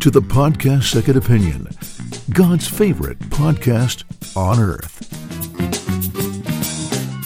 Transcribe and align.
to 0.00 0.10
the 0.10 0.20
podcast 0.20 0.82
Second 0.82 1.16
Opinion, 1.16 1.68
God's 2.26 2.68
favorite 2.68 3.18
podcast 3.30 4.04
on 4.36 4.58
earth. 4.58 5.02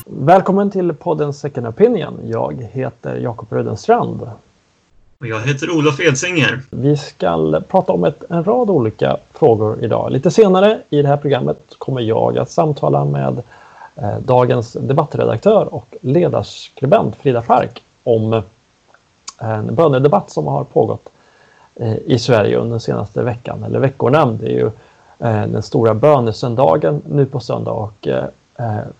Välkommen 0.06 0.70
till 0.70 0.94
podden 0.94 1.34
Second 1.34 1.66
Opinion. 1.66 2.20
Jag 2.24 2.68
heter 2.72 3.16
Jakob 3.16 3.52
Rödenstrand. 3.52 4.22
Och 5.20 5.26
jag 5.26 5.40
heter 5.40 5.70
Olof 5.70 6.00
Edsinger. 6.00 6.62
Vi 6.70 6.96
ska 6.96 7.60
prata 7.68 7.92
om 7.92 8.04
ett, 8.04 8.24
en 8.30 8.44
rad 8.44 8.70
olika 8.70 9.16
frågor 9.32 9.84
idag. 9.84 10.12
Lite 10.12 10.30
senare 10.30 10.82
i 10.90 11.02
det 11.02 11.08
här 11.08 11.16
programmet 11.16 11.74
kommer 11.78 12.00
jag 12.00 12.38
att 12.38 12.50
samtala 12.50 13.04
med 13.04 13.42
eh, 13.96 14.18
dagens 14.18 14.72
debattredaktör 14.72 15.74
och 15.74 15.94
ledarskribent 16.00 17.16
Frida 17.16 17.42
Fark 17.42 17.82
om 18.02 18.42
en 19.38 19.74
bönedebatt 19.74 20.30
som 20.30 20.46
har 20.46 20.64
pågått 20.64 21.10
Eh, 21.76 21.96
i 22.06 22.18
Sverige 22.18 22.56
under 22.56 22.70
den 22.70 22.80
senaste 22.80 23.22
veckan, 23.22 23.64
eller 23.64 23.78
veckorna. 23.78 24.26
Det 24.26 24.46
är 24.46 24.50
ju 24.50 24.66
eh, 25.18 25.46
den 25.46 25.62
stora 25.62 25.94
bönesöndagen 25.94 27.02
nu 27.08 27.26
på 27.26 27.40
söndag 27.40 27.70
och 27.70 28.08
eh, 28.08 28.24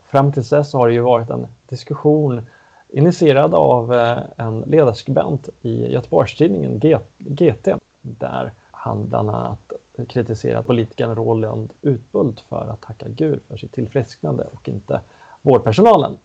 fram 0.07 0.33
till 0.33 0.43
dess 0.43 0.73
har 0.73 0.89
det 0.89 0.95
ju 0.95 1.01
varit 1.01 1.31
en 1.31 1.47
diskussion 1.69 2.47
initierad 2.89 3.55
av 3.55 3.93
en 4.37 4.61
ledarskribent 4.61 5.49
i 5.63 5.93
Göteborgstidningen 5.93 6.81
GT 7.19 7.69
där 8.03 8.53
han 8.71 9.09
bland 9.09 9.31
annat 9.31 9.73
kritiserat 10.09 10.67
politikern 10.67 11.15
Roland 11.15 11.73
Utbult 11.83 12.41
för 12.41 12.69
att 12.71 12.81
tacka 12.81 13.07
Gud 13.09 13.41
för 13.49 13.57
sitt 13.57 13.73
tillfrisknande 13.73 14.47
och 14.53 14.69
inte 14.69 15.01
vårdpersonalen. 15.43 16.17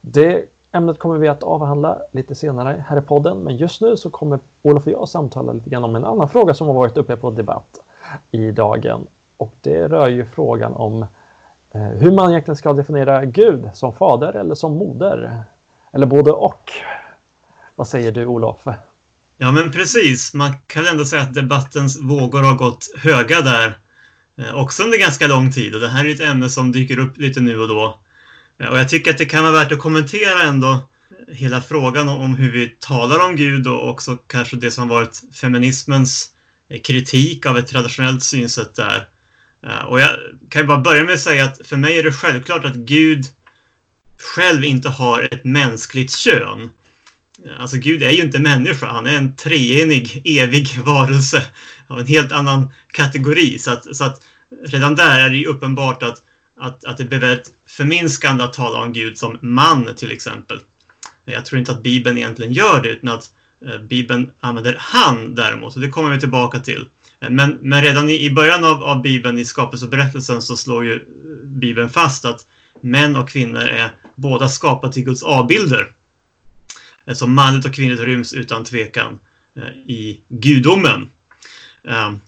Det 0.00 0.44
ämnet 0.76 0.98
kommer 0.98 1.18
vi 1.18 1.28
att 1.28 1.42
avhandla 1.42 1.98
lite 2.12 2.34
senare 2.34 2.84
här 2.88 2.98
i 2.98 3.00
podden, 3.00 3.38
men 3.38 3.56
just 3.56 3.80
nu 3.80 3.96
så 3.96 4.10
kommer 4.10 4.38
Olof 4.62 4.86
och 4.86 4.92
jag 4.92 5.08
samtala 5.08 5.52
lite 5.52 5.70
grann 5.70 5.84
om 5.84 5.96
en 5.96 6.04
annan 6.04 6.28
fråga 6.28 6.54
som 6.54 6.66
har 6.66 6.74
varit 6.74 6.96
uppe 6.96 7.16
på 7.16 7.30
debatt 7.30 7.78
i 8.30 8.50
dagen. 8.50 9.06
Och 9.36 9.54
det 9.60 9.88
rör 9.88 10.08
ju 10.08 10.26
frågan 10.26 10.72
om 10.72 11.02
eh, 11.72 11.80
hur 11.80 12.12
man 12.12 12.30
egentligen 12.30 12.56
ska 12.56 12.72
definiera 12.72 13.24
Gud 13.24 13.68
som 13.74 13.92
fader 13.92 14.32
eller 14.32 14.54
som 14.54 14.72
moder. 14.72 15.44
Eller 15.92 16.06
både 16.06 16.32
och. 16.32 16.72
Vad 17.76 17.88
säger 17.88 18.12
du 18.12 18.26
Olof? 18.26 18.66
Ja 19.36 19.52
men 19.52 19.72
precis, 19.72 20.34
man 20.34 20.54
kan 20.66 20.86
ändå 20.86 21.04
säga 21.04 21.22
att 21.22 21.34
debattens 21.34 22.00
vågor 22.00 22.42
har 22.42 22.54
gått 22.54 22.86
höga 22.96 23.40
där 23.40 23.78
eh, 24.38 24.54
också 24.54 24.82
under 24.82 24.98
ganska 24.98 25.26
lång 25.26 25.52
tid 25.52 25.74
och 25.74 25.80
det 25.80 25.88
här 25.88 26.04
är 26.04 26.14
ett 26.14 26.20
ämne 26.20 26.50
som 26.50 26.72
dyker 26.72 26.98
upp 26.98 27.18
lite 27.18 27.40
nu 27.40 27.60
och 27.60 27.68
då. 27.68 27.98
Eh, 28.58 28.68
och 28.68 28.78
jag 28.78 28.88
tycker 28.88 29.10
att 29.10 29.18
det 29.18 29.26
kan 29.26 29.42
vara 29.42 29.52
värt 29.52 29.72
att 29.72 29.78
kommentera 29.78 30.42
ändå 30.42 30.88
hela 31.28 31.62
frågan 31.62 32.08
om 32.08 32.34
hur 32.34 32.52
vi 32.52 32.68
talar 32.68 33.24
om 33.26 33.36
Gud 33.36 33.66
och 33.66 33.90
också 33.90 34.16
kanske 34.16 34.56
det 34.56 34.70
som 34.70 34.90
har 34.90 34.96
varit 34.96 35.22
feminismens 35.34 36.30
eh, 36.70 36.80
kritik 36.80 37.46
av 37.46 37.58
ett 37.58 37.68
traditionellt 37.68 38.22
synsätt 38.22 38.74
där. 38.74 39.08
Eh, 39.66 39.84
och 39.84 40.00
jag 40.00 40.10
kan 40.50 40.62
ju 40.62 40.68
bara 40.68 40.80
börja 40.80 41.04
med 41.04 41.14
att 41.14 41.20
säga 41.20 41.44
att 41.44 41.66
för 41.66 41.76
mig 41.76 41.98
är 41.98 42.02
det 42.02 42.12
självklart 42.12 42.64
att 42.64 42.76
Gud 42.76 43.24
själv 44.36 44.64
inte 44.64 44.88
har 44.88 45.22
ett 45.22 45.44
mänskligt 45.44 46.12
kön. 46.12 46.70
Alltså 47.58 47.76
Gud 47.76 48.02
är 48.02 48.10
ju 48.10 48.22
inte 48.22 48.38
människa, 48.38 48.86
han 48.86 49.06
är 49.06 49.16
en 49.16 49.36
treenig, 49.36 50.22
evig 50.24 50.78
varelse 50.84 51.42
av 51.86 52.00
en 52.00 52.06
helt 52.06 52.32
annan 52.32 52.72
kategori. 52.92 53.58
Så 53.58 53.70
att, 53.70 53.96
så 53.96 54.04
att 54.04 54.22
redan 54.66 54.94
där 54.94 55.20
är 55.20 55.30
det 55.30 55.36
ju 55.36 55.46
uppenbart 55.46 56.02
att 56.02 56.22
att, 56.56 56.84
att 56.84 56.96
det 56.96 57.04
blir 57.04 57.18
väldigt 57.18 57.50
förminskande 57.68 58.44
att 58.44 58.52
tala 58.52 58.82
om 58.82 58.92
Gud 58.92 59.18
som 59.18 59.38
man 59.42 59.94
till 59.96 60.10
exempel. 60.10 60.60
Jag 61.24 61.44
tror 61.44 61.58
inte 61.58 61.72
att 61.72 61.82
Bibeln 61.82 62.18
egentligen 62.18 62.52
gör 62.52 62.82
det 62.82 62.88
utan 62.88 63.08
att 63.08 63.30
eh, 63.66 63.78
Bibeln 63.78 64.30
använder 64.40 64.76
han 64.78 65.34
däremot 65.34 65.74
och 65.74 65.80
det 65.80 65.88
kommer 65.88 66.10
vi 66.10 66.20
tillbaka 66.20 66.58
till. 66.58 66.88
Men, 67.20 67.58
men 67.60 67.82
redan 67.82 68.08
i, 68.08 68.24
i 68.24 68.30
början 68.30 68.64
av, 68.64 68.82
av 68.82 69.02
Bibeln, 69.02 69.38
i 69.38 69.44
skapelseberättelsen, 69.44 70.42
så 70.42 70.56
slår 70.56 70.84
ju 70.84 70.94
eh, 70.94 71.00
Bibeln 71.44 71.90
fast 71.90 72.24
att 72.24 72.46
män 72.80 73.16
och 73.16 73.28
kvinnor 73.28 73.62
är 73.62 73.90
båda 74.14 74.48
skapade 74.48 74.92
till 74.92 75.04
Guds 75.04 75.22
avbilder. 75.22 75.92
Så 77.12 77.26
manligt 77.26 77.66
och 77.66 77.74
kvinnligt 77.74 78.02
ryms 78.02 78.32
utan 78.32 78.64
tvekan 78.64 79.18
eh, 79.56 79.68
i 79.86 80.20
gudomen. 80.28 81.10
Ehm, 81.88 82.20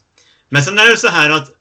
men 0.49 0.63
sen 0.63 0.79
är 0.79 0.91
det 0.91 0.97
så 0.97 1.09
här 1.09 1.31
att 1.31 1.58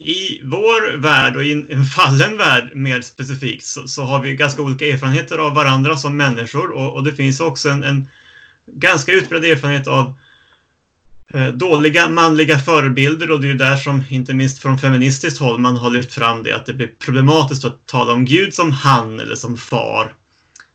i 0.00 0.40
vår 0.44 0.96
värld 0.96 1.36
och 1.36 1.44
i 1.44 1.66
en 1.68 1.84
fallen 1.84 2.36
värld 2.36 2.70
mer 2.74 3.00
specifikt 3.00 3.64
så, 3.64 3.88
så 3.88 4.02
har 4.02 4.20
vi 4.20 4.34
ganska 4.34 4.62
olika 4.62 4.86
erfarenheter 4.86 5.38
av 5.38 5.54
varandra 5.54 5.96
som 5.96 6.16
människor. 6.16 6.70
Och, 6.70 6.94
och 6.94 7.04
det 7.04 7.12
finns 7.12 7.40
också 7.40 7.68
en, 7.68 7.84
en 7.84 8.08
ganska 8.66 9.12
utbredd 9.12 9.44
erfarenhet 9.44 9.86
av 9.86 10.18
eh, 11.34 11.48
dåliga 11.48 12.08
manliga 12.08 12.58
förebilder. 12.58 13.30
Och 13.30 13.40
det 13.40 13.46
är 13.46 13.52
ju 13.52 13.58
där 13.58 13.76
som 13.76 14.04
inte 14.08 14.34
minst 14.34 14.62
från 14.62 14.78
feministiskt 14.78 15.40
håll 15.40 15.58
man 15.58 15.76
har 15.76 15.90
lyft 15.90 16.14
fram 16.14 16.42
det 16.42 16.52
att 16.52 16.66
det 16.66 16.74
blir 16.74 16.90
problematiskt 16.98 17.64
att 17.64 17.86
tala 17.86 18.12
om 18.12 18.24
Gud 18.24 18.54
som 18.54 18.72
han 18.72 19.20
eller 19.20 19.34
som 19.34 19.56
far. 19.56 20.14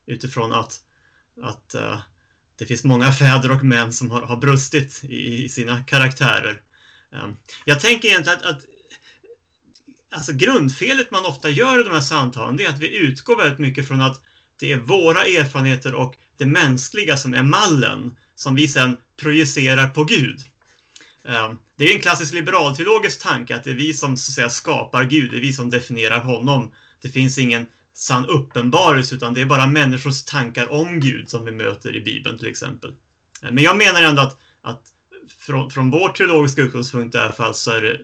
Utifrån 0.05 0.53
att, 0.53 0.79
att 1.41 1.75
uh, 1.75 1.99
det 2.55 2.65
finns 2.65 2.83
många 2.83 3.11
fäder 3.11 3.51
och 3.51 3.63
män 3.63 3.93
som 3.93 4.11
har, 4.11 4.21
har 4.21 4.37
brustit 4.37 5.03
i, 5.03 5.43
i 5.43 5.49
sina 5.49 5.83
karaktärer. 5.83 6.61
Um, 7.11 7.35
jag 7.65 7.79
tänker 7.79 8.07
egentligen 8.07 8.39
att, 8.39 8.45
att 8.45 8.65
alltså 10.15 10.33
grundfelet 10.33 11.11
man 11.11 11.25
ofta 11.25 11.49
gör 11.49 11.79
i 11.79 11.83
de 11.83 11.89
här 11.89 12.01
samtalen 12.01 12.57
det 12.57 12.65
är 12.65 12.69
att 12.69 12.79
vi 12.79 12.97
utgår 12.97 13.37
väldigt 13.37 13.59
mycket 13.59 13.87
från 13.87 14.01
att 14.01 14.21
det 14.59 14.71
är 14.71 14.77
våra 14.77 15.25
erfarenheter 15.25 15.95
och 15.95 16.15
det 16.37 16.45
mänskliga 16.45 17.17
som 17.17 17.33
är 17.33 17.43
mallen 17.43 18.17
som 18.35 18.55
vi 18.55 18.67
sen 18.67 18.97
projicerar 19.21 19.89
på 19.89 20.03
Gud. 20.03 20.41
Ehm, 21.27 21.57
det 21.75 21.89
är 21.89 21.95
en 21.95 22.01
klassisk 22.01 22.33
liberalteologisk 22.33 23.21
tanke 23.23 23.55
att 23.55 23.63
det 23.63 23.69
är 23.69 23.75
vi 23.75 23.93
som 23.93 24.17
så 24.17 24.29
att 24.29 24.35
säga, 24.35 24.49
skapar 24.49 25.03
Gud, 25.03 25.31
det 25.31 25.37
är 25.37 25.41
vi 25.41 25.53
som 25.53 25.69
definierar 25.69 26.19
honom. 26.19 26.71
Det 27.01 27.09
finns 27.09 27.37
ingen 27.37 27.67
sann 27.93 28.25
uppenbarelse 28.25 29.15
utan 29.15 29.33
det 29.33 29.41
är 29.41 29.45
bara 29.45 29.67
människors 29.67 30.23
tankar 30.23 30.71
om 30.71 30.99
Gud 30.99 31.29
som 31.29 31.45
vi 31.45 31.51
möter 31.51 31.95
i 31.95 32.01
Bibeln 32.01 32.37
till 32.37 32.47
exempel. 32.47 32.95
Ehm, 33.41 33.55
men 33.55 33.63
jag 33.63 33.77
menar 33.77 34.01
ändå 34.01 34.21
att, 34.21 34.39
att 34.61 34.81
från, 35.39 35.71
från 35.71 35.91
vår 35.91 36.09
teologiska 36.09 36.61
utgångspunkt 36.61 37.15
i 37.15 37.17
alla 37.17 37.33
fall 37.33 37.53
så 37.53 37.71
är 37.71 37.81
det 37.81 37.99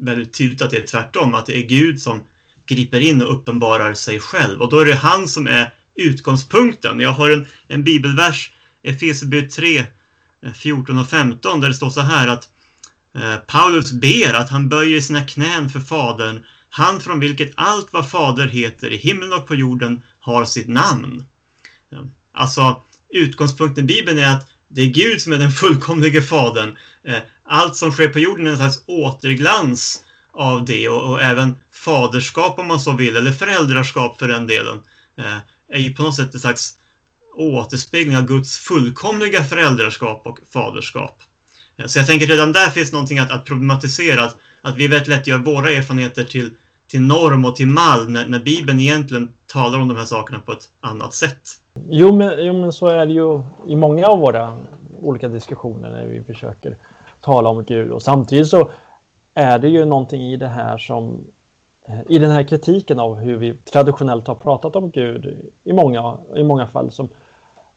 väldigt 0.00 0.32
tydligt 0.32 0.62
att 0.62 0.70
det 0.70 0.76
är 0.76 0.86
tvärtom, 0.86 1.34
att 1.34 1.46
det 1.46 1.58
är 1.58 1.66
Gud 1.66 2.02
som 2.02 2.26
griper 2.66 3.00
in 3.00 3.22
och 3.22 3.34
uppenbarar 3.34 3.94
sig 3.94 4.20
själv. 4.20 4.62
Och 4.62 4.70
då 4.70 4.80
är 4.80 4.84
det 4.84 4.94
han 4.94 5.28
som 5.28 5.46
är 5.46 5.74
utgångspunkten. 5.94 7.00
Jag 7.00 7.12
har 7.12 7.30
en, 7.30 7.46
en 7.68 7.84
bibelvers, 7.84 8.52
Efesierbrevet 8.82 9.52
3, 9.52 9.84
14 10.54 10.96
eh, 10.96 11.02
och 11.02 11.08
15, 11.08 11.60
där 11.60 11.68
det 11.68 11.74
står 11.74 11.90
så 11.90 12.00
här 12.00 12.28
att 12.28 12.48
eh, 13.14 13.36
Paulus 13.36 13.92
ber 13.92 14.34
att 14.34 14.50
han 14.50 14.68
böjer 14.68 15.00
sina 15.00 15.24
knän 15.24 15.68
för 15.68 15.80
Fadern, 15.80 16.44
han 16.70 17.00
från 17.00 17.20
vilket 17.20 17.52
allt 17.56 17.92
vad 17.92 18.10
Fader 18.10 18.46
heter 18.46 18.90
i 18.90 18.96
himlen 18.96 19.32
och 19.32 19.46
på 19.46 19.54
jorden 19.54 20.02
har 20.18 20.44
sitt 20.44 20.68
namn. 20.68 21.24
Alltså, 22.32 22.82
utgångspunkten 23.08 23.84
i 23.84 23.86
Bibeln 23.86 24.18
är 24.18 24.36
att 24.36 24.48
det 24.74 24.82
är 24.82 24.86
Gud 24.86 25.22
som 25.22 25.32
är 25.32 25.38
den 25.38 25.50
fullkomlige 25.50 26.22
Fadern. 26.22 26.76
Eh, 27.04 27.18
allt 27.42 27.76
som 27.76 27.92
sker 27.92 28.08
på 28.08 28.18
jorden 28.18 28.46
är 28.46 28.50
en 28.50 28.56
slags 28.56 28.82
återglans 28.86 30.04
av 30.32 30.64
det 30.64 30.88
och, 30.88 31.10
och 31.10 31.22
även 31.22 31.56
faderskap 31.74 32.58
om 32.58 32.66
man 32.66 32.80
så 32.80 32.92
vill, 32.92 33.16
eller 33.16 33.32
föräldraskap 33.32 34.18
för 34.18 34.28
den 34.28 34.46
delen, 34.46 34.82
eh, 35.18 35.38
är 35.72 35.78
ju 35.78 35.94
på 35.94 36.02
något 36.02 36.16
sätt 36.16 36.34
en 36.34 36.40
slags 36.40 36.78
återspegling 37.34 38.16
av 38.16 38.26
Guds 38.26 38.58
fullkomliga 38.58 39.44
föräldraskap 39.44 40.26
och 40.26 40.38
faderskap. 40.52 41.22
Eh, 41.76 41.86
så 41.86 41.98
jag 41.98 42.06
tänker 42.06 42.26
redan 42.26 42.52
där 42.52 42.70
finns 42.70 42.92
någonting 42.92 43.18
att, 43.18 43.30
att 43.30 43.44
problematisera, 43.44 44.24
att, 44.24 44.36
att 44.62 44.76
vi 44.76 44.88
väldigt 44.88 45.08
lätt 45.08 45.26
gör 45.26 45.38
våra 45.38 45.70
erfarenheter 45.70 46.24
till, 46.24 46.50
till 46.90 47.00
norm 47.00 47.44
och 47.44 47.56
till 47.56 47.66
mall 47.66 48.08
när, 48.08 48.26
när 48.26 48.40
Bibeln 48.40 48.80
egentligen 48.80 49.32
talar 49.46 49.78
om 49.78 49.88
de 49.88 49.96
här 49.96 50.04
sakerna 50.04 50.38
på 50.38 50.52
ett 50.52 50.68
annat 50.80 51.14
sätt. 51.14 51.61
Jo 51.88 52.12
men, 52.12 52.32
jo, 52.38 52.52
men 52.52 52.72
så 52.72 52.86
är 52.86 53.06
det 53.06 53.12
ju 53.12 53.40
i 53.66 53.76
många 53.76 54.06
av 54.06 54.18
våra 54.18 54.56
olika 55.02 55.28
diskussioner 55.28 55.90
när 55.90 56.06
vi 56.06 56.22
försöker 56.22 56.76
tala 57.20 57.48
om 57.48 57.64
Gud. 57.64 57.90
Och 57.90 58.02
samtidigt 58.02 58.48
så 58.48 58.68
är 59.34 59.58
det 59.58 59.68
ju 59.68 59.84
någonting 59.84 60.22
i 60.22 60.36
det 60.36 60.48
här 60.48 60.78
som 60.78 61.24
i 62.06 62.18
den 62.18 62.30
här 62.30 62.42
kritiken 62.42 63.00
av 63.00 63.14
hur 63.14 63.36
vi 63.36 63.54
traditionellt 63.54 64.26
har 64.26 64.34
pratat 64.34 64.76
om 64.76 64.90
Gud 64.90 65.50
i 65.64 65.72
många, 65.72 66.16
i 66.36 66.44
många 66.44 66.66
fall 66.66 66.90
som 66.90 67.08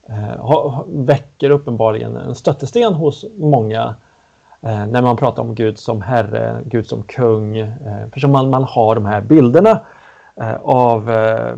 eh, 0.08 0.82
väcker 0.88 1.50
uppenbarligen 1.50 2.16
en 2.16 2.36
stöttesten 2.36 2.94
hos 2.94 3.26
många 3.38 3.96
eh, 4.62 4.88
när 4.88 5.02
man 5.02 5.18
pratar 5.18 5.44
om 5.44 5.56
Gud 5.56 5.80
som 5.80 6.02
Herre, 6.02 6.62
Gud 6.66 6.88
som 6.88 7.04
kung. 7.04 7.58
Eh, 7.58 8.08
för 8.14 8.28
man, 8.28 8.50
man 8.50 8.64
har 8.64 8.96
de 8.96 9.06
här 9.06 9.22
bilderna 9.22 9.80
eh, 10.36 10.56
av 10.64 11.12
eh, 11.12 11.54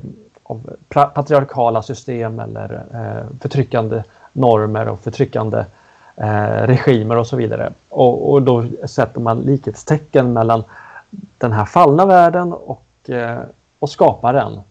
av 0.47 0.75
patriarkala 0.89 1.81
system 1.81 2.39
eller 2.39 2.83
eh, 2.93 3.39
förtryckande 3.41 4.03
normer 4.33 4.87
och 4.87 4.99
förtryckande 4.99 5.65
eh, 6.15 6.67
regimer 6.67 7.17
och 7.17 7.27
så 7.27 7.35
vidare. 7.35 7.73
Och, 7.89 8.31
och, 8.31 8.41
då 8.41 8.65
sätter 8.85 9.19
man 9.19 9.39
likhetstecken 9.39 10.33
mellan 10.33 10.63
den 11.37 11.51
här 11.51 11.65
fallna 11.65 12.05
världen 12.05 12.53
och, 12.53 13.09
eh, 13.09 13.39
och 13.79 13.89
skaparen. 13.89 14.61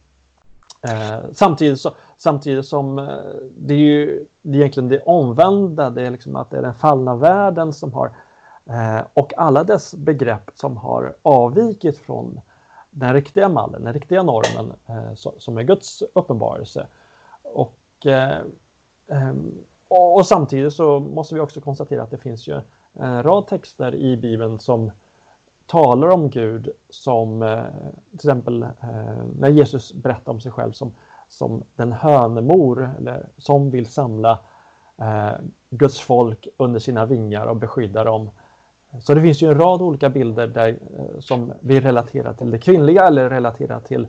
Eh, 0.82 1.18
samtidigt, 1.32 1.80
så, 1.80 1.90
samtidigt 2.16 2.66
som 2.66 2.98
eh, 2.98 3.06
det 3.56 3.74
är 3.74 3.78
ju 3.78 4.24
det 4.42 4.58
är 4.58 4.60
egentligen 4.60 4.88
det 4.88 5.00
omvända, 5.00 5.90
det 5.90 6.06
är 6.06 6.10
liksom 6.10 6.36
att 6.36 6.50
det 6.50 6.58
är 6.58 6.62
den 6.62 6.74
fallna 6.74 7.14
världen 7.14 7.72
som 7.72 7.92
har 7.92 8.10
Eh, 8.70 9.02
och 9.14 9.32
alla 9.36 9.64
dess 9.64 9.94
begrepp 9.94 10.50
som 10.54 10.76
har 10.76 11.14
avvikit 11.22 11.98
från 11.98 12.40
den 12.98 13.14
riktiga 13.14 13.48
mallen, 13.48 13.84
den 13.84 13.92
riktiga 13.92 14.22
normen 14.22 14.72
eh, 14.86 15.14
som 15.38 15.58
är 15.58 15.62
Guds 15.62 16.02
uppenbarelse. 16.12 16.86
Och, 17.42 18.06
eh, 18.06 18.38
ehm, 19.08 19.52
och, 19.88 20.26
samtidigt 20.26 20.74
så 20.74 21.00
måste 21.00 21.34
vi 21.34 21.40
också 21.40 21.60
konstatera 21.60 22.02
att 22.02 22.10
det 22.10 22.18
finns 22.18 22.48
ju 22.48 22.60
en 22.92 23.22
rad 23.22 23.46
texter 23.46 23.94
i 23.94 24.16
Bibeln 24.16 24.58
som 24.58 24.90
talar 25.66 26.08
om 26.08 26.30
Gud 26.30 26.68
som 26.90 27.42
eh, 27.42 27.64
till 28.10 28.14
exempel 28.14 28.62
eh, 28.62 29.24
när 29.38 29.48
Jesus 29.48 29.92
berättar 29.92 30.32
om 30.32 30.40
sig 30.40 30.52
själv 30.52 30.72
som, 30.72 30.94
som 31.28 31.64
den 31.74 31.92
hönemor 31.92 32.90
eller 32.98 33.26
som 33.36 33.70
vill 33.70 33.86
samla 33.86 34.38
eh, 34.96 35.32
Guds 35.70 36.00
folk 36.00 36.48
under 36.56 36.80
sina 36.80 37.06
vingar 37.06 37.46
och 37.46 37.56
beskydda 37.56 38.04
dem. 38.04 38.30
Så 39.02 39.14
det 39.14 39.22
finns 39.22 39.42
ju 39.42 39.50
en 39.50 39.58
rad 39.58 39.82
olika 39.82 40.10
bilder 40.10 40.46
där, 40.46 40.68
eh, 40.68 41.20
som 41.20 41.52
vi 41.60 41.80
relaterar 41.80 42.34
till 42.34 42.50
det 42.50 42.58
kvinnliga 42.58 43.06
eller 43.06 43.30
relaterar 43.30 43.80
till, 43.80 44.06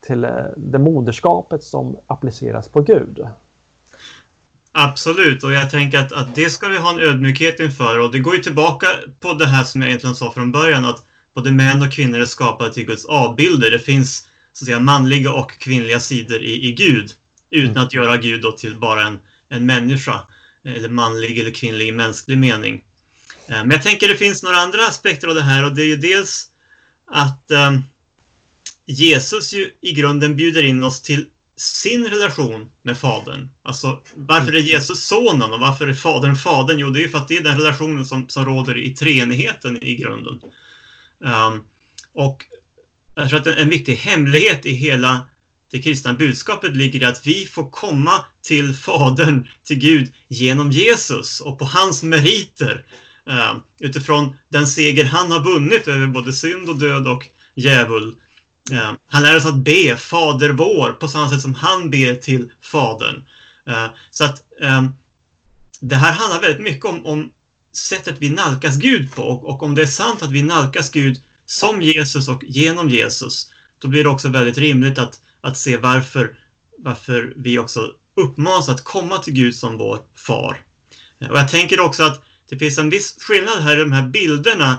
till 0.00 0.24
eh, 0.24 0.30
det 0.56 0.78
moderskapet 0.78 1.64
som 1.64 1.96
appliceras 2.06 2.68
på 2.68 2.80
Gud. 2.80 3.26
Absolut, 4.72 5.44
och 5.44 5.52
jag 5.52 5.70
tänker 5.70 5.98
att, 5.98 6.12
att 6.12 6.34
det 6.34 6.50
ska 6.50 6.68
vi 6.68 6.78
ha 6.78 6.90
en 6.90 7.00
ödmjukhet 7.00 7.60
inför 7.60 7.98
och 7.98 8.12
det 8.12 8.18
går 8.18 8.36
ju 8.36 8.42
tillbaka 8.42 8.86
på 9.20 9.32
det 9.32 9.46
här 9.46 9.64
som 9.64 9.80
jag 9.80 9.88
egentligen 9.88 10.16
sa 10.16 10.30
från 10.32 10.52
början 10.52 10.84
att 10.84 11.04
både 11.34 11.50
män 11.50 11.82
och 11.82 11.92
kvinnor 11.92 12.20
är 12.20 12.24
skapade 12.24 12.72
till 12.72 12.86
Guds 12.86 13.04
avbilder. 13.04 13.70
Det 13.70 13.78
finns 13.78 14.28
så 14.52 14.64
att 14.64 14.66
säga 14.66 14.80
manliga 14.80 15.32
och 15.32 15.52
kvinnliga 15.52 16.00
sidor 16.00 16.42
i, 16.42 16.68
i 16.68 16.72
Gud 16.72 17.10
utan 17.50 17.70
mm. 17.70 17.82
att 17.82 17.94
göra 17.94 18.16
Gud 18.16 18.56
till 18.56 18.76
bara 18.76 19.06
en, 19.06 19.18
en 19.48 19.66
människa 19.66 20.20
eller 20.64 20.88
manlig 20.88 21.38
eller 21.38 21.50
kvinnlig 21.50 21.88
i 21.88 21.92
mänsklig 21.92 22.38
mening. 22.38 22.82
Eh, 23.48 23.58
men 23.58 23.70
jag 23.70 23.82
tänker 23.82 24.08
det 24.08 24.16
finns 24.16 24.42
några 24.42 24.56
andra 24.56 24.86
aspekter 24.86 25.28
av 25.28 25.34
det 25.34 25.42
här 25.42 25.64
och 25.64 25.74
det 25.74 25.82
är 25.82 25.86
ju 25.86 25.96
dels 25.96 26.50
att 27.10 27.50
um, 27.50 27.82
Jesus 28.86 29.52
ju 29.52 29.70
i 29.80 29.92
grunden 29.92 30.36
bjuder 30.36 30.62
in 30.62 30.82
oss 30.82 31.02
till 31.02 31.26
sin 31.56 32.06
relation 32.06 32.70
med 32.82 32.98
Fadern. 32.98 33.48
Alltså 33.62 34.02
varför 34.14 34.54
är 34.54 34.60
Jesus 34.60 35.04
sonen 35.04 35.52
och 35.52 35.60
varför 35.60 35.88
är 35.88 35.94
Fadern 35.94 36.36
Fadern? 36.36 36.78
Jo, 36.78 36.90
det 36.90 37.00
är 37.00 37.02
ju 37.02 37.08
för 37.08 37.18
att 37.18 37.28
det 37.28 37.36
är 37.36 37.42
den 37.42 37.58
relationen 37.58 38.06
som, 38.06 38.28
som 38.28 38.44
råder 38.44 38.76
i 38.76 38.94
treenigheten 38.94 39.82
i 39.82 39.96
grunden. 39.96 40.40
Um, 41.18 41.64
och 42.12 42.44
jag 43.14 43.28
tror 43.28 43.40
att 43.40 43.46
en, 43.46 43.58
en 43.58 43.68
viktig 43.68 43.96
hemlighet 43.96 44.66
i 44.66 44.72
hela 44.72 45.28
det 45.70 45.82
kristna 45.82 46.14
budskapet 46.14 46.76
ligger 46.76 47.02
i 47.02 47.04
att 47.04 47.26
vi 47.26 47.46
får 47.46 47.70
komma 47.70 48.24
till 48.42 48.74
Fadern, 48.74 49.48
till 49.64 49.78
Gud, 49.78 50.12
genom 50.28 50.70
Jesus 50.70 51.40
och 51.40 51.58
på 51.58 51.64
hans 51.64 52.02
meriter. 52.02 52.84
Eh, 53.28 53.56
utifrån 53.80 54.36
den 54.48 54.66
seger 54.66 55.04
han 55.04 55.32
har 55.32 55.44
vunnit 55.44 55.88
över 55.88 56.06
både 56.06 56.32
synd 56.32 56.68
och 56.68 56.78
död 56.78 57.08
och 57.08 57.28
djävul. 57.54 58.14
Eh, 58.72 58.92
han 59.08 59.22
lär 59.22 59.36
oss 59.36 59.46
att 59.46 59.64
be 59.64 59.96
Fader 59.96 60.50
vår 60.50 60.92
på 60.92 61.08
samma 61.08 61.30
sätt 61.30 61.40
som 61.40 61.54
han 61.54 61.90
ber 61.90 62.14
till 62.14 62.50
Fadern. 62.60 63.22
Eh, 63.68 63.86
så 64.10 64.24
att 64.24 64.42
det 65.80 65.96
här 65.96 66.12
handlar 66.12 66.40
väldigt 66.40 66.62
mycket 66.62 66.84
om, 66.84 67.06
om 67.06 67.30
sättet 67.76 68.16
vi 68.18 68.30
nalkas 68.30 68.76
Gud 68.76 69.14
på 69.14 69.22
och, 69.22 69.44
och 69.44 69.62
om 69.62 69.74
det 69.74 69.82
är 69.82 69.86
sant 69.86 70.22
att 70.22 70.30
vi 70.30 70.42
nalkas 70.42 70.90
Gud 70.90 71.22
som 71.46 71.82
Jesus 71.82 72.28
och 72.28 72.44
genom 72.44 72.90
Jesus, 72.90 73.50
då 73.78 73.88
blir 73.88 74.04
det 74.04 74.10
också 74.10 74.28
väldigt 74.28 74.58
rimligt 74.58 74.98
att, 74.98 75.20
att 75.40 75.58
se 75.58 75.76
varför, 75.76 76.38
varför 76.78 77.34
vi 77.36 77.58
också 77.58 77.90
uppmanas 78.16 78.68
att 78.68 78.84
komma 78.84 79.18
till 79.18 79.32
Gud 79.32 79.54
som 79.54 79.78
vår 79.78 79.98
far. 80.14 80.60
Och 81.30 81.38
jag 81.38 81.50
tänker 81.50 81.80
också 81.80 82.02
att 82.02 82.22
det 82.48 82.58
finns 82.58 82.78
en 82.78 82.90
viss 82.90 83.16
skillnad 83.20 83.62
här 83.62 83.76
i 83.76 83.80
de 83.80 83.92
här 83.92 84.08
bilderna. 84.08 84.78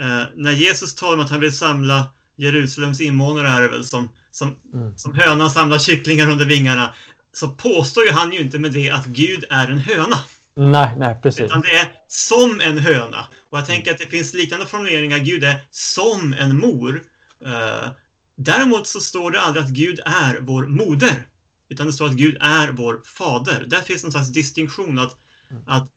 Eh, 0.00 0.22
när 0.34 0.52
Jesus 0.52 0.94
talar 0.94 1.14
om 1.14 1.20
att 1.20 1.30
han 1.30 1.40
vill 1.40 1.56
samla 1.56 2.12
Jerusalems 2.36 3.00
invånare 3.00 3.48
är 3.48 3.60
det 3.62 3.68
väl 3.68 3.84
som, 3.84 4.08
som, 4.30 4.56
mm. 4.74 4.98
som 4.98 5.14
hönan 5.14 5.50
samlar 5.50 5.78
kycklingar 5.78 6.30
under 6.30 6.44
vingarna. 6.44 6.94
Så 7.32 7.48
påstår 7.48 8.04
ju 8.04 8.10
han 8.10 8.32
ju 8.32 8.38
inte 8.38 8.58
med 8.58 8.72
det 8.72 8.90
att 8.90 9.06
Gud 9.06 9.44
är 9.50 9.68
en 9.68 9.78
höna. 9.78 10.16
Nej, 10.54 10.94
nej, 10.96 11.18
precis. 11.22 11.40
Utan 11.40 11.60
det 11.60 11.76
är 11.76 11.92
som 12.08 12.60
en 12.60 12.78
höna. 12.78 13.28
Och 13.50 13.58
jag 13.58 13.66
tänker 13.66 13.90
att 13.90 13.98
det 13.98 14.06
finns 14.06 14.34
liknande 14.34 14.66
formuleringar. 14.66 15.18
Gud 15.18 15.44
är 15.44 15.60
som 15.70 16.32
en 16.32 16.58
mor. 16.58 17.02
Uh, 17.46 17.90
däremot 18.36 18.86
så 18.86 19.00
står 19.00 19.30
det 19.30 19.40
aldrig 19.40 19.64
att 19.64 19.70
Gud 19.70 20.00
är 20.04 20.40
vår 20.40 20.66
moder. 20.66 21.26
Utan 21.68 21.86
det 21.86 21.92
står 21.92 22.06
att 22.06 22.12
Gud 22.12 22.36
är 22.40 22.68
vår 22.68 23.00
fader. 23.04 23.64
Där 23.66 23.80
finns 23.80 24.04
en 24.04 24.12
slags 24.12 24.28
distinktion 24.28 24.98
att, 24.98 25.16
mm. 25.50 25.62
att 25.66 25.92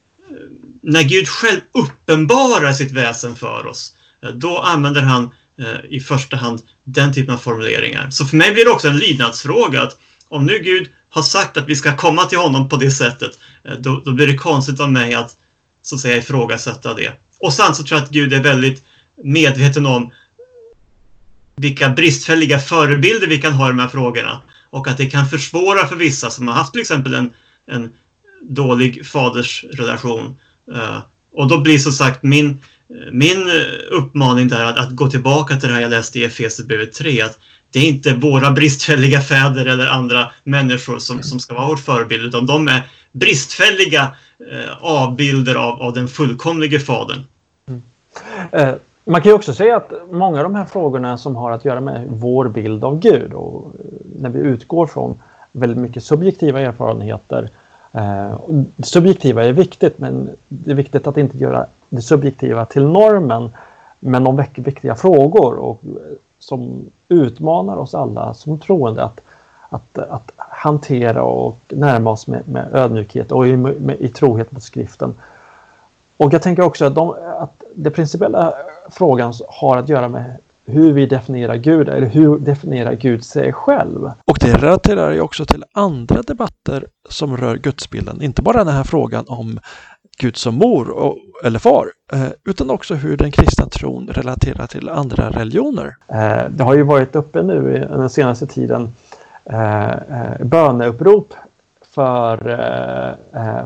när 0.83 1.03
Gud 1.03 1.27
själv 1.27 1.59
uppenbarar 1.71 2.73
sitt 2.73 2.91
väsen 2.91 3.35
för 3.35 3.65
oss, 3.65 3.95
eh, 4.23 4.29
då 4.29 4.59
använder 4.59 5.01
han 5.01 5.29
eh, 5.59 5.85
i 5.89 5.99
första 5.99 6.37
hand 6.37 6.61
den 6.83 7.13
typen 7.13 7.33
av 7.33 7.37
formuleringar. 7.37 8.09
Så 8.09 8.25
för 8.25 8.37
mig 8.37 8.53
blir 8.53 8.65
det 8.65 8.71
också 8.71 8.87
en 8.87 8.97
lydnadsfråga 8.97 9.81
att 9.81 9.97
om 10.27 10.45
nu 10.45 10.59
Gud 10.59 10.89
har 11.09 11.21
sagt 11.21 11.57
att 11.57 11.67
vi 11.69 11.75
ska 11.75 11.97
komma 11.97 12.25
till 12.25 12.37
honom 12.37 12.69
på 12.69 12.75
det 12.75 12.91
sättet, 12.91 13.39
eh, 13.63 13.73
då, 13.79 14.01
då 14.05 14.11
blir 14.11 14.27
det 14.27 14.37
konstigt 14.37 14.79
av 14.79 14.91
mig 14.91 15.13
att 15.13 15.37
så 15.81 15.95
att 15.95 16.01
säga 16.01 16.17
ifrågasätta 16.17 16.93
det. 16.93 17.11
Och 17.39 17.53
sen 17.53 17.75
så 17.75 17.83
tror 17.83 17.99
jag 17.99 18.05
att 18.05 18.11
Gud 18.11 18.33
är 18.33 18.43
väldigt 18.43 18.83
medveten 19.23 19.85
om 19.85 20.11
vilka 21.55 21.89
bristfälliga 21.89 22.59
förebilder 22.59 23.27
vi 23.27 23.41
kan 23.41 23.53
ha 23.53 23.65
i 23.65 23.69
de 23.69 23.79
här 23.79 23.87
frågorna 23.87 24.41
och 24.69 24.87
att 24.87 24.97
det 24.97 25.05
kan 25.05 25.29
försvåra 25.29 25.87
för 25.87 25.95
vissa 25.95 26.29
som 26.29 26.47
har 26.47 26.55
haft 26.55 26.71
till 26.71 26.81
exempel 26.81 27.13
en, 27.13 27.33
en 27.67 27.89
dålig 28.41 29.05
fadersrelation. 29.05 30.39
Eh, 30.71 30.99
och 31.31 31.47
då 31.47 31.61
blir 31.61 31.77
som 31.77 31.91
sagt 31.91 32.23
min, 32.23 32.61
min 33.11 33.51
uppmaning 33.91 34.47
där 34.47 34.65
att, 34.65 34.79
att 34.79 34.95
gå 34.95 35.09
tillbaka 35.09 35.55
till 35.55 35.69
det 35.69 35.75
här 35.75 35.81
jag 35.81 35.91
läste 35.91 36.19
i 36.19 36.23
Efesierbrevet 36.23 36.93
3, 36.93 37.21
att 37.21 37.39
det 37.73 37.79
är 37.79 37.89
inte 37.89 38.13
våra 38.13 38.51
bristfälliga 38.51 39.21
fäder 39.21 39.65
eller 39.65 39.87
andra 39.87 40.31
människor 40.43 40.99
som, 40.99 41.23
som 41.23 41.39
ska 41.39 41.55
vara 41.55 41.67
vår 41.67 41.77
förebild, 41.77 42.23
utan 42.25 42.45
de 42.45 42.67
är 42.67 42.89
bristfälliga 43.11 44.15
eh, 44.51 44.77
avbilder 44.81 45.55
av, 45.55 45.81
av 45.81 45.93
den 45.93 46.07
fullkomlige 46.07 46.79
Fadern. 46.79 47.23
Mm. 47.67 47.83
Eh, 48.51 48.75
man 49.05 49.21
kan 49.21 49.29
ju 49.29 49.35
också 49.35 49.53
säga 49.53 49.77
att 49.77 49.91
många 50.11 50.37
av 50.37 50.43
de 50.43 50.55
här 50.55 50.65
frågorna 50.65 51.17
som 51.17 51.35
har 51.35 51.51
att 51.51 51.65
göra 51.65 51.81
med 51.81 52.07
vår 52.09 52.47
bild 52.47 52.83
av 52.83 52.99
Gud 52.99 53.33
och 53.33 53.65
eh, 53.79 53.85
när 54.19 54.29
vi 54.29 54.39
utgår 54.39 54.87
från 54.87 55.19
väldigt 55.51 55.77
mycket 55.77 56.03
subjektiva 56.03 56.59
erfarenheter. 56.59 57.49
Eh, 57.93 58.35
det 58.75 58.85
subjektiva 58.85 59.43
är 59.43 59.51
viktigt, 59.51 59.99
men 59.99 60.29
det 60.47 60.71
är 60.71 60.75
viktigt 60.75 61.07
att 61.07 61.17
inte 61.17 61.37
göra 61.37 61.65
det 61.89 62.01
subjektiva 62.01 62.65
till 62.65 62.87
normen. 62.87 63.51
Men 63.99 64.23
de 64.23 64.35
väcker 64.35 64.61
viktiga 64.61 64.95
frågor 64.95 65.55
och 65.55 65.79
eh, 65.83 65.89
som 66.39 66.85
utmanar 67.07 67.77
oss 67.77 67.95
alla 67.95 68.33
som 68.33 68.59
troende 68.59 69.03
att, 69.03 69.21
att, 69.69 69.97
att 69.97 70.31
hantera 70.37 71.23
och 71.23 71.57
närma 71.69 72.11
oss 72.11 72.27
med, 72.27 72.49
med 72.49 72.73
ödmjukhet 72.73 73.31
och 73.31 73.47
i, 73.47 73.57
med, 73.57 73.95
i 73.99 74.09
trohet 74.09 74.51
mot 74.51 74.63
skriften. 74.63 75.15
Och 76.17 76.33
jag 76.33 76.41
tänker 76.41 76.63
också 76.63 76.85
att, 76.85 76.95
de, 76.95 77.15
att 77.37 77.63
den 77.75 77.91
principiella 77.91 78.53
frågan 78.89 79.33
har 79.47 79.77
att 79.77 79.89
göra 79.89 80.07
med 80.07 80.37
hur 80.65 80.93
vi 80.93 81.05
definierar 81.05 81.55
Gud 81.55 81.89
eller 81.89 82.07
hur 82.07 82.37
definierar 82.37 82.93
Gud 82.93 83.23
sig 83.23 83.53
själv. 83.53 84.11
Och 84.25 84.37
det 84.41 84.53
relaterar 84.53 85.11
ju 85.11 85.21
också 85.21 85.45
till 85.45 85.63
andra 85.73 86.21
debatter 86.21 86.85
som 87.09 87.37
rör 87.37 87.55
gudsbilden, 87.55 88.21
inte 88.21 88.41
bara 88.41 88.63
den 88.63 88.73
här 88.73 88.83
frågan 88.83 89.25
om 89.27 89.59
Gud 90.17 90.37
som 90.37 90.55
mor 90.55 90.89
och, 90.89 91.17
eller 91.43 91.59
far, 91.59 91.87
eh, 92.13 92.27
utan 92.45 92.69
också 92.69 92.93
hur 92.93 93.17
den 93.17 93.31
kristna 93.31 93.65
tron 93.65 94.07
relaterar 94.07 94.67
till 94.67 94.89
andra 94.89 95.29
religioner. 95.29 95.95
Eh, 96.07 96.49
det 96.49 96.63
har 96.63 96.73
ju 96.73 96.83
varit 96.83 97.15
uppe 97.15 97.41
nu 97.41 97.87
den 97.89 98.09
senaste 98.09 98.47
tiden 98.47 98.93
eh, 99.45 99.91
böneupprop 100.39 101.33
för, 101.91 102.37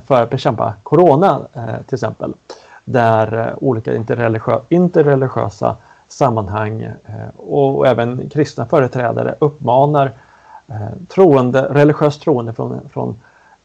för 0.05 0.23
att 0.23 0.29
bekämpa 0.29 0.73
corona 0.83 1.47
till 1.87 1.95
exempel. 1.95 2.33
Där 2.85 3.55
olika 3.61 3.95
interreligiö 3.95 4.59
interreligiösa 4.69 5.75
sammanhang 6.07 6.81
eh, 6.81 7.29
och 7.37 7.87
även 7.87 8.29
kristna 8.29 8.65
företrädare 8.65 9.35
uppmanar 9.39 10.11
eh, 10.67 10.89
troende, 11.07 11.61
religiöst 11.61 12.21
troende 12.21 12.53
från, 12.53 12.89
från 12.93 13.15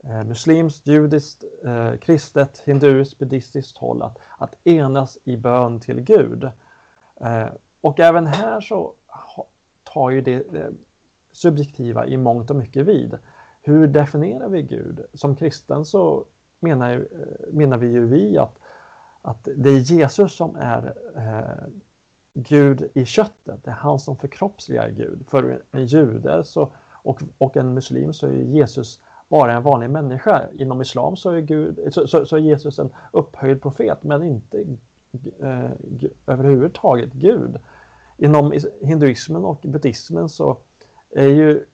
eh, 0.04 0.24
muslimskt, 0.24 0.86
judiskt, 0.86 1.44
kristet, 2.00 2.62
hinduiskt, 2.64 3.18
buddhistiskt 3.18 3.76
håll 3.76 4.02
att, 4.02 4.18
att 4.38 4.66
enas 4.66 5.18
i 5.24 5.36
bön 5.36 5.80
till 5.80 6.00
Gud. 6.00 6.50
Och 7.80 8.00
även 8.00 8.26
här 8.26 8.60
så 8.60 8.92
tar 9.84 10.10
ju 10.10 10.20
det, 10.20 10.72
subjektiva 11.32 12.06
i 12.06 12.16
mångt 12.16 12.50
och 12.50 12.56
mycket 12.56 12.86
vid. 12.86 13.18
Hur 13.62 13.86
definierar 13.86 14.48
vi 14.48 14.62
Gud? 14.62 15.06
Som 15.14 15.36
kristen 15.36 15.84
så 15.84 16.24
menar, 16.60 17.06
menar 17.52 17.78
vi 17.78 17.92
ju 17.92 18.06
vi 18.06 18.38
att, 18.38 18.58
att 19.22 19.48
det 19.56 19.70
är 19.70 19.78
Jesus 19.78 20.36
som 20.36 20.56
är 20.56 20.94
Gud 22.34 22.90
i 22.94 23.04
köttet. 23.04 23.64
Det 23.64 23.70
är 23.70 23.74
han 23.74 23.98
som 23.98 24.16
förkroppsligar 24.16 24.88
Gud. 24.88 25.24
För 25.28 25.62
en 25.70 25.86
jude 25.86 26.44
så, 26.44 26.70
och, 26.90 27.22
och 27.38 27.56
en 27.56 27.74
muslim 27.74 28.12
så 28.12 28.26
är 28.26 28.32
Jesus 28.32 29.00
bara 29.28 29.52
en 29.52 29.62
vanlig 29.62 29.90
människa. 29.90 30.42
Inom 30.52 30.80
islam 30.80 31.16
så 31.16 31.30
är, 31.30 31.40
Gud, 31.40 31.94
så, 31.94 32.06
så, 32.06 32.26
så 32.26 32.36
är 32.36 32.40
Jesus 32.40 32.78
en 32.78 32.90
upphöjd 33.10 33.62
profet 33.62 34.02
men 34.02 34.22
inte 34.22 34.64
eh, 35.40 35.70
överhuvudtaget 36.26 37.12
Gud. 37.12 37.58
Inom 38.16 38.52
hinduismen 38.80 39.44
och 39.44 39.58
buddhismen 39.62 40.28
så 40.28 40.56
är 41.10 41.28
ju 41.28 41.64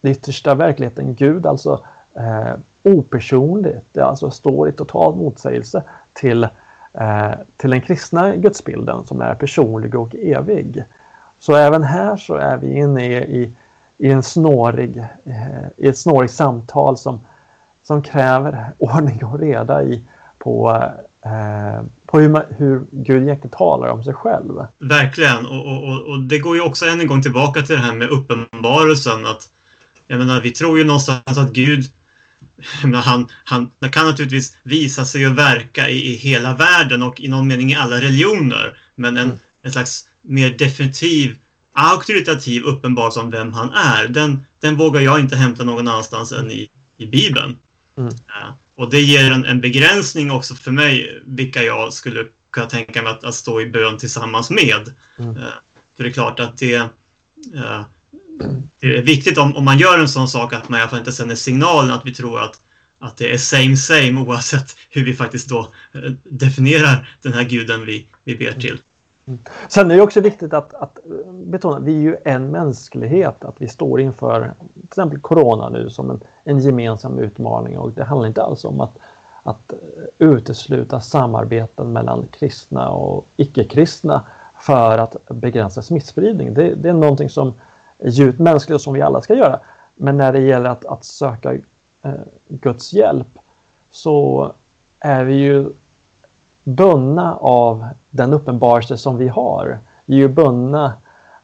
den 0.00 0.12
yttersta 0.12 0.54
verkligheten 0.54 1.14
Gud 1.14 1.46
alltså 1.46 1.80
eh, 2.14 2.54
opersonligt. 2.82 3.86
Det 3.92 4.04
alltså 4.04 4.30
står 4.30 4.68
i 4.68 4.72
total 4.72 5.16
motsägelse 5.16 5.82
till, 6.12 6.44
eh, 6.44 6.50
Eh, 6.94 7.32
till 7.56 7.70
den 7.70 7.80
kristna 7.80 8.36
gudsbilden 8.36 9.04
som 9.04 9.20
är 9.20 9.34
personlig 9.34 9.94
och 9.94 10.14
evig. 10.14 10.84
Så 11.40 11.56
även 11.56 11.82
här 11.82 12.16
så 12.16 12.34
är 12.34 12.56
vi 12.56 12.78
inne 12.78 13.06
i, 13.06 13.42
i, 13.42 13.52
i 13.98 14.10
en 14.10 14.22
snårig, 14.22 14.98
eh, 15.24 15.66
i 15.76 15.88
ett 15.88 15.98
snårigt 15.98 16.34
samtal 16.34 16.98
som, 16.98 17.20
som 17.84 18.02
kräver 18.02 18.72
ordning 18.78 19.24
och 19.24 19.38
reda 19.38 19.82
i, 19.82 20.04
på, 20.38 20.82
eh, 21.22 21.82
på 22.06 22.20
hur, 22.20 22.28
man, 22.28 22.42
hur 22.56 22.82
Gud 22.90 23.22
egentligen 23.22 23.56
talar 23.56 23.88
om 23.88 24.04
sig 24.04 24.14
själv. 24.14 24.66
Verkligen, 24.78 25.46
och, 25.46 25.66
och, 25.66 26.02
och 26.02 26.20
det 26.20 26.38
går 26.38 26.56
ju 26.56 26.62
också 26.62 26.86
än 26.86 27.00
en 27.00 27.06
gång 27.06 27.22
tillbaka 27.22 27.62
till 27.62 27.74
det 27.74 27.82
här 27.82 27.94
med 27.94 28.08
uppenbarelsen. 28.08 29.26
Att, 29.26 29.50
jag 30.06 30.18
menar, 30.18 30.40
vi 30.40 30.50
tror 30.50 30.78
ju 30.78 30.84
någonstans 30.84 31.38
att 31.38 31.52
Gud 31.52 31.84
han, 32.82 33.28
han, 33.44 33.70
han 33.80 33.90
kan 33.90 34.06
naturligtvis 34.06 34.56
visa 34.62 35.04
sig 35.04 35.26
och 35.26 35.38
verka 35.38 35.88
i, 35.88 36.12
i 36.12 36.16
hela 36.16 36.54
världen 36.54 37.02
och 37.02 37.20
i 37.20 37.28
någon 37.28 37.48
mening 37.48 37.72
i 37.72 37.74
alla 37.74 37.96
religioner. 37.96 38.78
Men 38.94 39.16
en, 39.16 39.24
mm. 39.24 39.38
en 39.62 39.72
slags 39.72 40.08
mer 40.22 40.50
definitiv 40.50 41.36
auktoritativ 41.72 42.62
uppenbarelse 42.62 43.20
om 43.20 43.30
vem 43.30 43.52
han 43.52 43.72
är, 43.72 44.08
den, 44.08 44.44
den 44.60 44.76
vågar 44.76 45.00
jag 45.00 45.20
inte 45.20 45.36
hämta 45.36 45.64
någon 45.64 45.88
annanstans 45.88 46.32
än 46.32 46.50
i, 46.50 46.68
i 46.96 47.06
Bibeln. 47.06 47.58
Mm. 47.96 48.14
Ja, 48.26 48.56
och 48.74 48.90
det 48.90 49.00
ger 49.00 49.32
en, 49.32 49.44
en, 49.44 49.60
begränsning 49.60 50.30
också 50.30 50.54
för 50.54 50.70
mig 50.70 51.22
vilka 51.26 51.62
jag 51.62 51.92
skulle 51.92 52.26
kunna 52.50 52.66
tänka 52.66 53.02
mig 53.02 53.12
att, 53.12 53.24
att 53.24 53.34
stå 53.34 53.60
i 53.60 53.66
bön 53.66 53.98
tillsammans 53.98 54.50
med. 54.50 54.94
Mm. 55.18 55.36
Uh, 55.36 55.42
för 55.96 56.04
det 56.04 56.10
är 56.10 56.12
klart 56.12 56.40
att 56.40 56.58
det, 56.58 56.76
uh, 57.54 57.82
det 58.80 58.96
är 58.96 59.02
viktigt 59.02 59.38
om, 59.38 59.56
om 59.56 59.64
man 59.64 59.78
gör 59.78 59.98
en 59.98 60.08
sån 60.08 60.28
sak 60.28 60.52
att 60.52 60.68
man 60.68 60.78
i 60.78 60.82
alla 60.82 60.90
fall 60.90 60.98
inte 60.98 61.12
sänder 61.12 61.34
signalen 61.34 61.90
att 61.90 62.06
vi 62.06 62.14
tror 62.14 62.40
att, 62.40 62.60
att 62.98 63.16
det 63.16 63.32
är 63.32 63.38
same 63.38 63.76
same 63.76 64.20
oavsett 64.20 64.76
hur 64.90 65.04
vi 65.04 65.14
faktiskt 65.14 65.48
då 65.48 65.60
eh, 65.94 66.00
definierar 66.24 67.16
den 67.22 67.32
här 67.32 67.44
guden 67.44 67.86
vi, 67.86 68.06
vi 68.24 68.36
ber 68.36 68.52
till. 68.52 68.78
Mm. 69.26 69.38
Sen 69.68 69.90
är 69.90 69.96
det 69.96 70.02
också 70.02 70.20
viktigt 70.20 70.52
att, 70.52 70.74
att 70.74 70.98
eh, 70.98 71.32
betona 71.32 71.76
att 71.76 71.82
vi 71.82 71.96
är 71.96 72.00
ju 72.00 72.16
en 72.24 72.50
mänsklighet. 72.50 73.44
Att 73.44 73.54
vi 73.58 73.68
står 73.68 74.00
inför 74.00 74.52
till 74.74 74.84
exempel 74.84 75.20
Corona 75.20 75.68
nu 75.68 75.90
som 75.90 76.10
en, 76.10 76.20
en 76.44 76.58
gemensam 76.58 77.18
utmaning. 77.18 77.78
Och 77.78 77.92
det 77.92 78.04
handlar 78.04 78.28
inte 78.28 78.42
alls 78.42 78.64
om 78.64 78.80
att, 78.80 78.98
att 79.42 79.72
eh, 79.72 79.78
utesluta 80.18 81.00
samarbeten 81.00 81.92
mellan 81.92 82.26
kristna 82.38 82.90
och 82.90 83.26
icke-kristna 83.36 84.22
för 84.60 84.98
att 84.98 85.16
begränsa 85.28 85.82
smittspridning. 85.82 86.54
Det, 86.54 86.74
det, 86.74 86.88
är 86.88 86.92
någonting 86.92 87.30
som 87.30 87.54
djupt 88.04 88.38
mänsklig 88.38 88.74
och 88.74 88.80
som 88.80 88.92
vi 88.92 89.02
alla 89.02 89.20
ska 89.20 89.34
göra. 89.34 89.60
Men 89.94 90.16
när 90.16 90.32
det 90.32 90.40
gäller 90.40 90.70
att, 90.70 90.86
att 90.86 91.04
söka 91.04 91.54
eh, 92.02 92.12
Guds 92.48 92.92
hjälp 92.92 93.38
så 93.90 94.52
är 95.00 95.24
vi 95.24 95.34
ju 95.34 95.66
bundna 96.64 97.36
av 97.36 97.88
den 98.10 98.32
uppenbarelse 98.32 98.96
som 98.98 99.16
vi 99.16 99.28
har. 99.28 99.78
Vi 100.04 100.14
är 100.14 100.18
ju 100.18 100.28
bundna 100.28 100.92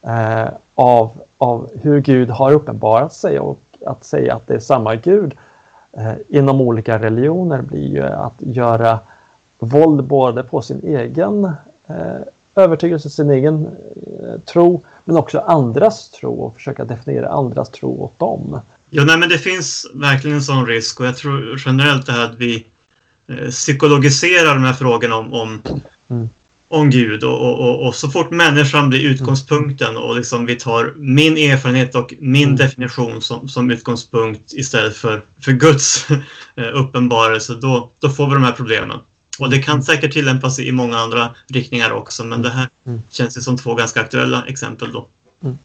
eh, 0.01 0.47
av, 0.75 1.11
av 1.37 1.69
hur 1.81 2.01
Gud 2.01 2.29
har 2.29 2.51
uppenbarat 2.51 3.13
sig 3.13 3.39
och 3.39 3.59
att 3.85 4.03
säga 4.03 4.35
att 4.35 4.47
det 4.47 4.53
är 4.53 4.59
samma 4.59 4.95
Gud 4.95 5.33
eh, 5.91 6.13
inom 6.27 6.61
olika 6.61 6.99
religioner 6.99 7.61
blir 7.61 7.87
ju 7.87 8.03
att 8.03 8.33
göra 8.37 8.99
våld 9.59 10.03
både 10.03 10.43
på 10.43 10.61
sin 10.61 10.81
egen 10.83 11.45
eh, 11.87 12.21
övertygelse, 12.55 13.09
sin 13.09 13.29
egen 13.29 13.67
eh, 14.23 14.39
tro, 14.39 14.81
men 15.09 15.17
också 15.17 15.39
andras 15.39 16.09
tro 16.09 16.41
och 16.41 16.55
försöka 16.55 16.85
definiera 16.85 17.29
andras 17.29 17.69
tro 17.69 18.03
åt 18.03 18.19
dem. 18.19 18.61
Ja, 18.89 19.03
nej, 19.03 19.17
men 19.17 19.29
det 19.29 19.37
finns 19.37 19.85
verkligen 19.93 20.37
en 20.37 20.43
sån 20.43 20.65
risk 20.65 20.99
och 20.99 21.05
jag 21.05 21.17
tror 21.17 21.61
generellt 21.65 22.05
det 22.05 22.11
här 22.11 22.25
att 22.25 22.35
vi 22.37 22.65
Eh, 23.29 23.49
psykologiserar 23.49 24.53
de 24.53 24.63
här 24.63 24.73
frågorna 24.73 25.15
om, 25.15 25.33
om, 25.33 25.61
mm. 26.09 26.29
om 26.67 26.89
Gud 26.89 27.23
och, 27.23 27.41
och, 27.41 27.59
och, 27.59 27.87
och, 27.87 27.95
så 27.95 28.09
fort 28.09 28.31
människan 28.31 28.89
blir 28.89 28.99
utgångspunkten 28.99 29.97
och 29.97 30.15
liksom 30.15 30.45
vi 30.45 30.55
tar 30.55 30.93
min 30.97 31.37
erfarenhet 31.37 31.95
och 31.95 32.13
min 32.19 32.43
mm. 32.43 32.55
definition 32.55 33.21
som, 33.21 33.49
som 33.49 33.71
utgångspunkt 33.71 34.53
istället 34.53 34.95
för, 34.95 35.21
för 35.41 35.51
Guds 35.51 36.07
eh, 36.55 36.67
uppenbarelse, 36.73 37.53
då, 37.53 37.91
då 37.99 38.09
får 38.09 38.27
vi 38.27 38.33
de 38.33 38.43
här 38.43 38.51
problemen. 38.51 38.99
Och 39.39 39.49
det 39.49 39.59
kan 39.59 39.83
säkert 39.83 40.13
tillämpas 40.13 40.59
i 40.59 40.71
många 40.71 40.97
andra 40.97 41.35
riktningar 41.47 41.91
också, 41.91 42.23
men 42.23 42.41
det 42.41 42.49
här 42.49 42.69
mm. 42.87 43.01
känns 43.09 43.37
ju 43.37 43.41
som 43.41 43.57
två 43.57 43.75
ganska 43.75 44.01
aktuella 44.01 44.45
exempel 44.47 44.91
då. 44.91 45.07
Mm. 45.43 45.57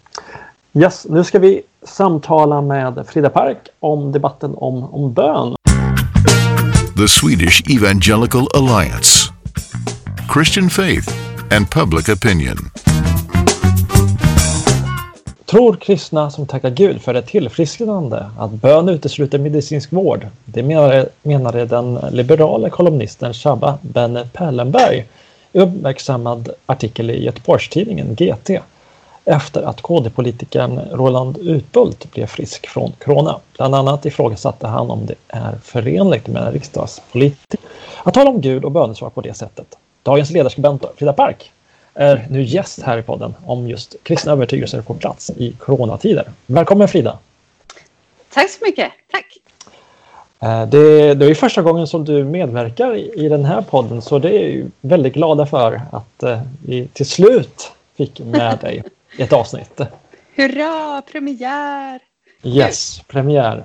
Yes, 0.74 1.06
nu 1.10 1.24
ska 1.24 1.38
vi 1.38 1.62
samtala 1.82 2.60
med 2.60 3.04
Frida 3.08 3.30
Park 3.30 3.58
om 3.80 4.12
debatten 4.12 4.54
om, 4.54 4.84
om 4.84 5.12
bön 5.12 5.56
the 6.96 7.08
Swedish 7.08 7.60
Evangelical 7.68 8.46
Alliance, 8.54 9.32
Christian 10.32 10.70
faith 10.70 11.08
and 11.50 11.68
public 11.68 12.08
opinion. 12.08 12.83
Tror 15.46 15.76
kristna 15.76 16.30
som 16.30 16.46
tackar 16.46 16.70
Gud 16.70 17.02
för 17.02 17.14
det 17.14 17.22
tillfrisknande 17.22 18.26
att 18.38 18.50
bön 18.50 18.88
utesluter 18.88 19.38
medicinsk 19.38 19.92
vård? 19.92 20.26
Det 20.44 20.62
menade, 20.62 21.08
menade 21.22 21.64
den 21.64 21.98
liberala 22.10 22.70
kolumnisten 22.70 23.34
Shabba 23.34 23.78
Benne 23.82 24.28
Pellenberg 24.32 25.06
i 25.52 25.58
uppmärksammad 25.58 26.48
artikel 26.66 27.10
i 27.10 27.24
Göteborgstidningen 27.24 28.14
GT 28.14 28.50
efter 29.24 29.62
att 29.62 29.82
KD-politikern 29.82 30.80
Roland 30.92 31.38
Utbult 31.38 32.12
blev 32.12 32.26
frisk 32.26 32.66
från 32.66 32.92
corona. 33.04 33.40
Bland 33.56 33.74
annat 33.74 34.06
ifrågasatte 34.06 34.66
han 34.66 34.90
om 34.90 35.06
det 35.06 35.14
är 35.28 35.54
förenligt 35.62 36.26
med 36.26 36.42
en 36.42 36.52
riksdagspolitiker 36.52 37.60
att 38.02 38.14
tala 38.14 38.30
om 38.30 38.40
Gud 38.40 38.64
och 38.64 38.70
bönesvar 38.70 39.10
på 39.10 39.20
det 39.20 39.34
sättet. 39.34 39.66
Dagens 40.02 40.30
ledarskribent 40.30 40.84
Frida 40.96 41.12
Park 41.12 41.52
är 41.94 42.26
nu 42.30 42.42
gäst 42.42 42.82
här 42.82 42.98
i 42.98 43.02
podden 43.02 43.34
om 43.44 43.68
just 43.68 43.96
kristna 44.02 44.32
övertygelser 44.32 44.82
på 44.82 44.94
plats 44.94 45.30
i 45.36 45.52
coronatider. 45.52 46.28
Välkommen 46.46 46.88
Frida! 46.88 47.18
Tack 48.32 48.50
så 48.50 48.64
mycket! 48.64 48.92
Tack! 49.12 49.38
Eh, 50.40 50.66
det, 50.66 51.14
det 51.14 51.26
är 51.26 51.34
första 51.34 51.62
gången 51.62 51.86
som 51.86 52.04
du 52.04 52.24
medverkar 52.24 52.96
i, 52.96 53.28
den 53.28 53.44
här 53.44 53.62
podden 53.62 54.02
så 54.02 54.18
det 54.18 54.28
är 54.28 54.48
vi 54.48 54.66
väldigt 54.80 55.14
glada 55.14 55.46
för 55.46 55.80
att 55.92 56.22
eh, 56.22 56.40
vi 56.66 56.88
till 56.92 57.06
slut 57.06 57.72
fick 57.96 58.20
med 58.20 58.58
dig 58.58 58.82
i 59.18 59.22
ett 59.22 59.32
avsnitt. 59.32 59.80
Hurra, 60.36 61.02
premiär! 61.12 62.00
Yes, 62.42 63.00
premiär. 63.06 63.64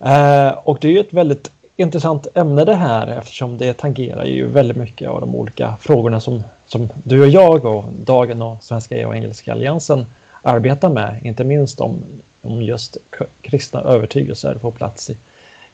Eh, 0.00 0.50
och 0.64 0.78
det 0.80 0.88
är 0.88 0.92
ju 0.92 1.00
ett 1.00 1.12
väldigt 1.12 1.50
intressant 1.80 2.26
ämne 2.34 2.64
det 2.64 2.74
här 2.74 3.06
eftersom 3.06 3.58
det 3.58 3.74
tangerar 3.74 4.24
ju 4.24 4.46
väldigt 4.46 4.76
mycket 4.76 5.08
av 5.08 5.20
de 5.20 5.34
olika 5.34 5.76
frågorna 5.80 6.20
som, 6.20 6.44
som 6.66 6.88
du 7.04 7.22
och 7.22 7.28
jag 7.28 7.64
och 7.64 7.84
Dagen 8.04 8.42
och 8.42 8.56
Svenska 8.60 8.96
e 8.96 9.04
och 9.04 9.16
Engelska 9.16 9.52
alliansen 9.52 10.06
arbetar 10.42 10.88
med. 10.88 11.20
Inte 11.22 11.44
minst 11.44 11.80
om, 11.80 12.02
om 12.42 12.62
just 12.62 12.96
kristna 13.40 13.80
övertygelser 13.80 14.54
på 14.54 14.70
plats 14.70 15.10
i, 15.10 15.16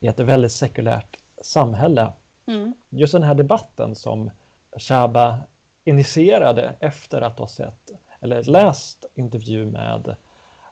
i 0.01 0.07
ett 0.07 0.21
väldigt 0.21 0.53
sekulärt 0.53 1.17
samhälle. 1.43 2.13
Mm. 2.47 2.75
Just 2.89 3.13
den 3.13 3.23
här 3.23 3.35
debatten 3.35 3.95
som 3.95 4.31
Shaba 4.77 5.39
initierade 5.85 6.75
efter 6.81 7.21
att 7.21 7.39
ha 7.39 7.47
sett 7.47 7.91
eller 8.21 8.43
läst 8.43 9.05
intervju 9.15 9.67
med 9.67 10.17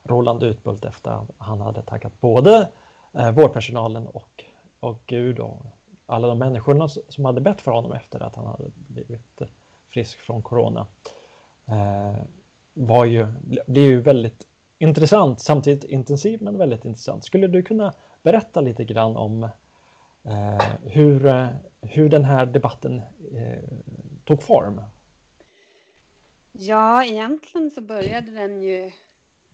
Roland 0.03 0.43
Utbult 0.43 0.85
efter 0.85 1.11
att 1.11 1.29
han 1.37 1.61
hade 1.61 1.81
tackat 1.81 2.13
både 2.19 2.67
eh, 3.13 3.31
vårdpersonalen 3.31 4.07
och, 4.07 4.45
och 4.83 4.99
Gud 5.05 5.39
och 5.39 5.61
alla 6.05 6.27
de 6.27 6.39
människorna 6.39 6.87
som 6.87 7.25
hade 7.25 7.41
bett 7.41 7.61
för 7.61 7.71
honom 7.71 7.91
efter 7.91 8.23
att 8.23 8.35
han 8.35 8.45
hade 8.45 8.63
blivit 8.87 9.41
frisk 9.87 10.19
från 10.19 10.41
corona. 10.41 10.87
Eh, 11.65 12.23
var 12.73 13.05
ju, 13.05 13.27
blev 13.67 13.85
ju 13.85 14.01
väldigt 14.01 14.47
intressant, 14.79 15.39
samtidigt 15.39 15.83
intensivt 15.83 16.41
men 16.41 16.57
väldigt 16.57 16.85
intressant. 16.85 17.25
Skulle 17.25 17.47
du 17.47 17.63
kunna 17.63 17.93
berätta 18.23 18.61
lite 18.61 18.83
grann 18.83 19.17
om 19.17 19.43
eh, 20.23 20.63
hur, 20.83 21.47
hur 21.81 22.09
den 22.09 22.23
här 22.23 22.45
debatten 22.45 23.01
eh, 23.33 23.63
tog 24.23 24.43
form? 24.43 24.81
Ja, 26.51 27.05
egentligen 27.05 27.71
så 27.71 27.81
började 27.81 28.31
den 28.31 28.63
ju 28.63 28.91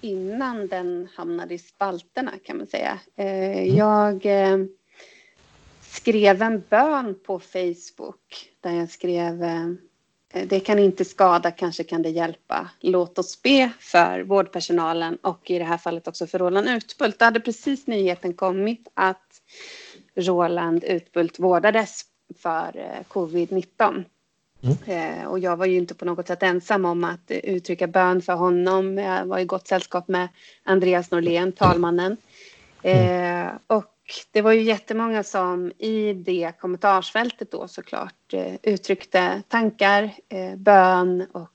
innan 0.00 0.68
den 0.68 1.08
hamnade 1.16 1.54
i 1.54 1.58
spalterna 1.58 2.30
kan 2.44 2.56
man 2.56 2.66
säga. 2.66 2.98
Eh, 3.16 3.26
mm. 3.26 3.76
Jag 3.76 4.26
eh, 4.26 4.58
skrev 6.00 6.42
en 6.42 6.62
bön 6.68 7.18
på 7.26 7.40
Facebook 7.40 8.50
där 8.60 8.72
jag 8.72 8.90
skrev 8.90 9.42
eh, 9.42 9.68
det 10.32 10.60
kan 10.60 10.78
inte 10.78 11.04
skada, 11.04 11.50
kanske 11.50 11.84
kan 11.84 12.02
det 12.02 12.10
hjälpa. 12.10 12.70
Låt 12.80 13.18
oss 13.18 13.42
be 13.42 13.70
för 13.80 14.20
vårdpersonalen 14.20 15.16
och 15.16 15.50
i 15.50 15.58
det 15.58 15.64
här 15.64 15.78
fallet 15.78 16.08
också 16.08 16.26
för 16.26 16.38
Roland 16.38 16.68
Utbult. 16.68 17.18
Då 17.18 17.24
hade 17.24 17.40
precis 17.40 17.86
nyheten 17.86 18.34
kommit 18.34 18.88
att 18.94 19.42
Roland 20.14 20.84
Utbult 20.84 21.38
vårdades 21.38 22.04
för 22.38 23.02
covid-19. 23.08 24.04
Mm. 24.62 24.76
Eh, 24.86 25.24
och 25.24 25.38
jag 25.38 25.56
var 25.56 25.66
ju 25.66 25.76
inte 25.76 25.94
på 25.94 26.04
något 26.04 26.26
sätt 26.26 26.42
ensam 26.42 26.84
om 26.84 27.04
att 27.04 27.30
uttrycka 27.30 27.86
bön 27.86 28.22
för 28.22 28.32
honom. 28.32 28.98
Jag 28.98 29.26
var 29.26 29.38
i 29.38 29.44
gott 29.44 29.68
sällskap 29.68 30.08
med 30.08 30.28
Andreas 30.64 31.10
Norlén, 31.10 31.52
talmannen. 31.52 32.16
Mm. 32.82 33.46
Eh, 33.46 33.52
och 33.66 33.99
det 34.30 34.42
var 34.42 34.52
ju 34.52 34.62
jättemånga 34.62 35.22
som 35.22 35.72
i 35.78 36.12
det 36.12 36.52
kommentarsfältet 36.60 37.50
då 37.50 37.68
såklart 37.68 38.32
eh, 38.32 38.54
uttryckte 38.62 39.42
tankar, 39.48 40.12
eh, 40.28 40.56
bön 40.56 41.26
och 41.32 41.50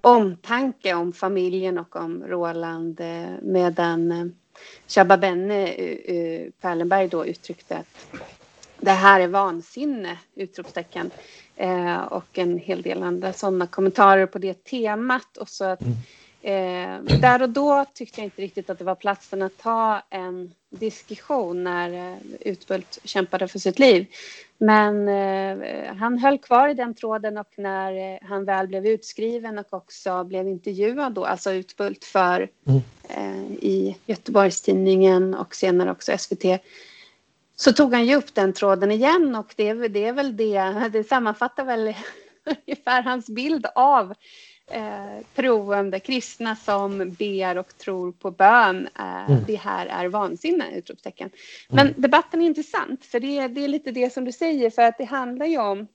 omtanke 0.00 0.94
om 0.94 1.12
familjen 1.12 1.78
och 1.78 1.96
om 1.96 2.24
Roland 2.26 3.00
eh, 3.00 3.30
medan 3.42 4.12
eh, 4.12 4.26
Shabba 4.88 5.16
Benne 5.16 5.66
eh, 5.66 6.16
eh, 6.16 6.50
Perlenberg 6.60 7.08
då 7.08 7.26
uttryckte 7.26 7.76
att 7.76 8.20
det 8.80 8.90
här 8.90 9.20
är 9.20 9.28
vansinne! 9.28 10.18
Utropstecken. 10.34 11.10
och 12.10 12.38
en 12.38 12.58
hel 12.58 12.82
del 12.82 13.02
andra 13.02 13.32
sådana 13.32 13.66
kommentarer 13.66 14.26
på 14.26 14.38
det 14.38 14.64
temat. 14.64 15.36
Och 15.36 15.48
så 15.48 15.64
att, 15.64 15.80
mm 15.80 15.94
mm. 16.42 17.20
där 17.20 17.42
och 17.42 17.50
då 17.50 17.84
tyckte 17.94 18.20
jag 18.20 18.26
inte 18.26 18.42
riktigt 18.42 18.70
att 18.70 18.78
det 18.78 18.84
var 18.84 18.94
platsen 18.94 19.42
att 19.42 19.58
ta 19.58 20.02
en 20.10 20.54
diskussion 20.70 21.64
när 21.64 22.12
eh, 22.12 22.18
Utbult 22.40 22.98
kämpade 23.04 23.48
för 23.48 23.58
sitt 23.58 23.78
liv. 23.78 24.06
Men 24.58 25.08
eh, 25.08 25.94
han 25.94 26.18
höll 26.18 26.38
kvar 26.38 26.68
i 26.68 26.74
den 26.74 26.94
tråden 26.94 27.38
och 27.38 27.52
när 27.56 28.12
eh, 28.14 28.18
han 28.28 28.44
väl 28.44 28.68
blev 28.68 28.86
utskriven 28.86 29.58
och 29.58 29.74
också 29.74 30.24
blev 30.24 30.48
intervjuad 30.48 31.12
då, 31.12 31.24
alltså 31.24 31.52
Utbult 31.52 32.04
för 32.04 32.48
mm. 32.66 32.80
eh, 33.08 33.52
i 33.52 33.96
Göteborgstidningen 34.06 35.34
och 35.34 35.54
senare 35.54 35.90
också 35.90 36.18
SVT 36.18 36.44
så 37.56 37.72
tog 37.72 37.92
han 37.92 38.06
ju 38.06 38.14
upp 38.14 38.34
den 38.34 38.52
tråden 38.52 38.92
igen 38.92 39.36
och 39.36 39.54
det, 39.56 39.88
det 39.88 40.04
är 40.04 40.12
väl 40.12 40.36
det, 40.36 40.88
det 40.92 41.04
sammanfattar 41.04 41.64
väl 41.64 41.94
ungefär 42.66 43.02
hans 43.02 43.26
bild 43.26 43.66
av 43.74 44.14
eh, 44.70 45.24
troende 45.34 46.00
kristna 46.00 46.56
som 46.56 47.10
ber 47.10 47.58
och 47.58 47.78
tror 47.78 48.12
på 48.12 48.30
bön. 48.30 48.88
Eh, 48.98 49.30
mm. 49.30 49.44
Det 49.46 49.56
här 49.56 49.86
är 49.86 50.08
vansinne! 50.08 50.76
Utropstecken. 50.76 51.30
Men 51.68 51.86
mm. 51.86 52.00
debatten 52.00 52.42
är 52.42 52.46
intressant, 52.46 53.04
för 53.04 53.20
det, 53.20 53.48
det 53.48 53.64
är 53.64 53.68
lite 53.68 53.90
det 53.90 54.12
som 54.12 54.24
du 54.24 54.32
säger, 54.32 54.70
för 54.70 54.82
att 54.82 54.98
det 54.98 55.04
handlar 55.04 55.46
ju 55.46 55.58
om 55.58 55.86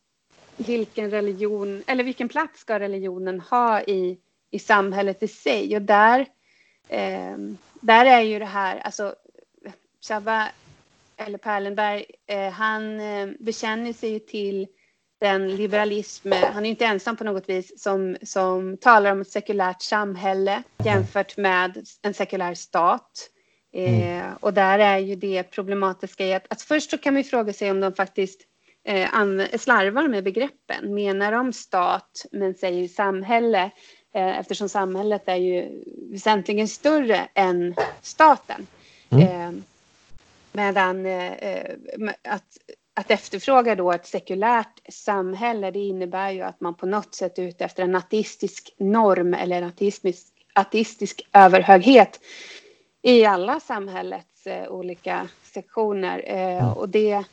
vilken 0.58 1.12
religion, 1.12 1.84
eller 1.88 2.04
vilken 2.04 2.30
plats 2.30 2.60
ska 2.60 2.80
religionen 2.80 3.40
ha 3.40 3.82
i, 3.82 4.18
i 4.52 4.60
samhället 4.60 5.24
i 5.24 5.28
sig? 5.28 5.76
Och 5.76 5.82
där, 5.82 6.20
eh, 6.88 7.38
där 7.82 8.06
är 8.06 8.22
ju 8.22 8.40
det 8.40 8.46
här, 8.46 8.80
alltså 8.80 9.16
Shabba 10.08 10.48
eller 11.18 11.38
Perlenberg, 11.38 12.06
eh, 12.28 12.50
han 12.50 13.00
eh, 13.00 13.30
bekänner 13.40 13.94
sig 13.94 14.10
ju 14.10 14.20
till 14.20 14.68
den 15.22 15.56
liberalism, 15.56 16.32
han 16.32 16.66
är 16.66 16.70
inte 16.70 16.86
ensam 16.86 17.18
på 17.18 17.24
något 17.24 17.50
vis, 17.50 17.82
som, 17.82 18.18
som 18.24 18.78
talar 18.78 19.12
om 19.12 19.22
ett 19.22 19.32
sekulärt 19.32 19.82
samhälle 19.82 20.64
jämfört 20.86 21.38
med 21.38 21.86
en 22.02 22.14
sekulär 22.14 22.54
stat. 22.54 23.30
Mm. 23.74 24.20
Eh, 24.20 24.34
och 24.40 24.54
där 24.54 24.80
är 24.80 24.98
ju 24.98 25.16
det 25.16 25.44
problematiska 25.44 26.26
i 26.26 26.34
att, 26.34 26.46
att 26.50 26.62
först 26.62 26.90
så 26.92 26.98
kan 26.98 27.16
vi 27.16 27.24
fråga 27.24 27.54
sig 27.54 27.72
om 27.72 27.80
de 27.80 27.94
faktiskt 27.94 28.42
eh, 28.84 29.08
slarvar 29.58 30.08
med 30.08 30.24
begreppen. 30.24 30.94
Menar 30.94 31.32
de 31.32 31.54
stat 31.54 32.26
men 32.32 32.54
säger 32.54 32.88
samhälle 32.88 33.72
eh, 34.16 34.40
eftersom 34.40 34.70
samhället 34.70 35.24
är 35.26 35.36
ju 35.36 35.84
väsentligen 36.12 36.68
större 36.68 37.28
än 37.34 37.76
staten. 38.02 38.68
Mm. 39.10 39.28
Eh, 39.28 39.64
medan 40.52 41.06
eh, 41.06 41.34
eh, 41.34 41.76
att 42.24 42.58
att 42.94 43.12
efterfråga 43.12 43.76
då 43.76 43.92
ett 43.92 44.08
sekulärt 44.08 44.82
samhälle, 44.90 45.72
det 45.72 45.80
innebär 45.80 46.32
ju 46.32 46.42
att 46.42 46.62
man 46.62 46.76
på 46.76 46.86
något 46.86 47.16
sätt 47.16 47.40
är 47.40 47.44
ute 47.44 47.66
efter 47.66 47.84
en 47.84 47.96
ateistisk 47.96 48.76
norm 48.78 49.34
eller 49.34 49.58
en 49.58 49.68
ateistisk, 49.68 50.28
ateistisk 50.54 51.22
överhöghet 51.34 52.20
i 53.02 53.26
alla 53.26 53.60
samhällets 53.60 54.48
eh, 54.48 54.68
olika 54.68 55.28
sektioner. 55.44 56.24
Eh, 56.26 56.78
och 56.78 56.90
det, 56.90 57.24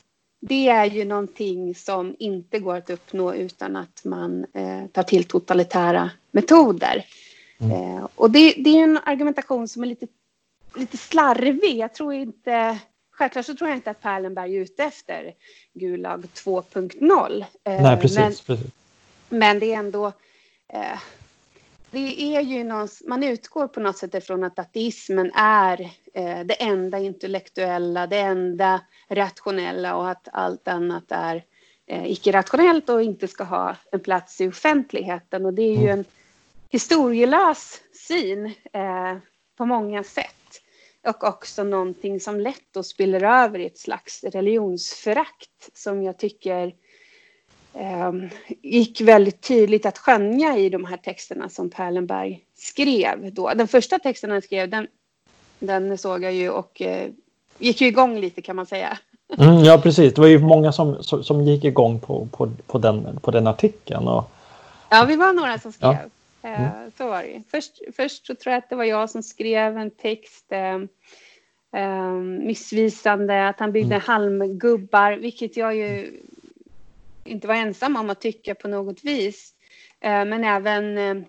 det 0.40 0.68
är 0.68 0.84
ju 0.84 1.04
någonting 1.04 1.74
som 1.74 2.16
inte 2.18 2.58
går 2.58 2.76
att 2.76 2.90
uppnå 2.90 3.34
utan 3.34 3.76
att 3.76 4.04
man 4.04 4.46
eh, 4.54 4.86
tar 4.92 5.02
till 5.02 5.24
totalitära 5.24 6.10
metoder. 6.30 7.04
Mm. 7.60 8.06
Och 8.14 8.30
det, 8.30 8.54
det, 8.58 8.70
är 8.70 8.84
en 8.84 8.98
argumentation 9.04 9.68
som 9.68 9.82
är 9.82 9.86
lite, 9.86 10.06
lite 10.76 10.96
slarvig. 10.96 11.76
Jag 11.76 11.94
tror 11.94 12.14
inte 12.14 12.78
Självklart 13.18 13.46
så 13.46 13.54
tror 13.54 13.70
jag 13.70 13.78
inte 13.78 13.90
att 13.90 14.02
Perlenberg 14.02 14.56
är 14.56 14.60
ute 14.60 14.84
efter 14.84 15.34
Gulag 15.72 16.24
2.0. 16.34 17.44
Eh, 17.64 17.82
Nej, 17.82 17.96
precis, 17.96 18.18
men, 18.18 18.32
precis. 18.32 18.72
men 19.28 19.58
det 19.58 19.74
är 19.74 19.78
ändå... 19.78 20.06
Eh, 20.68 20.98
det 21.90 22.36
är 22.36 22.40
ju 22.40 22.64
någon, 22.64 22.88
man 23.06 23.22
utgår 23.22 23.68
på 23.68 23.80
något 23.80 23.98
sätt 23.98 24.14
ifrån 24.14 24.44
att 24.44 24.58
ateismen 24.58 25.32
är 25.34 25.80
eh, 26.14 26.40
det 26.44 26.62
enda 26.62 26.98
intellektuella, 26.98 28.06
det 28.06 28.18
enda 28.18 28.80
rationella 29.08 29.96
och 29.96 30.10
att 30.10 30.28
allt 30.32 30.68
annat 30.68 31.04
är 31.08 31.44
icke-rationellt 31.86 32.88
och 32.88 33.02
inte 33.02 33.28
ska 33.28 33.44
ha 33.44 33.76
en 33.92 34.00
plats 34.00 34.40
i 34.40 34.48
offentligheten. 34.48 35.46
Och 35.46 35.54
det 35.54 35.62
är 35.62 35.76
ju 35.76 35.88
mm. 35.88 35.98
en 35.98 36.04
historielös 36.68 37.80
syn 38.08 38.54
på 39.56 39.66
många 39.66 40.04
sätt 40.04 40.37
och 41.06 41.24
också 41.24 41.64
någonting 41.64 42.20
som 42.20 42.40
lätt 42.40 42.62
då 42.74 42.82
spiller 42.82 43.22
över 43.22 43.58
i 43.58 43.66
ett 43.66 43.78
slags 43.78 44.24
religionsförakt 44.24 45.70
som 45.74 46.02
jag 46.02 46.18
tycker 46.18 46.74
eh, 47.74 48.12
gick 48.62 49.00
väldigt 49.00 49.40
tydligt 49.42 49.86
att 49.86 49.98
skönja 49.98 50.56
i 50.56 50.68
de 50.68 50.84
här 50.84 50.96
texterna 50.96 51.48
som 51.48 51.70
Perlenberg 51.70 52.44
skrev 52.54 53.34
då. 53.34 53.54
Den 53.54 53.68
första 53.68 53.98
texten 53.98 54.30
han 54.30 54.42
skrev, 54.42 54.70
den, 54.70 54.86
den 55.58 55.98
såg 55.98 56.24
jag 56.24 56.32
ju 56.32 56.50
och 56.50 56.82
eh, 56.82 57.10
gick 57.58 57.80
ju 57.80 57.86
igång 57.86 58.18
lite 58.20 58.42
kan 58.42 58.56
man 58.56 58.66
säga. 58.66 58.98
Mm, 59.38 59.64
ja, 59.64 59.78
precis. 59.78 60.14
Det 60.14 60.20
var 60.20 60.28
ju 60.28 60.38
många 60.38 60.72
som, 60.72 61.02
som, 61.02 61.24
som 61.24 61.44
gick 61.44 61.64
igång 61.64 62.00
på, 62.00 62.28
på, 62.32 62.50
på, 62.66 62.78
den, 62.78 63.20
på 63.20 63.30
den 63.30 63.46
artikeln. 63.46 64.08
Och... 64.08 64.30
Ja, 64.88 65.04
vi 65.08 65.16
var 65.16 65.32
några 65.32 65.58
som 65.58 65.72
skrev. 65.72 65.92
Ja. 65.92 65.98
Mm. 66.42 66.64
Eh, 66.64 66.92
så 66.96 67.08
var 67.08 67.22
det 67.22 67.42
först, 67.50 67.78
först 67.96 68.26
så 68.26 68.34
tror 68.34 68.52
jag 68.52 68.58
att 68.58 68.70
det 68.70 68.76
var 68.76 68.84
jag 68.84 69.10
som 69.10 69.22
skrev 69.22 69.78
en 69.78 69.90
text 69.90 70.52
eh, 70.52 70.78
eh, 71.82 72.12
missvisande, 72.20 73.48
att 73.48 73.60
han 73.60 73.72
byggde 73.72 73.94
mm. 73.94 74.06
halmgubbar, 74.06 75.12
vilket 75.12 75.56
jag 75.56 75.76
ju 75.76 76.20
inte 77.24 77.46
var 77.46 77.54
ensam 77.54 77.96
om 77.96 78.10
att 78.10 78.20
tycka 78.20 78.54
på 78.54 78.68
något 78.68 79.04
vis. 79.04 79.54
Eh, 80.00 80.24
men 80.24 80.44
även, 80.44 81.24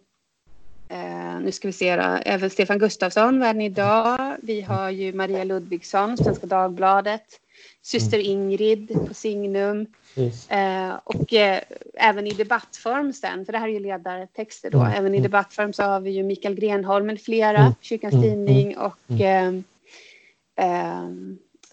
eh, 0.89 1.39
nu 1.39 1.51
ska 1.51 1.67
vi 1.67 1.73
se 1.73 1.95
då, 1.95 2.19
även 2.25 2.49
Stefan 2.49 2.79
Gustafsson, 2.79 3.39
Världen 3.39 3.61
idag. 3.61 4.35
Vi 4.41 4.61
har 4.61 4.89
ju 4.89 5.13
Maria 5.13 5.43
Ludvigsson, 5.43 6.17
Svenska 6.17 6.47
Dagbladet. 6.47 7.39
Syster 7.81 8.17
mm. 8.17 8.31
Ingrid 8.31 9.07
på 9.07 9.13
Signum. 9.13 9.85
Eh, 10.49 10.93
och 11.03 11.33
eh, 11.33 11.59
även 11.93 12.27
i 12.27 12.31
debattform 12.31 13.13
sen, 13.13 13.45
för 13.45 13.53
det 13.53 13.59
här 13.59 13.67
är 13.67 13.71
ju 13.71 13.79
ledartexter 13.79 14.71
då, 14.71 14.79
mm. 14.79 14.91
även 14.91 15.13
i 15.13 15.17
mm. 15.17 15.23
debattform 15.23 15.73
så 15.73 15.83
har 15.83 15.99
vi 15.99 16.11
ju 16.11 16.23
Mikael 16.23 16.55
Grenholm 16.55 17.05
med 17.05 17.21
flera, 17.21 17.57
mm. 17.57 17.73
Kyrkans 17.81 18.13
mm. 18.13 18.23
Tidning 18.23 18.77
och 18.77 19.21
eh, 19.21 19.47
eh, 20.55 21.09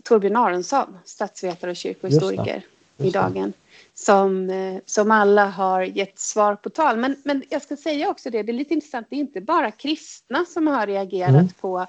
Torbjörn 0.05 0.37
Aronsson, 0.37 0.98
statsvetare 1.05 1.70
och 1.70 1.76
kyrkohistoriker 1.76 2.62
i 2.98 3.11
Dagen. 3.11 3.52
Som, 3.94 4.50
eh, 4.50 4.78
som 4.87 5.11
alla 5.11 5.46
har 5.46 5.82
gett 5.82 6.18
svar 6.18 6.56
på 6.56 6.70
tal. 6.70 6.96
Men, 6.96 7.16
men 7.24 7.42
jag 7.50 7.62
ska 7.62 7.76
säga 7.76 8.11
också 8.11 8.30
det, 8.30 8.42
det 8.42 8.52
är 8.52 8.54
lite 8.54 8.74
intressant, 8.74 9.06
det 9.11 9.16
är 9.16 9.20
inte 9.20 9.40
bara 9.40 9.70
kristna 9.70 10.44
som 10.44 10.66
har 10.66 10.87
reagerat 10.87 11.30
mm. 11.30 11.48
på 11.61 11.87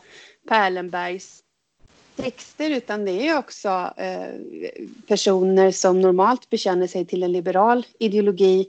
Perlenbergs 0.47 1.43
texter 2.15 2.69
utan 2.69 3.05
det 3.05 3.27
är 3.27 3.37
också 3.37 3.93
eh, 3.97 4.27
personer 5.07 5.71
som 5.71 6.01
normalt 6.01 6.49
bekänner 6.49 6.87
sig 6.87 7.05
till 7.05 7.23
en 7.23 7.31
liberal 7.31 7.85
ideologi 7.99 8.67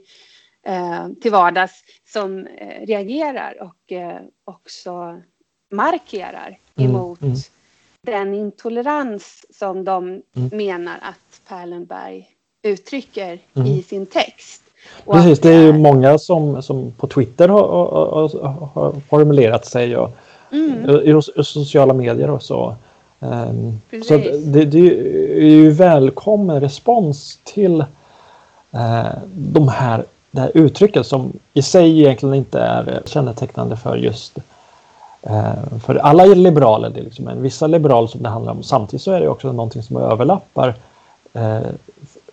eh, 0.65 1.07
till 1.21 1.31
vardags 1.31 1.83
som 2.13 2.47
eh, 2.47 2.85
reagerar 2.85 3.61
och 3.61 3.91
eh, 3.91 4.21
också 4.43 5.21
markerar 5.71 6.57
mm, 6.75 6.89
emot 6.89 7.21
mm, 7.21 7.33
mm. 7.33 7.41
Den 8.01 8.33
intolerans 8.33 9.45
som 9.59 9.83
de 9.83 10.21
mm. 10.35 10.49
menar 10.51 10.97
att 11.01 11.41
Perlenberg 11.47 12.27
uttrycker 12.63 13.39
mm. 13.55 13.67
i 13.67 13.83
sin 13.83 14.05
text. 14.05 14.61
Och 15.05 15.13
Precis, 15.13 15.39
det 15.39 15.49
är 15.49 15.61
ju 15.61 15.73
många 15.73 16.17
som, 16.17 16.63
som 16.63 16.91
på 16.91 17.07
Twitter 17.07 17.47
har, 17.47 17.67
har, 17.67 18.67
har 18.73 18.95
formulerat 19.09 19.65
sig 19.65 19.97
och 19.97 20.11
mm. 20.51 20.89
i, 20.89 21.21
sociala 21.43 21.93
medier 21.93 22.29
och 22.29 22.43
så. 22.43 22.75
Um, 23.19 23.81
så 24.07 24.17
det, 24.17 24.65
det, 24.65 24.79
är 25.37 25.49
ju 25.49 25.71
välkommen 25.71 26.61
respons 26.61 27.39
till 27.43 27.81
uh, 28.73 29.13
de 29.33 29.67
här, 29.67 30.05
det 30.31 30.41
här 30.41 30.51
uttrycket 30.53 31.05
som 31.05 31.33
i 31.53 31.61
sig 31.61 31.99
egentligen 31.99 32.35
inte 32.35 32.59
är 32.59 33.01
kännetecknande 33.05 33.77
för 33.77 33.95
just 33.95 34.37
för 35.85 35.95
alla 35.95 36.25
liberaler. 36.25 36.89
Det 36.89 36.99
är 36.99 37.03
liksom 37.03 37.27
en 37.27 37.41
vissa 37.41 37.67
liberal 37.67 38.09
som 38.09 38.23
det 38.23 38.29
handlar 38.29 38.51
om. 38.51 38.63
Samtidigt 38.63 39.01
så 39.01 39.11
är 39.11 39.19
det 39.19 39.27
också 39.27 39.51
någonting 39.51 39.83
som 39.83 39.97
överlappar 39.97 40.73
uh, 41.35 41.67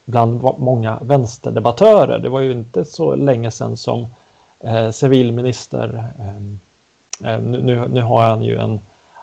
bland 0.07 0.43
många 0.59 0.99
vänsterdebattörer. 1.03 2.19
Det 2.19 2.29
var 2.29 2.41
ju 2.41 2.53
inte 2.53 2.85
så 2.85 3.15
länge 3.15 3.51
sedan 3.51 3.77
som 3.77 4.07
eh, 4.61 4.91
civilminister, 4.91 6.05
eh, 6.19 7.33
eh 7.33 7.41
nu, 7.41 7.89
nu 7.89 8.03
har 8.03 8.23
han 8.23 8.43
ju 8.43 8.57
en 8.57 8.81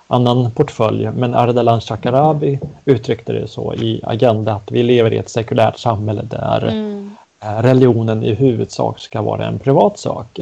annan 0.08 0.52
portfölj, 0.52 1.10
men 1.12 1.36
Ardalan 1.36 1.82
Shekarabi 1.82 2.60
uttryckte 2.86 3.34
det 3.34 3.48
så 3.48 3.74
i 3.74 4.02
Agenda 4.04 4.54
att 4.54 4.72
vi 4.72 4.84
lever 4.84 5.14
i 5.14 5.18
ett 5.18 5.30
sekulärt 5.30 5.80
samhälle 5.80 6.22
där 6.22 6.68
mm. 6.68 7.00
Eh, 7.46 7.62
religionen 7.62 8.24
i 8.24 8.34
huvudsak 8.34 9.00
ska 9.00 9.22
vara 9.22 9.46
en 9.46 9.60
privat 9.60 10.00
sak. 10.00 10.40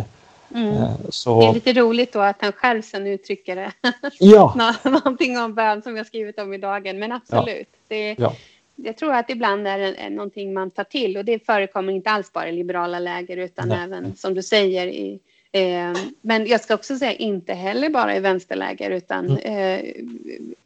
Mm. 0.56 0.74
Eh, 0.74 0.96
så... 1.10 1.42
Det 1.42 1.48
är 1.48 1.54
lite 1.54 1.74
roligt 1.74 2.14
då 2.14 2.20
att 2.20 2.42
han 2.42 2.52
själv 2.52 2.82
sen 2.82 3.08
uttrycker 3.08 3.56
det. 3.56 3.72
Ja. 4.20 4.76
Någonting 4.84 5.38
om 5.38 5.54
bön 5.54 5.82
som 5.82 5.98
jag 5.98 6.08
skrivit 6.08 6.40
om 6.40 6.54
i 6.54 6.58
dagen, 6.58 7.00
men 7.00 7.12
absolut. 7.12 7.70
Ja. 7.72 7.78
Det, 7.88 8.16
ja. 8.20 8.36
Jag 8.76 8.98
tror 8.98 9.14
att 9.14 9.30
ibland 9.30 9.68
är 9.68 9.78
det 9.78 10.10
någonting 10.10 10.54
man 10.54 10.72
tar 10.72 10.84
till 10.84 11.18
och 11.18 11.26
det 11.26 11.46
förekommer 11.46 11.94
inte 11.94 12.10
alls 12.10 12.34
bara 12.34 12.50
i 12.50 12.52
liberala 12.52 13.00
läger 13.00 13.38
utan 13.38 13.68
Nej. 13.68 13.78
även 13.84 14.16
som 14.16 14.34
du 14.34 14.44
säger 14.44 14.88
i 14.88 15.20
eh, 15.52 15.94
men 16.22 16.48
jag 16.48 16.62
ska 16.62 16.74
också 16.74 16.98
säga 16.98 17.14
inte 17.14 17.54
heller 17.54 17.90
bara 17.90 18.16
i 18.16 18.20
vänsterläger 18.20 18.90
utan 18.90 19.38
mm. 19.38 19.38
eh, 19.38 19.94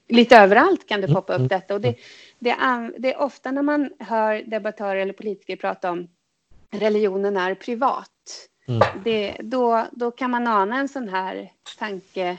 lite 0.07 0.37
överallt 0.37 0.87
kan 0.87 1.01
det 1.01 1.07
poppa 1.07 1.33
upp 1.33 1.39
mm. 1.39 1.47
detta. 1.47 1.73
Och 1.73 1.81
det, 1.81 1.95
det, 2.39 2.49
är, 2.49 2.93
det 2.97 3.13
är 3.13 3.21
ofta 3.21 3.51
när 3.51 3.61
man 3.61 3.89
hör 3.99 4.43
debattörer 4.45 4.95
eller 4.95 5.13
politiker 5.13 5.55
prata 5.55 5.91
om 5.91 6.07
religionen 6.71 7.37
är 7.37 7.55
privat. 7.55 8.11
Mm. 8.67 8.81
Det, 9.03 9.37
då, 9.39 9.87
då 9.91 10.11
kan 10.11 10.31
man 10.31 10.47
ana 10.47 10.79
en 10.79 10.87
sån 10.87 11.09
här 11.09 11.51
tanke, 11.79 12.37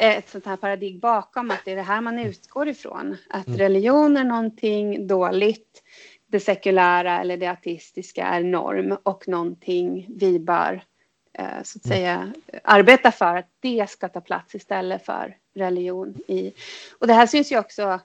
ett 0.00 0.28
sånt 0.28 0.46
här 0.46 0.56
paradigm 0.56 0.98
bakom 0.98 1.50
att 1.50 1.64
det 1.64 1.72
är 1.72 1.76
det 1.76 1.82
här 1.82 2.00
man 2.00 2.18
utgår 2.18 2.68
ifrån. 2.68 3.16
Att 3.30 3.46
mm. 3.46 3.58
religion 3.58 4.16
är 4.16 4.24
någonting 4.24 5.06
dåligt, 5.06 5.82
det 6.26 6.40
sekulära 6.40 7.20
eller 7.20 7.36
det 7.36 7.46
ateistiska 7.46 8.26
är 8.26 8.42
norm 8.42 8.96
och 9.02 9.28
någonting 9.28 10.06
vi 10.08 10.38
bör 10.38 10.82
eh, 11.32 11.62
så 11.62 11.78
att 11.78 11.84
mm. 11.84 11.96
säga 11.96 12.32
arbeta 12.64 13.12
för 13.12 13.36
att 13.36 13.48
det 13.60 13.90
ska 13.90 14.08
ta 14.08 14.20
plats 14.20 14.54
istället 14.54 15.06
för 15.06 15.36
religion 15.54 16.14
i. 16.28 16.52
Och 16.98 17.06
det 17.06 17.14
här 17.14 17.26
syns 17.26 17.52
ju 17.52 17.58
också 17.58 18.00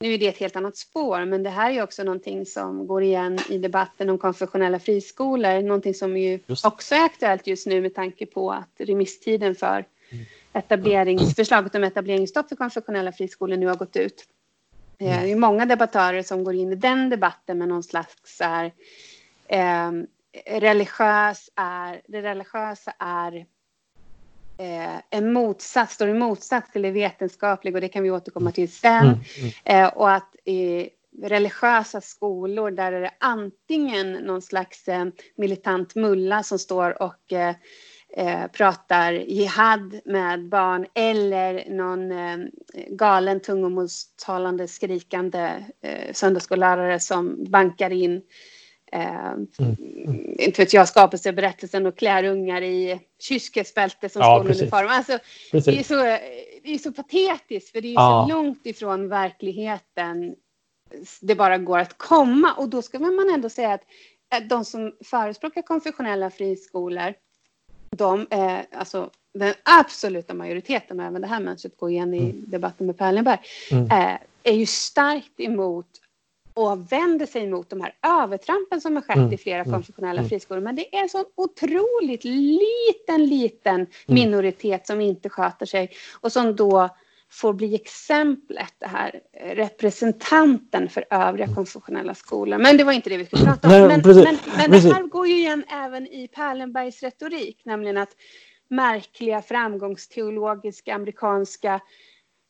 nu 0.00 0.14
är 0.14 0.18
det 0.18 0.28
ett 0.28 0.38
helt 0.38 0.56
annat 0.56 0.76
spår, 0.76 1.24
men 1.24 1.42
det 1.42 1.50
här 1.50 1.70
är 1.70 1.82
också 1.82 2.04
någonting 2.04 2.46
som 2.46 2.86
går 2.86 3.02
igen 3.02 3.38
i 3.48 3.58
debatten 3.58 4.10
om 4.10 4.18
konfessionella 4.18 4.78
friskolor. 4.78 5.62
Någonting 5.62 5.94
som 5.94 6.16
ju 6.16 6.40
också 6.64 6.94
är 6.94 7.04
aktuellt 7.04 7.46
just 7.46 7.66
nu 7.66 7.80
med 7.80 7.94
tanke 7.94 8.26
på 8.26 8.52
att 8.52 8.70
remisstiden 8.78 9.54
för 9.54 9.84
mm. 10.10 10.24
etableringsförslaget 10.52 11.74
om 11.74 11.84
etableringsstopp 11.84 12.48
för 12.48 12.56
konfessionella 12.56 13.12
friskolor 13.12 13.56
nu 13.56 13.66
har 13.66 13.76
gått 13.76 13.96
ut. 13.96 14.24
Mm. 14.98 15.22
Det 15.22 15.32
är 15.32 15.36
många 15.36 15.66
debattörer 15.66 16.22
som 16.22 16.44
går 16.44 16.54
in 16.54 16.72
i 16.72 16.76
den 16.76 17.10
debatten 17.10 17.58
med 17.58 17.68
någon 17.68 17.82
slags 17.82 18.40
är, 18.40 18.72
eh, 19.46 19.92
religiös 20.60 21.50
är, 21.56 22.00
det 22.08 22.22
religiösa 22.22 22.92
är 22.98 23.36
eh, 23.36 23.44
en 25.10 25.32
motsats, 25.32 25.94
står 25.94 26.08
i 26.08 26.14
motsats 26.14 26.72
till 26.72 26.82
det 26.82 26.90
vetenskapliga 26.90 27.74
och 27.74 27.80
det 27.80 27.88
kan 27.88 28.02
vi 28.02 28.10
återkomma 28.10 28.52
till 28.52 28.72
sen. 28.72 29.06
Mm, 29.06 29.18
mm. 29.64 29.84
Eh, 29.84 29.88
och 29.88 30.10
att 30.10 30.36
i 30.44 30.88
religiösa 31.22 32.00
skolor 32.00 32.70
där 32.70 32.92
är 32.92 33.00
det 33.00 33.10
antingen 33.18 34.12
någon 34.12 34.42
slags 34.42 34.88
eh, 34.88 35.04
militant 35.36 35.94
mulla 35.94 36.42
som 36.42 36.58
står 36.58 37.02
och 37.02 37.32
eh, 37.32 37.54
eh, 38.16 38.46
pratar 38.46 39.12
jihad 39.12 40.00
med 40.04 40.48
barn 40.48 40.86
eller 40.94 41.70
någon 41.70 42.12
eh, 42.12 42.38
galen 42.88 43.40
tungomålstalande 43.40 44.68
skrikande 44.68 45.64
eh, 45.82 46.12
söndagsskollärare 46.12 47.00
som 47.00 47.44
bankar 47.44 47.90
in 47.90 48.22
Eh, 48.92 49.32
mm. 49.58 49.76
Inte 50.38 50.62
vet 50.62 50.72
jag, 50.72 50.88
skapelseberättelsen 50.88 51.86
och 51.86 51.98
klär 51.98 52.24
ungar 52.24 52.62
i 52.62 53.00
kyrkesbälte 53.18 54.08
som 54.08 54.22
ja, 54.22 54.38
skoluniform. 54.38 54.86
Alltså, 54.90 55.18
det, 55.52 55.78
är 55.78 55.82
så, 55.82 55.94
det 56.62 56.74
är 56.74 56.78
så 56.78 56.92
patetiskt 56.92 57.72
för 57.72 57.80
det 57.80 57.88
är 57.88 57.92
ja. 57.92 58.26
så 58.28 58.34
långt 58.34 58.66
ifrån 58.66 59.08
verkligheten 59.08 60.34
det 61.20 61.34
bara 61.34 61.58
går 61.58 61.78
att 61.78 61.98
komma. 61.98 62.54
Och 62.54 62.68
då 62.68 62.82
ska 62.82 62.98
man 62.98 63.30
ändå 63.34 63.48
säga 63.48 63.72
att 63.72 63.82
de 64.48 64.64
som 64.64 64.92
förespråkar 65.04 65.62
konfessionella 65.62 66.30
friskolor, 66.30 67.14
de 67.90 68.26
är 68.30 68.66
alltså 68.72 69.10
den 69.34 69.54
absoluta 69.62 70.34
majoriteten, 70.34 71.00
och 71.00 71.06
även 71.06 71.22
det 71.22 71.28
här 71.28 71.40
mönstret 71.40 71.76
går 71.76 71.90
igen 71.90 72.14
i 72.14 72.30
mm. 72.30 72.44
debatten 72.46 72.86
med 72.86 72.98
Perlenberg, 72.98 73.38
mm. 73.70 73.84
eh, 73.84 74.18
är 74.42 74.54
ju 74.54 74.66
starkt 74.66 75.40
emot 75.40 75.86
och 76.58 76.92
vänder 76.92 77.26
sig 77.26 77.50
mot 77.50 77.70
de 77.70 77.80
här 77.80 77.94
övertrampen 78.22 78.80
som 78.80 78.96
har 78.96 79.02
skett 79.02 79.16
mm. 79.16 79.32
i 79.32 79.36
flera 79.36 79.60
mm. 79.60 79.72
konfessionella 79.72 80.18
mm. 80.18 80.28
friskolor. 80.28 80.60
Men 80.60 80.76
det 80.76 80.96
är 80.96 81.02
en 81.02 81.08
sån 81.08 81.24
otroligt 81.34 82.24
liten, 82.24 83.26
liten 83.26 83.74
mm. 83.74 83.88
minoritet 84.06 84.86
som 84.86 85.00
inte 85.00 85.28
sköter 85.28 85.66
sig 85.66 85.90
och 86.20 86.32
som 86.32 86.56
då 86.56 86.88
får 87.30 87.52
bli 87.52 87.74
exemplet, 87.74 88.74
det 88.78 88.86
här 88.86 89.20
representanten 89.40 90.88
för 90.88 91.04
övriga 91.10 91.44
mm. 91.44 91.54
konfessionella 91.54 92.14
skolor. 92.14 92.58
Men 92.58 92.76
det 92.76 92.84
var 92.84 92.92
inte 92.92 93.10
det 93.10 93.16
vi 93.16 93.26
skulle 93.26 93.44
prata 93.44 93.68
om. 93.68 93.72
Nej, 93.72 93.80
men, 93.80 94.02
men, 94.04 94.36
men, 94.70 94.70
det 94.70 94.94
här 94.94 95.02
går 95.02 95.26
ju 95.26 95.34
igen 95.34 95.64
även 95.68 96.06
i 96.06 96.28
Perlenbergs 96.28 97.02
retorik, 97.02 97.60
nämligen 97.64 97.96
att 97.96 98.16
märkliga 98.70 99.42
framgångsteologiska 99.42 100.94
amerikanska 100.94 101.80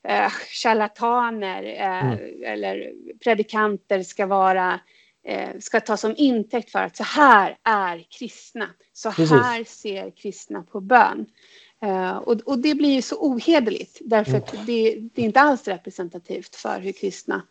eh, 0.09 0.31
charlataner 0.63 1.63
eh, 1.63 2.07
mm. 2.07 2.19
eller 2.45 2.93
predikanter 3.25 4.03
ska 4.03 4.27
vara 4.27 4.81
eh, 5.25 5.49
ska 5.61 5.81
tas 5.81 6.01
som 6.01 6.15
intäkt 6.17 6.71
för 6.71 6.79
att 6.79 6.97
så 6.97 7.05
här 7.05 7.57
är 7.63 8.07
kristna. 8.19 8.67
Så 8.93 9.13
Precis. 9.13 9.31
här 9.31 9.65
ser 9.65 10.11
kristna 10.11 10.63
på 10.63 10.81
bön. 10.81 11.27
Uh, 11.85 12.17
och, 12.17 12.41
och, 12.45 12.59
det 12.59 12.75
blir 12.75 12.95
ju 12.95 13.03
så 13.03 13.17
ohederligt 13.17 13.99
därför 14.01 14.31
mm. 14.31 14.43
att 14.43 14.67
det, 14.67 14.99
det, 15.15 15.23
är 15.23 15.25
inte 15.25 15.41
alls 15.41 15.69
representativt 15.69 16.55
för 16.55 16.81
hur 16.81 16.93
kristna 16.93 17.43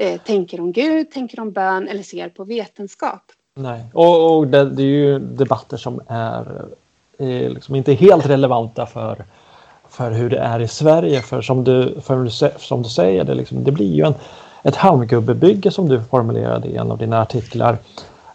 uh, 0.00 0.16
tänker 0.16 0.60
om 0.60 0.72
Gud, 0.72 1.10
tänker 1.10 1.40
om 1.40 1.52
bön 1.52 1.88
eller 1.88 2.02
ser 2.02 2.28
på 2.28 2.44
vetenskap. 2.44 3.22
Nej, 3.54 3.84
och, 3.92 4.36
och 4.36 4.46
det, 4.46 4.70
det, 4.70 4.82
är 4.82 4.86
ju 4.86 5.18
debatter 5.18 5.76
som 5.76 6.00
är, 6.08 6.68
är 7.18 7.50
liksom 7.50 7.74
inte 7.74 7.92
helt 7.92 8.26
relevanta 8.26 8.86
för 8.86 9.24
för 9.94 10.10
hur 10.10 10.30
det 10.30 10.38
är 10.38 10.60
i 10.60 10.68
Sverige. 10.68 11.22
För 11.22 11.42
som 11.42 11.64
du, 11.64 12.00
för, 12.00 12.28
som 12.58 12.82
du 12.82 12.88
säger, 12.88 13.24
det, 13.24 13.34
liksom, 13.34 13.64
det 13.64 13.72
blir 13.72 13.94
ju 13.94 14.06
en, 14.06 14.14
ett 14.62 14.76
halmgubbebygge 14.76 15.70
som 15.70 15.88
du 15.88 16.02
formulerade 16.10 16.68
i 16.68 16.76
en 16.76 16.90
av 16.90 16.98
dina 16.98 17.22
artiklar. 17.22 17.78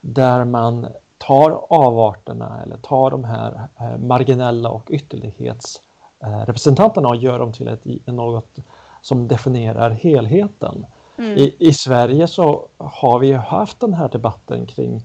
Där 0.01 0.45
man 0.45 0.87
tar 1.17 1.61
avarterna 1.69 2.61
eller 2.63 2.77
tar 2.77 3.11
de 3.11 3.23
här 3.23 3.61
eh, 3.79 3.97
marginella 3.97 4.69
och 4.69 4.91
ytterlighetsrepresentanterna 4.91 7.09
och 7.09 7.15
gör 7.15 7.39
dem 7.39 7.53
till 7.53 7.67
ett, 7.67 7.85
något 8.05 8.55
som 9.01 9.27
definierar 9.27 9.89
helheten. 9.89 10.85
Mm. 11.17 11.37
I, 11.37 11.55
I 11.59 11.73
Sverige 11.73 12.27
så 12.27 12.65
har 12.77 13.19
vi 13.19 13.33
haft 13.33 13.79
den 13.79 13.93
här 13.93 14.09
debatten 14.09 14.65
kring 14.65 15.03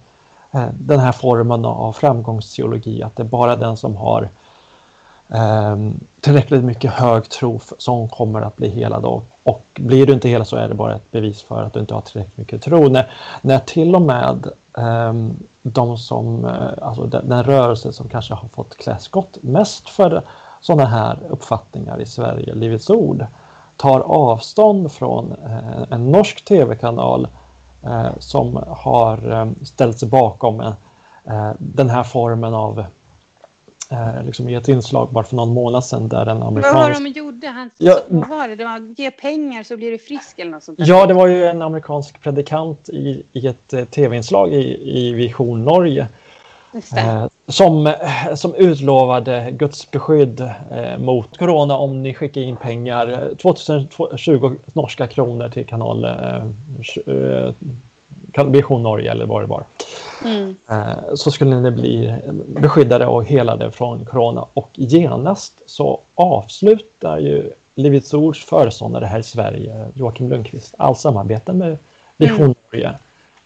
eh, 0.53 0.69
den 0.73 1.01
här 1.01 1.13
formen 1.13 1.65
av 1.65 1.93
framgångsteologi, 1.93 3.03
att 3.03 3.17
det 3.17 3.23
är 3.23 3.25
bara 3.25 3.57
den 3.57 3.77
som 3.77 3.97
har 3.97 4.23
eh, 4.23 4.29
Ehm, 5.29 6.01
tillräckligt 6.21 6.65
mycket 6.65 6.91
hög 6.91 7.29
tro 7.29 7.61
som 7.79 8.09
kommer 8.09 8.41
att 8.41 8.57
bli 8.57 8.69
helad 8.69 9.05
och, 9.05 9.25
och 9.43 9.63
blir 9.75 10.07
du 10.07 10.13
inte 10.13 10.29
hela 10.29 10.45
så 10.45 10.57
är 10.57 10.69
det 10.69 10.75
bara 10.75 10.95
ett 10.95 11.11
bevis 11.11 11.43
för 11.43 11.63
att 11.63 11.73
du 11.73 11.81
inte 11.81 11.95
har 11.95 12.01
tillräckligt 12.01 12.39
mycket 12.39 12.63
tro. 12.63 12.89
När, 12.89 13.11
när 13.43 13.59
till 13.59 13.95
och 13.95 14.03
med 14.03 14.49
um, 14.73 15.37
de 15.63 15.99
som, 15.99 16.45
eh, 16.45 16.87
alltså 16.87 17.05
den, 17.05 17.29
den, 17.29 17.45
rörelse 17.45 17.93
som 17.93 18.09
kanske 18.09 18.35
har 18.35 18.49
fått 18.49 18.77
klä 18.77 18.99
skott 18.99 19.39
mest 19.41 19.89
för 19.89 20.23
sådana 20.61 20.87
här 20.87 21.19
uppfattningar 21.29 22.01
i 22.01 22.07
Sverige, 22.07 22.55
Livets 22.55 22.91
Ord, 22.91 23.27
tar 23.77 24.01
avstånd 24.01 24.93
från 24.93 25.35
en, 25.45 25.87
en 25.91 26.13
norsk 26.13 26.45
tv-kanal 26.45 27.29
eh, 27.83 28.09
som 28.19 28.65
har 28.69 29.33
ehm, 29.33 29.55
ställt 29.65 29.99
sig 29.99 30.09
bakom 30.09 30.61
eh, 30.61 31.51
den 31.59 31.91
här 31.91 32.03
formen 32.03 32.55
av 32.55 32.85
eh, 33.91 34.25
liksom 34.27 34.49
i 34.49 34.55
ett 34.55 34.69
inslag 34.69 35.09
bara 35.11 35.25
för 35.25 35.37
någon 35.37 35.55
månad 35.55 35.85
sedan 35.85 36.09
där 36.09 36.27
en 36.27 36.43
amerikansk... 36.43 36.75
Vad 36.75 36.93
var 36.93 37.01
de 37.01 37.07
gjorde? 37.07 37.49
Han, 37.49 37.71
ja, 37.79 38.01
vad 38.09 38.29
var 38.29 38.49
det? 38.49 38.57
Det 38.57 38.65
var 38.65 38.95
ge 38.97 39.11
pengar 39.11 39.63
så 39.63 39.77
blir 39.77 39.91
du 39.91 39.99
frisk 39.99 40.39
eller 40.39 40.51
något 40.51 40.63
sånt 40.63 40.79
där. 40.79 40.87
Ja, 40.87 41.07
det 41.07 41.15
var 41.15 41.27
ju 41.27 41.47
en 41.47 41.63
amerikansk 41.63 42.23
predikant 42.23 42.89
i, 42.89 43.23
i 43.33 43.47
ett 43.47 43.73
eh, 43.73 43.85
tv-inslag 43.85 44.55
i, 44.55 44.99
i 44.99 45.13
Vision 45.13 45.65
Norge. 45.65 46.09
Eh, 46.97 47.27
som, 47.49 47.87
eh, 47.87 48.35
som 48.35 48.55
utlovade 48.55 49.51
Guds 49.51 49.91
beskydd 49.91 50.41
eh, 50.71 50.99
mot 50.99 51.39
corona 51.39 51.77
om 51.77 52.03
ni 52.03 52.15
skickar 52.15 52.41
in 52.41 52.57
pengar. 52.57 53.35
2020 53.43 54.57
norska 54.73 55.07
kronor 55.07 55.49
till 55.49 55.67
kanal 55.67 56.05
eh, 56.05 57.53
Vision 58.47 58.83
Norge 58.83 59.11
eller 59.11 59.27
vad 59.27 59.43
det 59.43 59.47
var. 59.47 59.65
Mm. 60.25 60.57
Eh, 60.71 61.15
så 61.15 61.31
skulle 61.31 61.61
ni 61.61 61.71
bli 61.71 62.15
beskyddade 62.47 63.07
och 63.07 63.25
helade 63.25 63.71
från 63.71 64.05
corona 64.05 64.47
och 64.55 64.71
genast 64.75 65.53
så 65.67 66.01
avslutar 66.15 67.19
ju 67.19 67.51
Livets 67.75 68.15
Ords 68.15 68.45
föreståndare 68.45 69.05
här 69.05 69.19
i 69.19 69.23
Sverige, 69.23 69.87
Joakim 69.95 70.29
Lundqvist, 70.29 70.75
all 70.79 70.97
samarbete 70.97 71.53
med 71.53 71.79
Vision 72.17 72.41
mm. 72.41 72.55
Norge. 72.73 72.95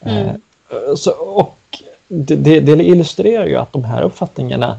Eh, 0.01 0.19
mm. 0.19 0.41
så, 0.97 1.11
och 1.11 1.57
det, 2.09 2.37
det, 2.37 2.61
det, 2.61 2.85
illustrerar 2.85 3.47
ju 3.47 3.57
att 3.57 3.73
de 3.73 3.85
här 3.85 4.03
uppfattningarna 4.03 4.79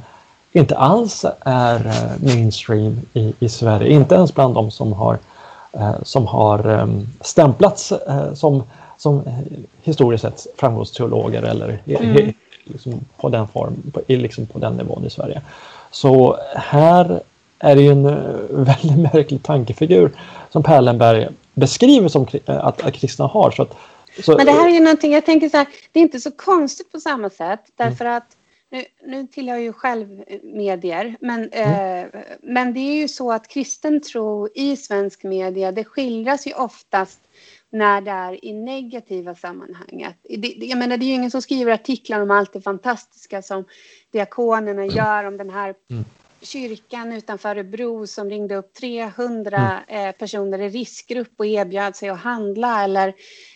inte 0.51 0.77
alls 0.77 1.25
är 1.41 1.93
mainstream 2.19 3.01
i, 3.13 3.33
i 3.39 3.49
Sverige. 3.49 3.93
Inte 3.93 4.15
ens 4.15 4.35
bland 4.35 4.53
de 4.53 4.71
som 4.71 4.93
har, 4.93 5.17
som 6.03 6.27
har 6.27 6.89
stämplats 7.21 7.93
som, 8.33 8.63
som 8.99 9.23
historiskt 9.81 10.21
sett 10.21 10.47
framgångsteologer 10.57 11.43
eller 11.43 11.81
mm. 11.85 12.33
liksom 12.63 13.05
på 13.17 13.29
den 13.29 13.47
form, 13.47 13.91
på, 13.93 14.01
liksom 14.07 14.45
på 14.45 14.59
den 14.59 14.73
nivån 14.73 15.05
i 15.05 15.09
Sverige. 15.09 15.41
Så 15.91 16.37
här 16.55 17.21
är 17.59 17.75
det 17.75 17.81
ju 17.81 17.91
en 17.91 18.03
väldigt 18.49 19.13
märklig 19.13 19.43
tankefigur 19.43 20.11
som 20.49 20.63
Perlenberg 20.63 21.27
beskriver 21.53 22.07
som 22.07 22.27
att, 22.45 22.81
att 22.81 22.93
kristna 22.93 23.27
har. 23.27 23.51
Så 23.51 23.61
att, 23.61 23.75
så, 24.23 24.37
Men 24.37 24.45
det 24.45 24.51
här 24.51 24.67
är 24.67 24.73
ju 24.73 24.79
någonting, 24.79 25.13
jag 25.13 25.25
tänker 25.25 25.49
så 25.49 25.57
här, 25.57 25.67
det 25.91 25.99
är 25.99 26.03
inte 26.03 26.19
så 26.19 26.31
konstigt 26.31 26.91
på 26.91 26.99
samma 26.99 27.29
sätt 27.29 27.61
därför 27.75 28.05
mm. 28.05 28.17
att 28.17 28.35
nu, 28.71 28.85
nu 29.05 29.27
tillhör 29.27 29.55
jag 29.55 29.63
ju 29.63 29.73
själv 29.73 30.23
medier, 30.43 31.15
men, 31.21 31.49
mm. 31.49 32.05
eh, 32.05 32.21
men 32.41 32.73
det 32.73 32.79
är 32.79 32.95
ju 32.95 33.07
så 33.07 33.31
att 33.31 33.47
kristen 33.47 34.01
tro 34.01 34.49
i 34.55 34.75
svensk 34.75 35.23
media, 35.23 35.71
det 35.71 35.83
skildras 35.83 36.47
ju 36.47 36.53
oftast 36.53 37.19
när 37.71 38.01
det 38.01 38.11
är 38.11 38.45
i 38.45 38.53
negativa 38.53 39.35
sammanhang. 39.35 40.13
Det, 40.23 40.47
jag 40.47 40.77
menar, 40.77 40.97
det 40.97 41.05
är 41.05 41.07
ju 41.07 41.13
ingen 41.13 41.31
som 41.31 41.41
skriver 41.41 41.71
artiklar 41.71 42.21
om 42.21 42.31
allt 42.31 42.53
det 42.53 42.61
fantastiska 42.61 43.41
som 43.41 43.65
diakonerna 44.11 44.83
mm. 44.83 44.95
gör 44.95 45.23
om 45.23 45.37
den 45.37 45.49
här 45.49 45.75
mm 45.91 46.05
kyrkan 46.41 47.13
utanför 47.13 47.49
Örebro 47.49 48.07
som 48.07 48.29
ringde 48.29 48.55
upp 48.55 48.73
300 48.73 49.81
mm. 49.87 50.07
eh, 50.07 50.15
personer 50.15 50.59
i 50.59 50.69
riskgrupp 50.69 51.33
och 51.37 51.45
erbjöd 51.45 51.95
sig 51.95 52.09
att 52.09 52.19
handla 52.19 52.83
eller 52.83 53.13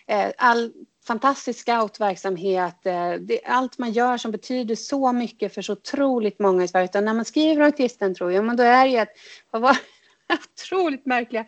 eh, 0.07 0.31
all 0.37 0.71
fantastisk 1.07 1.59
scoutverksamhet, 1.59 2.85
eh, 2.85 3.13
det, 3.13 3.39
allt 3.45 3.77
man 3.77 3.91
gör 3.91 4.17
som 4.17 4.31
betyder 4.31 4.75
så 4.75 5.11
mycket 5.11 5.53
för 5.53 5.61
så 5.61 5.73
otroligt 5.73 6.39
många 6.39 6.63
i 6.63 6.67
Sverige. 6.67 6.85
Utan 6.85 7.05
när 7.05 7.13
man 7.13 7.25
skriver 7.25 7.65
om 7.65 7.71
kristen 7.71 8.15
tro, 8.15 8.31
ja 8.31 8.41
men 8.41 8.57
då 8.57 8.63
är 8.63 8.85
det 8.85 8.91
ju 8.91 8.97
att, 8.97 9.09
vad 9.51 9.61
var 9.61 9.77
otroligt 10.63 11.05
märkliga 11.05 11.45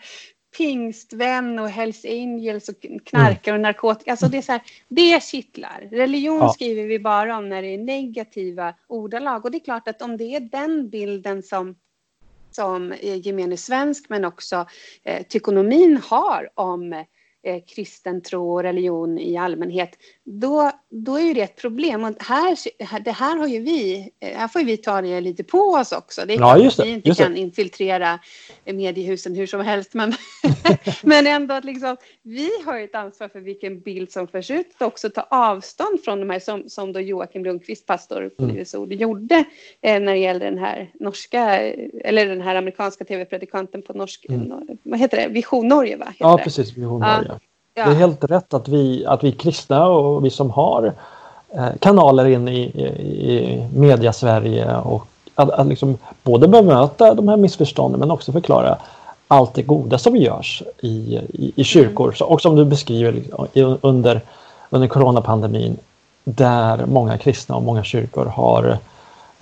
pingstvän 0.57 1.59
och 1.59 1.69
Hells 1.69 2.05
Angels 2.05 2.69
och 2.69 2.85
knarkare 3.05 3.55
och 3.55 3.61
narkotika. 3.61 4.11
Alltså 4.11 4.27
det 4.27 4.37
är 4.37 4.41
så 4.41 4.51
här, 4.51 4.61
det 4.87 5.23
kittlar. 5.23 5.87
Religion 5.91 6.37
ja. 6.37 6.49
skriver 6.49 6.83
vi 6.83 6.99
bara 6.99 7.37
om 7.37 7.49
när 7.49 7.61
det 7.61 7.73
är 7.73 7.77
negativa 7.77 8.73
ordalag. 8.87 9.45
Och 9.45 9.51
det 9.51 9.57
är 9.57 9.65
klart 9.65 9.87
att 9.87 10.01
om 10.01 10.17
det 10.17 10.35
är 10.35 10.39
den 10.39 10.89
bilden 10.89 11.43
som 11.43 11.75
som 12.51 12.93
gemene 13.01 13.57
svensk 13.57 14.09
men 14.09 14.25
också 14.25 14.65
eh, 15.03 15.23
tykonomin 15.27 15.99
har 16.03 16.49
om 16.53 17.05
eh, 17.45 17.61
kristen 17.75 18.21
tro 18.21 18.53
och 18.53 18.63
religion 18.63 19.19
i 19.19 19.37
allmänhet, 19.37 19.89
då, 20.23 20.71
då 20.89 21.15
är 21.15 21.21
ju 21.21 21.33
det 21.33 21.41
ett 21.41 21.55
problem. 21.55 22.03
Och 22.03 22.23
här, 22.23 22.99
det 22.99 23.11
här 23.11 23.37
har 23.37 23.47
ju 23.47 23.59
vi, 23.59 24.11
eh, 24.19 24.37
här 24.37 24.47
får 24.47 24.59
vi 24.59 24.77
ta 24.77 25.01
det 25.01 25.21
lite 25.21 25.43
på 25.43 25.59
oss 25.59 25.91
också. 25.91 26.21
Det 26.25 26.33
är 26.33 26.39
ja, 26.39 26.55
klart 26.55 26.79
att 26.79 26.85
vi 26.85 26.89
inte 26.89 27.15
kan 27.15 27.33
det. 27.33 27.39
infiltrera 27.39 28.19
mediehusen 28.65 29.35
hur 29.35 29.47
som 29.47 29.61
helst, 29.61 29.93
men, 29.93 30.13
men 31.03 31.27
ändå 31.27 31.53
att 31.53 31.65
liksom, 31.65 31.97
vi 32.21 32.49
har 32.65 32.79
ett 32.79 32.95
ansvar 32.95 33.27
för 33.27 33.39
vilken 33.39 33.79
bild 33.79 34.11
som 34.11 34.27
förs 34.27 34.51
ut 34.51 34.75
och 34.79 34.87
också 34.87 35.09
ta 35.09 35.27
avstånd 35.29 36.03
från 36.03 36.19
de 36.19 36.29
här 36.29 36.39
som, 36.39 36.69
som 36.69 36.93
då 36.93 36.99
Joakim 36.99 37.43
Lundqvist, 37.43 37.85
pastor 37.85 38.29
på 38.29 38.43
mm. 38.43 38.55
Livets 38.55 38.75
Ord, 38.75 38.93
gjorde 38.93 39.45
eh, 39.81 39.99
när 39.99 40.11
det 40.11 40.19
gäller 40.19 40.45
den 40.45 40.59
här 40.59 40.91
norska, 40.99 41.59
eller 42.03 42.25
den 42.25 42.41
här 42.41 42.55
amerikanska 42.55 43.05
tv-predikanten 43.05 43.81
på 43.81 43.93
norsk, 43.93 44.25
mm. 44.29 44.77
vad 44.83 44.99
heter 44.99 45.17
det, 45.17 45.27
Vision 45.27 45.67
Norge 45.67 45.97
va? 45.97 46.13
ja, 46.19 46.37
det? 46.37 46.43
precis, 46.43 46.77
Vision 46.77 46.99
Norge. 46.99 47.25
Ja. 47.29 47.34
Ja. 47.77 47.85
Det 47.85 47.91
är 47.91 47.95
helt 47.95 48.23
rätt 48.23 48.53
att 48.53 48.67
vi, 48.67 49.05
att 49.05 49.23
vi 49.23 49.31
kristna 49.31 49.85
och 49.85 50.25
vi 50.25 50.29
som 50.29 50.51
har 50.51 50.93
eh, 51.53 51.67
kanaler 51.79 52.25
in 52.25 52.47
i, 52.47 52.61
i, 52.61 53.67
media-Sverige 53.73 54.77
och 54.77 55.07
att, 55.35 55.49
att 55.49 55.67
liksom 55.67 55.97
både 56.23 56.47
bemöta 56.47 57.13
de 57.13 57.27
här 57.27 57.37
missförstånden 57.37 57.99
men 57.99 58.11
också 58.11 58.31
förklara 58.31 58.77
allt 59.27 59.53
det 59.53 59.61
goda 59.61 59.97
som 59.97 60.15
görs 60.15 60.63
i, 60.81 61.19
i, 61.33 61.53
i 61.55 61.63
kyrkor. 61.63 62.15
Mm. 62.21 62.31
och 62.31 62.41
som 62.41 62.55
du 62.55 62.65
beskriver 62.65 63.23
under, 63.81 64.21
under 64.69 64.87
coronapandemin 64.87 65.77
där 66.23 66.85
många 66.85 67.17
kristna 67.17 67.55
och 67.55 67.63
många 67.63 67.83
kyrkor 67.83 68.25
har 68.25 68.77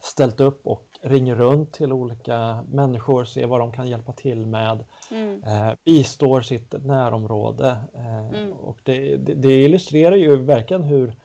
ställt 0.03 0.39
upp 0.39 0.67
och 0.67 0.85
ringer 1.01 1.35
runt 1.35 1.71
till 1.71 1.93
olika 1.93 2.63
människor, 2.71 3.25
ser 3.25 3.47
vad 3.47 3.59
de 3.59 3.71
kan 3.71 3.87
hjälpa 3.87 4.13
till 4.13 4.45
med, 4.45 4.83
mm. 5.11 5.43
eh, 5.43 5.73
bistår 5.83 6.41
sitt 6.41 6.85
närområde. 6.85 7.77
Eh, 7.93 8.27
mm. 8.27 8.53
Och 8.53 8.77
det, 8.83 9.17
det, 9.17 9.33
det, 9.33 9.63
illustrerar 9.63 10.15
ju 10.15 10.35
verkligen 10.35 10.83
hur 10.83 11.15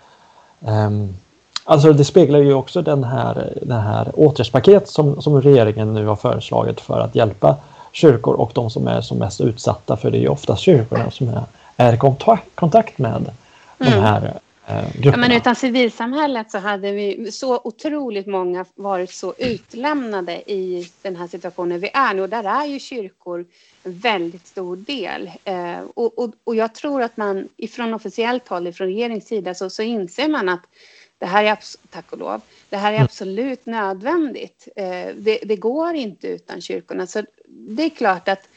eh, 0.66 0.90
Alltså 1.64 1.92
det 1.92 2.04
speglar 2.04 2.38
ju 2.38 2.54
också 2.54 2.82
den 2.82 3.04
här, 3.04 3.52
den 3.62 3.80
här 3.80 4.10
åtgärdspaket 4.14 4.88
som, 4.88 5.22
som 5.22 5.42
regeringen 5.42 5.94
nu 5.94 6.06
har 6.06 6.16
föreslagit 6.16 6.80
för 6.80 7.00
att 7.00 7.14
hjälpa 7.14 7.56
kyrkor 7.92 8.34
och 8.34 8.50
de 8.54 8.70
som 8.70 8.88
är 8.88 9.00
som 9.00 9.18
mest 9.18 9.40
utsatta 9.40 9.96
för 9.96 10.10
det 10.10 10.18
är 10.18 10.20
ju 10.20 10.28
oftast 10.28 10.62
kyrkorna 10.62 11.10
som 11.10 11.28
är, 11.28 11.42
är 11.76 11.92
i 11.92 11.96
kontakt, 11.96 12.46
kontakt 12.54 12.98
med 12.98 13.10
mm. 13.14 13.30
de 13.78 13.90
här 13.90 14.32
ja, 15.02 15.16
men 15.16 15.32
utan 15.32 15.56
civilsamhället 15.56 16.50
så 16.50 16.58
hade 16.58 16.92
vi 16.92 17.32
så 17.32 17.60
otroligt 17.64 18.26
många 18.26 18.64
varit 18.74 19.12
så 19.12 19.34
utlämnade 19.38 20.50
i 20.50 20.90
den 21.02 21.16
här 21.16 21.26
situationen 21.26 21.80
vi 21.80 21.90
är 21.94 22.14
nu. 22.14 22.22
Och 22.22 22.28
där 22.28 22.44
är 22.44 22.66
ju 22.66 22.78
kyrkor 22.78 23.46
en 23.84 23.98
väldigt 23.98 24.46
stor 24.46 24.76
del. 24.76 25.30
Eh, 25.44 25.80
och, 25.94 26.18
och, 26.18 26.32
och, 26.44 26.54
jag 26.54 26.74
tror 26.74 27.02
att 27.02 27.16
man 27.16 27.48
ifrån 27.56 27.94
officiellt 27.94 28.48
håll, 28.48 28.66
ifrån 28.66 28.86
regeringens 28.86 29.26
sida, 29.26 29.54
så, 29.54 29.70
så 29.70 29.82
inser 29.82 30.28
man 30.28 30.48
att 30.48 30.62
det 31.18 31.26
här 31.26 31.44
är, 31.44 31.58
tack 31.90 32.12
och 32.12 32.18
lov, 32.18 32.40
det 32.68 32.76
här 32.76 32.92
är 32.92 32.96
mm. 32.96 33.04
absolut 33.04 33.66
nödvändigt. 33.66 34.68
Eh, 34.76 35.14
det, 35.16 35.38
det 35.44 35.56
går 35.56 35.94
inte 35.94 36.26
utan 36.26 36.60
kyrkorna. 36.60 37.06
Så 37.06 37.22
det 37.48 37.82
är 37.82 37.90
klart 37.90 38.28
att 38.28 38.48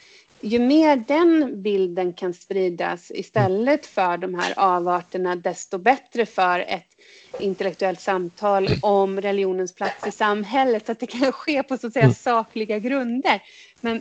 ju 0.42 0.58
mer 0.58 0.96
den 0.96 1.62
bilden 1.62 2.12
kan 2.12 2.34
spridas 2.34 3.10
istället 3.10 3.86
för 3.86 4.16
de 4.16 4.34
här 4.34 4.52
avarterna, 4.56 5.36
desto 5.36 5.78
bättre 5.78 6.26
för 6.26 6.60
ett 6.60 6.86
intellektuellt 7.38 8.00
samtal 8.00 8.68
om 8.82 9.20
religionens 9.20 9.74
plats 9.74 10.06
i 10.06 10.10
samhället, 10.10 10.86
så 10.86 10.92
att 10.92 11.00
det 11.00 11.06
kan 11.06 11.32
ske 11.32 11.62
på 11.62 11.76
så 11.76 11.86
att 11.86 11.92
säga 11.92 12.04
mm. 12.04 12.14
sakliga 12.14 12.78
grunder. 12.78 13.42
Men 13.80 14.00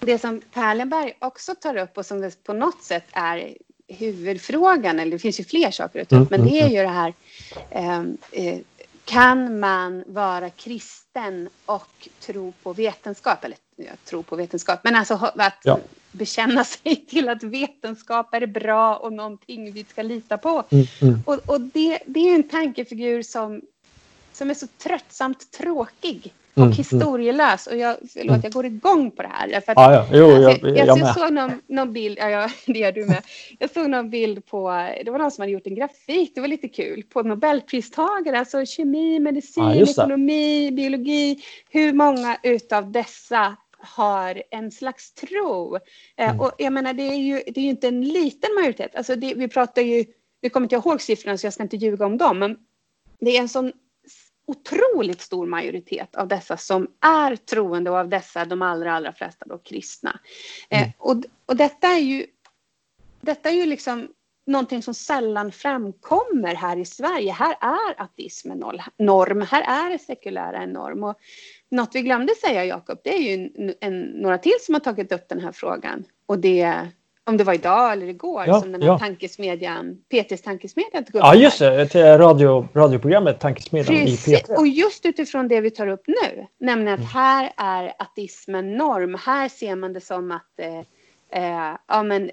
det 0.00 0.18
som 0.18 0.40
Perlenberg 0.52 1.12
också 1.18 1.54
tar 1.54 1.76
upp 1.76 1.98
och 1.98 2.06
som 2.06 2.20
det 2.20 2.44
på 2.44 2.52
något 2.52 2.82
sätt 2.82 3.04
är 3.12 3.56
huvudfrågan, 3.88 5.00
eller 5.00 5.12
det 5.12 5.18
finns 5.18 5.40
ju 5.40 5.44
fler 5.44 5.70
saker 5.70 6.02
att 6.02 6.08
ta 6.08 6.16
upp, 6.16 6.32
mm, 6.32 6.40
men 6.42 6.50
det 6.50 6.60
är 6.60 6.66
mm, 6.66 6.74
ju 6.74 6.82
det 6.82 6.88
här 6.88 7.14
eh, 7.70 8.02
eh, 8.32 8.58
kan 9.04 9.60
man 9.60 10.04
vara 10.06 10.50
kristen 10.50 11.48
och 11.66 12.08
tro 12.20 12.52
på 12.62 12.72
vetenskap? 12.72 13.44
Eller 13.44 13.58
jag 13.78 14.04
tror 14.04 14.22
på 14.22 14.36
vetenskap, 14.36 14.80
men 14.84 14.94
alltså 14.94 15.14
att 15.36 15.58
ja. 15.62 15.78
bekänna 16.12 16.64
sig 16.82 17.06
till 17.06 17.28
att 17.28 17.42
vetenskap 17.42 18.34
är 18.34 18.46
bra 18.46 18.96
och 18.96 19.12
någonting 19.12 19.72
vi 19.72 19.84
ska 19.84 20.02
lita 20.02 20.38
på. 20.38 20.64
Mm, 20.70 20.86
mm. 21.02 21.22
Och, 21.26 21.40
och 21.46 21.60
det, 21.60 21.98
det 22.06 22.20
är 22.20 22.34
en 22.34 22.48
tankefigur 22.48 23.22
som, 23.22 23.60
som 24.32 24.50
är 24.50 24.54
så 24.54 24.66
tröttsamt 24.78 25.50
tråkig 25.50 26.34
och 26.58 26.64
mm, 26.64 26.72
mm. 26.72 26.76
historielös. 26.76 27.66
Och 27.66 27.76
jag, 27.76 27.96
förlåt, 28.12 28.28
mm. 28.28 28.40
jag 28.42 28.52
går 28.52 28.66
igång 28.66 29.10
på 29.10 29.22
det 29.22 29.28
här. 29.28 29.60
För 29.60 29.72
att, 29.72 29.78
ah, 29.78 29.92
ja. 29.92 30.06
jo, 30.12 30.30
jag, 30.30 30.42
jag, 30.42 30.76
jag, 30.76 30.98
jag 30.98 31.14
såg 31.14 31.32
någon, 31.32 31.60
någon 31.66 31.92
bild, 31.92 32.18
ja, 32.18 32.30
ja, 32.30 32.50
det 32.66 32.78
gör 32.78 32.92
du 32.92 33.06
med. 33.06 33.22
Jag 33.58 33.70
såg 33.70 33.90
någon 33.90 34.10
bild 34.10 34.46
på, 34.46 34.88
det 35.04 35.10
var 35.10 35.18
någon 35.18 35.30
som 35.30 35.42
hade 35.42 35.52
gjort 35.52 35.66
en 35.66 35.74
grafik, 35.74 36.32
det 36.34 36.40
var 36.40 36.48
lite 36.48 36.68
kul, 36.68 37.02
på 37.02 37.22
nobelpristagare, 37.22 38.38
alltså 38.38 38.66
kemi, 38.66 39.20
medicin, 39.20 39.62
ah, 39.62 39.74
ekonomi, 39.74 40.70
biologi. 40.70 41.42
Hur 41.70 41.92
många 41.92 42.38
utav 42.42 42.92
dessa 42.92 43.56
har 43.78 44.42
en 44.50 44.70
slags 44.70 45.14
tro. 45.14 45.76
Eh, 46.16 46.28
mm. 46.28 46.40
Och 46.40 46.52
jag 46.58 46.72
menar, 46.72 46.92
det 46.92 47.02
är 47.02 47.16
ju, 47.16 47.34
det 47.34 47.60
är 47.60 47.64
ju 47.64 47.70
inte 47.70 47.88
en 47.88 48.04
liten 48.04 48.54
majoritet. 48.54 48.96
Alltså 48.96 49.16
det, 49.16 49.34
vi 49.34 49.48
pratar 49.48 49.82
ju, 49.82 50.04
nu 50.42 50.48
kommer 50.48 50.64
inte 50.64 50.74
jag 50.74 50.86
ihåg 50.86 51.00
siffrorna 51.00 51.38
så 51.38 51.46
jag 51.46 51.52
ska 51.52 51.62
inte 51.62 51.76
ljuga 51.76 52.06
om 52.06 52.18
dem, 52.18 52.38
men 52.38 52.56
det 53.20 53.36
är 53.36 53.40
en 53.40 53.48
sån 53.48 53.72
otroligt 54.46 55.20
stor 55.20 55.46
majoritet 55.46 56.16
av 56.16 56.28
dessa 56.28 56.56
som 56.56 56.88
är 57.00 57.36
troende 57.36 57.90
och 57.90 57.96
av 57.96 58.08
dessa 58.08 58.44
de 58.44 58.62
allra, 58.62 58.92
allra 58.94 59.12
flesta 59.12 59.46
då 59.48 59.58
kristna. 59.58 60.20
Eh, 60.70 60.82
mm. 60.82 60.92
och, 60.98 61.16
och 61.46 61.56
detta 61.56 61.88
är 61.88 61.98
ju, 61.98 62.26
detta 63.20 63.50
är 63.50 63.54
ju 63.54 63.66
liksom 63.66 64.08
någonting 64.48 64.82
som 64.82 64.94
sällan 64.94 65.52
framkommer 65.52 66.54
här 66.54 66.76
i 66.76 66.84
Sverige. 66.84 67.32
Här 67.32 67.56
är 67.60 68.02
ateismen 68.02 68.64
norm, 68.98 69.40
här 69.50 69.86
är 69.86 69.90
det 69.90 69.98
sekulära 69.98 70.62
en 70.62 70.72
norm. 70.72 71.04
Och 71.04 71.14
något 71.70 71.90
vi 71.92 72.02
glömde 72.02 72.34
säga, 72.34 72.64
Jakob, 72.64 73.00
det 73.04 73.14
är 73.14 73.18
ju 73.18 73.50
en, 73.56 73.74
en, 73.80 74.00
några 74.00 74.38
till 74.38 74.56
som 74.60 74.74
har 74.74 74.80
tagit 74.80 75.12
upp 75.12 75.28
den 75.28 75.40
här 75.40 75.52
frågan. 75.52 76.04
Och 76.26 76.38
det, 76.38 76.88
om 77.24 77.36
det 77.36 77.44
var 77.44 77.54
idag 77.54 77.92
eller 77.92 78.06
igår, 78.06 78.44
ja, 78.46 78.60
som 78.60 78.72
den 78.72 78.82
här 78.82 78.88
ja. 78.88 78.98
tankesmedjan, 78.98 80.02
Peters 80.08 80.42
tankesmedja 80.42 81.02
tog 81.02 81.14
upp. 81.14 81.20
Ja, 81.22 81.34
just 81.34 81.58
det, 81.58 81.86
till 81.86 82.04
radio, 82.04 82.68
radioprogrammet 82.74 83.40
Tankesmedjan 83.40 83.96
Precis. 83.96 84.28
i 84.28 84.34
P3. 84.34 84.56
Och 84.56 84.68
just 84.68 85.06
utifrån 85.06 85.48
det 85.48 85.60
vi 85.60 85.70
tar 85.70 85.86
upp 85.86 86.04
nu, 86.06 86.46
nämligen 86.58 86.94
att 86.94 87.00
mm. 87.00 87.10
här 87.10 87.52
är 87.56 87.92
ateismen 87.98 88.76
norm. 88.76 89.18
Här 89.24 89.48
ser 89.48 89.76
man 89.76 89.92
det 89.92 90.00
som 90.00 90.30
att 90.30 90.60
eh, 90.60 90.78
eh, 91.42 91.76
ja, 91.88 92.02
men, 92.02 92.30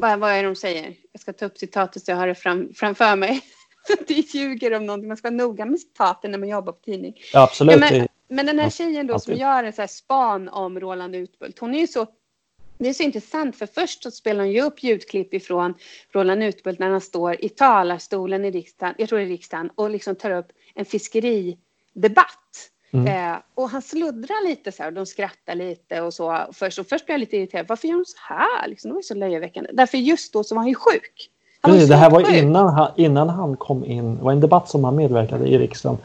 vad, 0.00 0.18
vad 0.18 0.30
är 0.30 0.42
det 0.42 0.48
de 0.48 0.56
säger? 0.56 0.94
Jag 1.12 1.20
ska 1.20 1.32
ta 1.32 1.46
upp 1.46 1.58
citatet 1.58 2.04
så 2.04 2.10
jag 2.10 2.16
har 2.16 2.26
det 2.26 2.34
fram, 2.34 2.74
framför 2.74 3.16
mig. 3.16 3.42
det 4.06 4.34
ljuger 4.34 4.74
om 4.74 4.86
någonting. 4.86 5.08
Man 5.08 5.16
ska 5.16 5.28
vara 5.28 5.36
noga 5.36 5.64
med 5.64 5.80
citaten 5.80 6.30
när 6.30 6.38
man 6.38 6.48
jobbar 6.48 6.72
på 6.72 6.80
tidning. 6.80 7.14
Ja, 7.32 7.42
absolut. 7.42 7.72
Ja, 7.72 7.78
men, 7.90 8.08
men, 8.28 8.46
den 8.46 8.58
här 8.58 8.70
tjejen 8.70 9.06
då 9.06 9.18
som 9.18 9.34
gör 9.34 9.64
en 9.64 9.72
så 9.72 9.82
här 9.82 9.86
span 9.86 10.48
om 10.48 10.80
Roland 10.80 11.16
Utbult, 11.16 11.58
hon 11.58 11.74
är 11.74 11.78
ju 11.78 11.86
så 11.86 12.06
det 12.78 12.88
är 12.88 12.92
så 12.92 13.02
intressant 13.02 13.56
för 13.56 13.66
först 13.66 14.02
så 14.02 14.10
spelar 14.10 14.44
hon 14.44 14.52
ju 14.52 14.62
upp 14.62 14.82
ljudklipp 14.82 15.34
ifrån 15.34 15.74
Roland 16.12 16.42
Utbult 16.42 16.78
när 16.78 16.90
han 16.90 17.00
står 17.00 17.44
i 17.44 17.48
talarstolen 17.48 18.44
i 18.44 18.50
riksdagen, 18.50 18.94
jag 18.98 19.08
tror 19.08 19.20
i 19.20 19.26
riksdagen, 19.26 19.70
och 19.74 19.90
liksom 19.90 20.16
tar 20.16 20.30
upp 20.30 20.52
en 20.74 20.84
fiskeridebatt. 20.84 22.70
Mm. 22.92 23.32
Eh, 23.32 23.38
och 23.54 23.70
han 23.70 23.82
sluddrar 23.82 24.48
lite 24.48 24.72
så 24.72 24.82
här 24.82 24.90
och 24.90 24.94
de 24.94 25.06
skrattar 25.06 25.54
lite 25.54 26.00
och 26.00 26.14
så 26.14 26.38
först. 26.52 26.78
Och 26.78 26.86
först 26.86 27.06
blev 27.06 27.14
jag 27.14 27.20
lite 27.20 27.36
irriterad. 27.36 27.66
Varför 27.68 27.88
gör 27.88 27.94
de 27.94 28.04
så 28.04 28.18
här? 28.20 28.68
Liksom, 28.68 28.88
det 28.88 28.92
var 28.92 28.98
ju 28.98 29.04
så 29.04 29.14
löjeväckande. 29.14 29.70
Därför 29.72 29.98
just 29.98 30.32
då 30.32 30.44
så 30.44 30.54
var 30.54 30.62
han 30.62 30.68
ju 30.68 30.74
sjuk. 30.74 31.30
Han 31.60 31.72
Precis, 31.72 31.88
det 31.88 31.96
här 31.96 32.10
var 32.10 32.36
innan 32.36 32.68
han, 32.68 32.92
innan 32.96 33.28
han 33.28 33.56
kom 33.56 33.84
in. 33.84 34.16
Det 34.16 34.22
var 34.22 34.32
en 34.32 34.40
debatt 34.40 34.68
som 34.68 34.84
han 34.84 34.96
medverkade 34.96 35.46
i 35.46 35.58
riksdagen. 35.58 35.98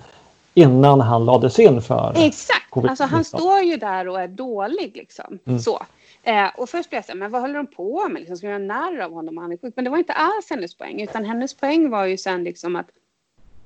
Innan 0.54 1.02
han 1.02 1.26
lades 1.26 1.60
in 1.60 1.82
för 1.82 2.14
Exakt. 2.16 2.78
Alltså 2.78 3.04
han 3.04 3.24
står 3.24 3.62
ju 3.62 3.78
där 3.78 4.08
och 4.08 4.22
är 4.22 4.28
dålig 4.28 4.92
liksom. 4.96 5.40
Mm. 5.46 5.60
Så. 5.60 5.86
Eh, 6.24 6.48
och 6.58 6.70
först 6.70 6.90
blev 6.90 6.98
jag 6.98 7.06
så 7.06 7.12
här, 7.12 7.20
men 7.20 7.32
vad 7.32 7.42
håller 7.42 7.54
de 7.54 7.68
på 7.68 8.08
med? 8.10 8.20
Liksom, 8.20 8.38
ska 8.38 8.48
jag 8.48 8.62
göra 8.62 8.68
narr 8.68 9.00
av 9.00 9.12
honom? 9.12 9.38
Han 9.38 9.52
är 9.52 9.58
sjuk. 9.58 9.74
Men 9.76 9.84
det 9.86 9.92
var 9.92 9.98
inte 9.98 10.14
alls 10.14 10.50
hennes 10.50 10.76
poäng. 10.76 11.02
Utan 11.02 11.26
hennes 11.26 11.54
poäng 11.54 11.90
var 11.90 12.06
ju 12.06 12.18
sen 12.18 12.44
liksom 12.44 12.76
att 12.76 12.88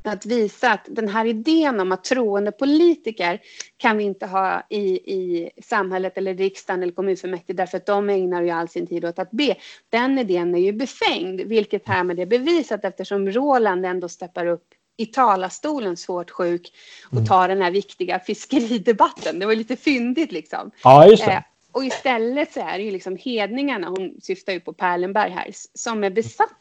att 0.09 0.25
visa 0.25 0.71
att 0.71 0.87
den 0.89 1.07
här 1.07 1.25
idén 1.25 1.79
om 1.79 1.91
att 1.91 2.03
troende 2.03 2.51
politiker 2.51 3.41
kan 3.77 3.97
vi 3.97 4.03
inte 4.03 4.25
ha 4.25 4.63
i, 4.69 4.83
i 5.13 5.49
samhället 5.63 6.17
eller 6.17 6.33
riksdagen 6.33 6.83
eller 6.83 6.93
kommunfullmäktige 6.93 7.57
därför 7.57 7.77
att 7.77 7.85
de 7.85 8.09
ägnar 8.09 8.41
ju 8.41 8.49
all 8.49 8.69
sin 8.69 8.87
tid 8.87 9.05
åt 9.05 9.19
att 9.19 9.31
be. 9.31 9.55
Den 9.89 10.19
idén 10.19 10.55
är 10.55 10.59
ju 10.59 10.71
befängd, 10.71 11.41
vilket 11.41 11.87
härmed 11.87 12.19
är 12.19 12.25
bevisat 12.25 12.85
eftersom 12.85 13.31
Roland 13.31 13.85
ändå 13.85 14.09
steppar 14.09 14.45
upp 14.45 14.65
i 14.97 15.05
talarstolen 15.05 15.97
svårt 15.97 16.31
sjuk 16.31 16.73
och 17.05 17.13
mm. 17.13 17.25
tar 17.25 17.47
den 17.47 17.61
här 17.61 17.71
viktiga 17.71 18.19
fiskeridebatten. 18.19 19.39
Det 19.39 19.45
var 19.45 19.55
lite 19.55 19.75
fyndigt 19.75 20.31
liksom. 20.31 20.71
Ja, 20.83 21.07
just 21.07 21.25
det. 21.25 21.31
Eh, 21.31 21.41
och 21.71 21.85
istället 21.85 22.53
så 22.53 22.59
är 22.59 22.77
det 22.77 22.83
ju 22.83 22.91
liksom 22.91 23.17
hedningarna, 23.17 23.87
hon 23.87 24.15
syftar 24.21 24.53
ju 24.53 24.59
på 24.59 24.73
Perlenberg 24.73 25.31
här, 25.31 25.47
som 25.73 26.03
är 26.03 26.09
besatta 26.09 26.58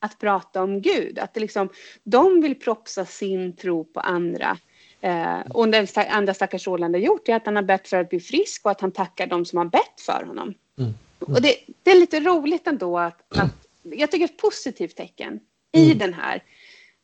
att 0.00 0.18
prata 0.18 0.62
om 0.62 0.80
Gud. 0.80 1.18
Att 1.18 1.34
det 1.34 1.40
liksom, 1.40 1.68
de 2.04 2.40
vill 2.40 2.54
propsa 2.54 3.04
sin 3.04 3.56
tro 3.56 3.84
på 3.84 4.00
andra. 4.00 4.58
Eh, 5.00 5.40
och 5.40 5.68
det 5.68 5.96
andra 5.96 6.34
stackars 6.34 6.66
Roland 6.66 6.94
har 6.94 7.00
gjort 7.00 7.28
är 7.28 7.34
att 7.34 7.46
han 7.46 7.56
har 7.56 7.62
bett 7.62 7.88
för 7.88 7.96
att 7.96 8.08
bli 8.08 8.20
frisk 8.20 8.64
och 8.64 8.70
att 8.70 8.80
han 8.80 8.92
tackar 8.92 9.26
de 9.26 9.44
som 9.44 9.56
har 9.56 9.64
bett 9.64 10.00
för 10.06 10.24
honom. 10.26 10.54
Mm. 10.78 10.94
Mm. 11.20 11.34
Och 11.34 11.42
det, 11.42 11.56
det, 11.82 11.90
är 11.90 12.00
lite 12.00 12.20
roligt 12.20 12.66
ändå 12.66 12.98
att, 12.98 13.38
att 13.38 13.68
jag 13.82 14.10
tycker 14.10 14.24
ett 14.24 14.36
positivt 14.36 14.96
tecken 14.96 15.40
i 15.72 15.86
mm. 15.86 15.98
den 15.98 16.14
här 16.14 16.42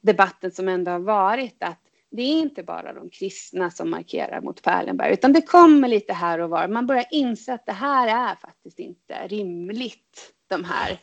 debatten 0.01 0.51
som 0.53 0.69
ändå 0.69 0.91
har 0.91 0.99
varit 0.99 1.63
att 1.63 1.81
det 2.11 2.23
är 2.23 2.41
inte 2.41 2.63
bara 2.63 2.93
de 2.93 3.11
kristna 3.11 3.71
som 3.71 3.91
markerar 3.91 4.41
mot 4.41 4.63
Perlenberg, 4.63 5.13
utan 5.13 5.33
det 5.33 5.43
kommer 5.43 5.89
lite 5.89 6.13
här 6.13 6.39
och 6.39 6.51
var. 6.51 6.69
Man 6.69 6.87
börjar 6.87 7.07
inse 7.11 7.55
att 7.55 7.67
det 7.67 7.73
här 7.73 8.31
är 8.31 8.35
faktiskt 8.35 8.79
inte 8.79 9.27
rimligt, 9.27 10.33
de 10.49 10.65
här. 10.65 10.99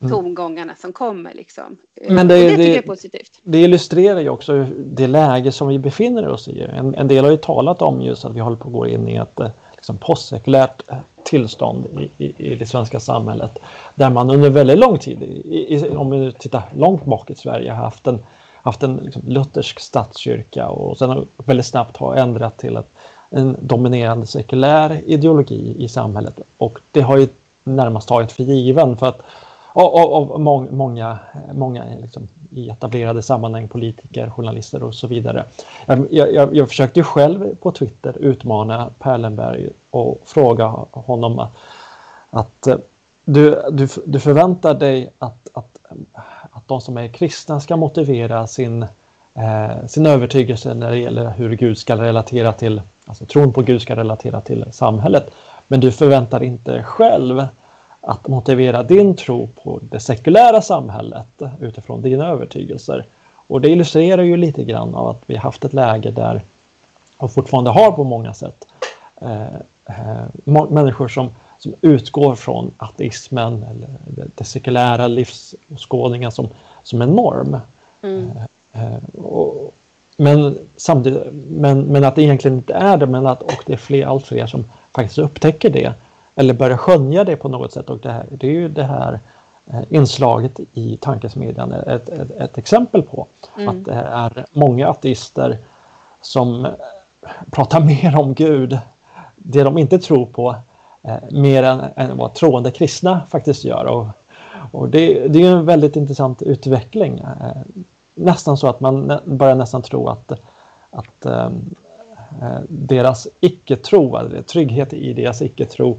Tongångarna 0.00 0.74
som 0.74 0.92
kommer. 0.92 1.34
Liksom. 1.34 1.76
Men 2.08 2.28
det, 2.28 2.34
det 2.34 2.50
tycker 2.50 2.68
jag 2.68 2.76
är 2.76 2.82
positivt. 2.82 3.40
Det 3.42 3.58
illustrerar 3.58 4.20
ju 4.20 4.28
också 4.28 4.66
det 4.78 5.06
läge 5.06 5.52
som 5.52 5.68
vi 5.68 5.78
befinner 5.78 6.28
oss 6.28 6.48
i. 6.48 6.62
En, 6.62 6.94
en 6.94 7.08
del 7.08 7.24
har 7.24 7.30
ju 7.30 7.36
talat 7.36 7.82
om 7.82 8.02
just 8.02 8.24
att 8.24 8.34
vi 8.34 8.40
håller 8.40 8.56
på 8.56 8.68
att 8.68 8.74
gå 8.74 8.86
in 8.86 9.08
i 9.08 9.16
ett 9.16 9.40
eh, 9.40 9.48
liksom, 9.74 9.96
postsekulärt 9.96 10.82
eh, 10.90 10.96
tillstånd 11.24 11.86
i, 12.00 12.24
i, 12.24 12.52
i, 12.52 12.54
det 12.54 12.66
svenska 12.66 13.00
samhället. 13.00 13.58
Där 13.94 14.10
man 14.10 14.30
under 14.30 14.50
väldigt 14.50 14.78
lång 14.78 14.98
tid, 14.98 15.22
i, 15.22 15.88
om 15.96 16.10
vi 16.10 16.32
tittar 16.32 16.62
långt 16.76 17.04
bak 17.04 17.30
i 17.30 17.34
Sverige, 17.34 17.72
haft 17.72 18.06
en 18.06 18.18
haft 18.66 18.82
en 18.82 18.96
liksom, 18.96 19.22
luthersk 19.26 19.80
statskyrka 19.80 20.68
och 20.68 20.98
sen 20.98 21.26
väldigt 21.36 21.66
snabbt 21.66 21.96
har 21.96 22.14
ändrat 22.14 22.56
till 22.56 22.76
ett, 22.76 22.88
en 23.30 23.56
dominerande 23.60 24.26
sekulär 24.26 25.00
ideologi 25.06 25.76
i 25.78 25.88
samhället. 25.88 26.40
Och 26.58 26.78
det 26.92 27.00
har 27.00 27.16
ju 27.16 27.28
närmast 27.64 28.08
tagit 28.08 28.32
för 28.32 28.42
given 28.42 28.96
för 28.96 29.06
att 29.06 29.22
av, 29.82 30.40
mång, 30.40 30.68
många, 30.70 31.18
många 31.52 31.84
liksom, 32.00 32.28
i 32.50 32.68
etablerade 32.68 33.22
sammanhang, 33.22 33.68
politiker, 33.68 34.30
journalister 34.30 34.82
och 34.82 34.94
så 34.94 35.06
vidare. 35.06 35.44
Ehm, 35.86 36.08
jag, 36.10 36.34
jag, 36.34 36.56
jag 36.56 36.68
försökte 36.68 37.02
själv 37.02 37.56
på 37.56 37.70
Twitter 37.72 38.16
utmana 38.20 38.90
Perlenberg 38.98 39.68
och 39.90 40.18
fråga 40.24 40.66
honom 40.90 41.38
att, 41.38 41.56
att 42.30 42.66
eh, 42.66 42.76
du, 43.24 43.62
du, 43.70 43.88
du 44.04 44.20
förväntar 44.20 44.74
dig 44.74 45.10
att, 45.18 45.48
att, 45.52 45.78
att 46.50 46.68
de 46.68 46.80
som 46.80 46.96
är 46.96 47.08
kristna 47.08 47.60
ska 47.60 47.76
motivera 47.76 48.46
sin, 48.46 48.82
eh, 49.34 49.86
sin 49.86 50.06
övertygelse 50.06 50.74
när 50.74 50.90
det 50.90 50.98
gäller 50.98 51.30
hur 51.30 51.56
Gud 51.56 51.78
ska 51.78 51.96
relatera 51.96 52.52
till, 52.52 52.82
alltså 53.06 53.24
tron 53.24 53.52
på 53.52 53.62
Gud 53.62 53.82
ska 53.82 53.96
relatera 53.96 54.40
till 54.40 54.64
samhället. 54.72 55.30
Men 55.68 55.80
du 55.80 55.92
förväntar 55.92 56.42
inte 56.42 56.82
själv 56.82 57.46
att 58.06 58.28
motivera 58.28 58.82
din 58.82 59.16
tro 59.16 59.48
på 59.62 59.80
det 59.90 60.00
sekulära 60.00 60.62
samhället 60.62 61.42
utifrån 61.60 62.02
dina 62.02 62.26
övertygelser. 62.26 63.04
Och 63.46 63.60
det 63.60 63.68
illustrerar 63.68 64.22
ju 64.22 64.36
lite 64.36 64.64
grann 64.64 64.94
av 64.94 65.08
att 65.08 65.22
vi 65.26 65.36
haft 65.36 65.64
ett 65.64 65.72
läge 65.72 66.10
där, 66.10 66.42
och 67.16 67.32
fortfarande 67.32 67.70
har 67.70 67.92
på 67.92 68.04
många 68.04 68.34
sätt, 68.34 68.66
eh, 69.20 69.54
eh, 69.86 70.24
människor 70.68 71.08
som 71.08 71.30
som 71.58 71.74
utgår 71.80 72.34
från 72.34 72.70
ateismen 72.76 73.64
eller 73.70 73.88
det, 74.06 74.26
det 74.34 74.44
sekulära 74.44 75.08
livsåskådningen 75.08 76.32
som, 76.32 76.48
som 76.82 77.02
en 77.02 77.10
norm. 77.10 77.56
Mm. 78.02 78.30
Eh, 78.72 79.20
och, 79.24 79.72
men, 80.16 80.58
samtidigt, 80.76 81.22
men, 81.48 81.82
men 81.82 82.04
att 82.04 82.14
det 82.14 82.22
egentligen 82.22 82.56
inte 82.56 82.74
är 82.74 82.96
det, 82.96 83.06
men 83.06 83.26
att 83.26 83.42
och 83.42 83.62
det 83.66 83.72
är 83.72 83.76
fler, 83.76 84.06
allt 84.06 84.26
fler 84.26 84.46
som 84.46 84.64
faktiskt 84.92 85.18
upptäcker 85.18 85.70
det 85.70 85.92
eller 86.36 86.54
börjar 86.54 86.76
skönja 86.76 87.24
det 87.24 87.36
på 87.36 87.48
något 87.48 87.72
sätt. 87.72 87.90
Och 87.90 87.98
det, 87.98 88.10
här, 88.10 88.26
det 88.30 88.46
är 88.46 88.52
ju 88.52 88.68
det 88.68 88.84
här 88.84 89.20
eh, 89.66 89.80
inslaget 89.88 90.60
i 90.74 90.96
tankesmedjan 90.96 91.72
ett, 91.72 92.08
ett, 92.08 92.30
ett 92.30 92.58
exempel 92.58 93.02
på. 93.02 93.26
Mm. 93.56 93.68
Att 93.68 93.84
det 93.84 93.92
är 93.94 94.46
många 94.52 94.88
ateister 94.88 95.58
som 96.20 96.66
pratar 97.50 97.80
mer 98.02 98.18
om 98.18 98.34
Gud, 98.34 98.78
det 99.36 99.62
de 99.62 99.78
inte 99.78 99.98
tror 99.98 100.26
på, 100.26 100.56
eh, 101.02 101.16
mer 101.30 101.62
än, 101.62 101.80
än 101.96 102.16
vad 102.16 102.34
troende 102.34 102.70
kristna 102.70 103.20
faktiskt 103.28 103.64
gör. 103.64 103.84
Och, 103.84 104.06
och 104.72 104.88
det, 104.88 105.28
det 105.28 105.42
är 105.42 105.50
en 105.50 105.66
väldigt 105.66 105.96
intressant 105.96 106.42
utveckling. 106.42 107.18
Eh, 107.18 107.82
nästan 108.14 108.56
så 108.56 108.68
att 108.68 108.80
man 108.80 109.20
börjar 109.24 109.54
nästan 109.54 109.82
tro 109.82 110.08
att, 110.08 110.32
att 110.90 111.26
eh, 111.26 111.46
eh 112.42 112.60
deras 112.68 113.28
icke-tro, 113.40 114.20
trygghet 114.46 114.92
i 114.92 115.12
deras 115.12 115.42
icke-tro 115.42 115.96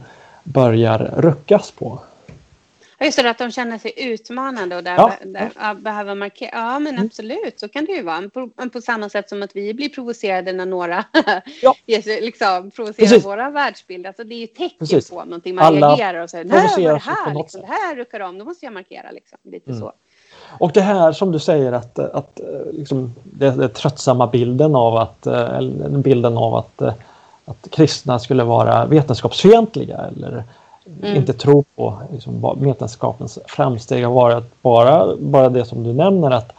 börjar 0.48 1.14
ruckas 1.18 1.72
på. 1.72 2.00
Just 3.00 3.24
det, 3.24 3.30
att 3.30 3.38
de 3.38 3.52
känner 3.52 3.78
sig 3.78 3.94
utmanande 3.96 4.76
och 4.76 4.84
där, 4.84 4.96
ja. 4.96 5.14
där 5.26 5.52
ja, 5.60 5.74
behöver 5.74 6.16
markera. 6.16 6.50
Ja, 6.54 6.80
men 6.80 6.96
mm. 6.96 7.06
absolut, 7.06 7.60
så 7.60 7.68
kan 7.68 7.86
det 7.86 7.92
ju 7.92 8.04
vara. 8.04 8.30
På, 8.30 8.50
på 8.74 8.82
samma 8.82 9.10
sätt 9.10 9.30
som 9.30 9.44
att 9.44 9.56
vi 9.56 9.74
blir 9.74 9.90
provocerade 9.90 10.54
när 10.54 10.66
några 10.66 11.06
ja. 11.62 11.76
liksom, 12.06 12.72
provocerar 12.72 13.08
Precis. 13.08 13.26
våra 13.26 13.50
världsbilder. 13.50 14.10
Alltså, 14.10 14.24
det 14.24 14.36
är 14.36 14.40
ju 14.40 14.48
tecken 14.48 14.78
Precis. 14.80 15.10
på 15.10 15.24
någonting. 15.24 15.56
Man 15.56 15.64
Alla 15.64 15.88
reagerar 15.88 16.24
och 16.24 16.30
säger, 16.30 16.46
nej, 16.46 16.70
vad 16.78 16.94
det 16.94 17.00
här? 17.00 17.36
Liksom, 17.36 17.62
det 17.62 17.68
här 17.68 17.96
ruckar 17.96 18.20
om, 18.20 18.38
då 18.38 18.46
måste 18.46 18.66
jag 18.66 18.74
markera. 18.74 19.12
Liksom. 19.12 19.38
Lite 19.44 19.70
mm. 19.70 19.82
så. 19.82 19.94
Och 20.60 20.72
det 20.72 20.82
här 20.82 21.12
som 21.12 21.32
du 21.32 21.40
säger 21.40 21.72
att, 21.72 22.00
att 22.00 22.40
liksom, 22.72 23.16
det, 23.24 23.52
det 23.52 23.70
tröttsamma 23.70 24.28
bilden 24.28 24.76
av 24.76 24.96
att, 24.98 25.28
eller 25.28 25.90
bilden 25.90 26.38
av 26.38 26.56
att, 26.56 26.82
att 27.48 27.68
kristna 27.72 28.20
skulle 28.20 28.44
vara 28.44 28.86
vetenskapsfientliga 28.86 29.98
eller 29.98 30.44
mm. 31.02 31.16
inte 31.16 31.34
tro 31.34 31.64
på 31.76 32.02
liksom, 32.12 32.56
vetenskapens 32.60 33.40
framsteg 33.46 34.06
har 34.06 34.14
varit 34.14 34.62
bara, 34.62 35.16
bara 35.20 35.50
det 35.50 35.66
som 35.66 35.84
du 35.84 35.94
nämner 35.94 36.32
att, 36.32 36.54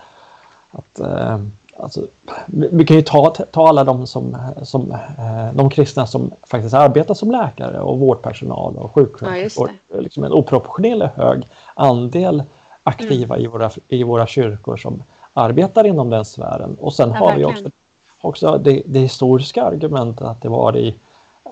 att 0.71 1.01
eh, 1.01 1.39
alltså, 1.77 2.07
vi 2.47 2.87
kan 2.87 2.97
ju 2.97 3.03
ta, 3.03 3.31
ta 3.31 3.69
alla 3.69 3.85
de, 3.85 4.07
som, 4.07 4.37
som, 4.63 4.93
eh, 4.93 5.55
de 5.55 5.71
kristna 5.71 6.07
som 6.07 6.31
faktiskt 6.43 6.75
arbetar 6.75 7.15
som 7.15 7.31
läkare 7.31 7.81
och 7.81 7.99
vårdpersonal 7.99 8.77
och 8.77 8.95
sjuksköterskor. 8.95 9.71
Ja, 9.93 10.01
liksom 10.01 10.25
en 10.25 10.33
oproportionerligt 10.33 11.17
hög 11.17 11.43
andel 11.75 12.43
aktiva 12.83 13.35
mm. 13.35 13.45
i, 13.45 13.49
våra, 13.49 13.71
i 13.89 14.03
våra 14.03 14.27
kyrkor 14.27 14.77
som 14.77 15.03
arbetar 15.35 15.87
inom 15.87 16.11
den 16.11 16.25
sfären. 16.25 16.77
Och 16.81 16.95
sen 16.95 17.11
ja, 17.11 17.17
har 17.17 17.37
vi 17.37 17.45
också, 17.45 17.71
också 18.21 18.59
det, 18.59 18.83
det 18.87 19.01
historiska 19.01 19.65
argumentet 19.65 20.27
att 20.27 20.43
det 20.43 20.49
var 20.49 20.77
i 20.77 20.95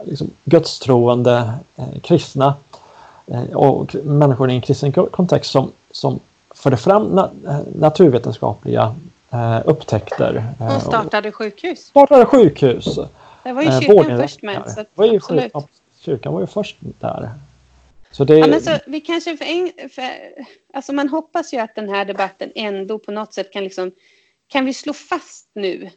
liksom, 0.04 0.30
gudstroende 0.44 1.52
eh, 1.76 2.00
kristna 2.02 2.54
eh, 3.26 3.56
och 3.56 3.94
människor 3.94 4.50
i 4.50 4.54
en 4.54 4.60
kristen 4.60 4.92
kontext 4.92 5.50
som, 5.50 5.72
som 5.90 6.20
förde 6.54 6.76
fram 6.76 7.06
na 7.06 7.30
eh, 7.46 7.58
naturvetenskapliga 7.74 8.94
eh, 9.32 9.60
upptäckter. 9.64 10.44
Eh, 10.60 10.76
och 10.76 10.82
startade 10.82 11.32
sjukhus. 11.32 11.78
Startade 11.78 12.26
sjukhus. 12.26 12.98
Det 13.44 13.52
var 13.52 13.62
ju 13.62 13.80
kyrkan 13.80 14.20
först 14.20 14.42
med. 14.42 14.62
Så 14.74 14.84
var 14.94 15.06
ju 15.06 15.16
absolut. 15.16 15.52
Kyrkan 16.00 16.32
var 16.32 16.40
ju 16.40 16.46
först 16.46 16.76
där. 16.80 17.30
Så 18.10 18.24
det... 18.24 18.38
ja, 18.38 18.46
men 18.46 18.60
så 18.60 18.70
vi 18.86 19.00
kanske 19.00 19.36
för 19.36 19.44
en, 19.44 19.70
för, 19.90 20.04
alltså 20.74 20.92
man 20.92 21.08
hoppas 21.08 21.54
ju 21.54 21.58
att 21.58 21.74
den 21.74 21.88
här 21.88 22.04
debatten 22.04 22.52
ändå 22.54 22.98
på 22.98 23.12
något 23.12 23.34
sätt 23.34 23.52
kan 23.52 23.64
liksom, 23.64 23.92
kan 24.48 24.64
vi 24.64 24.74
slå 24.74 24.92
fast 24.92 25.50
nu 25.54 25.90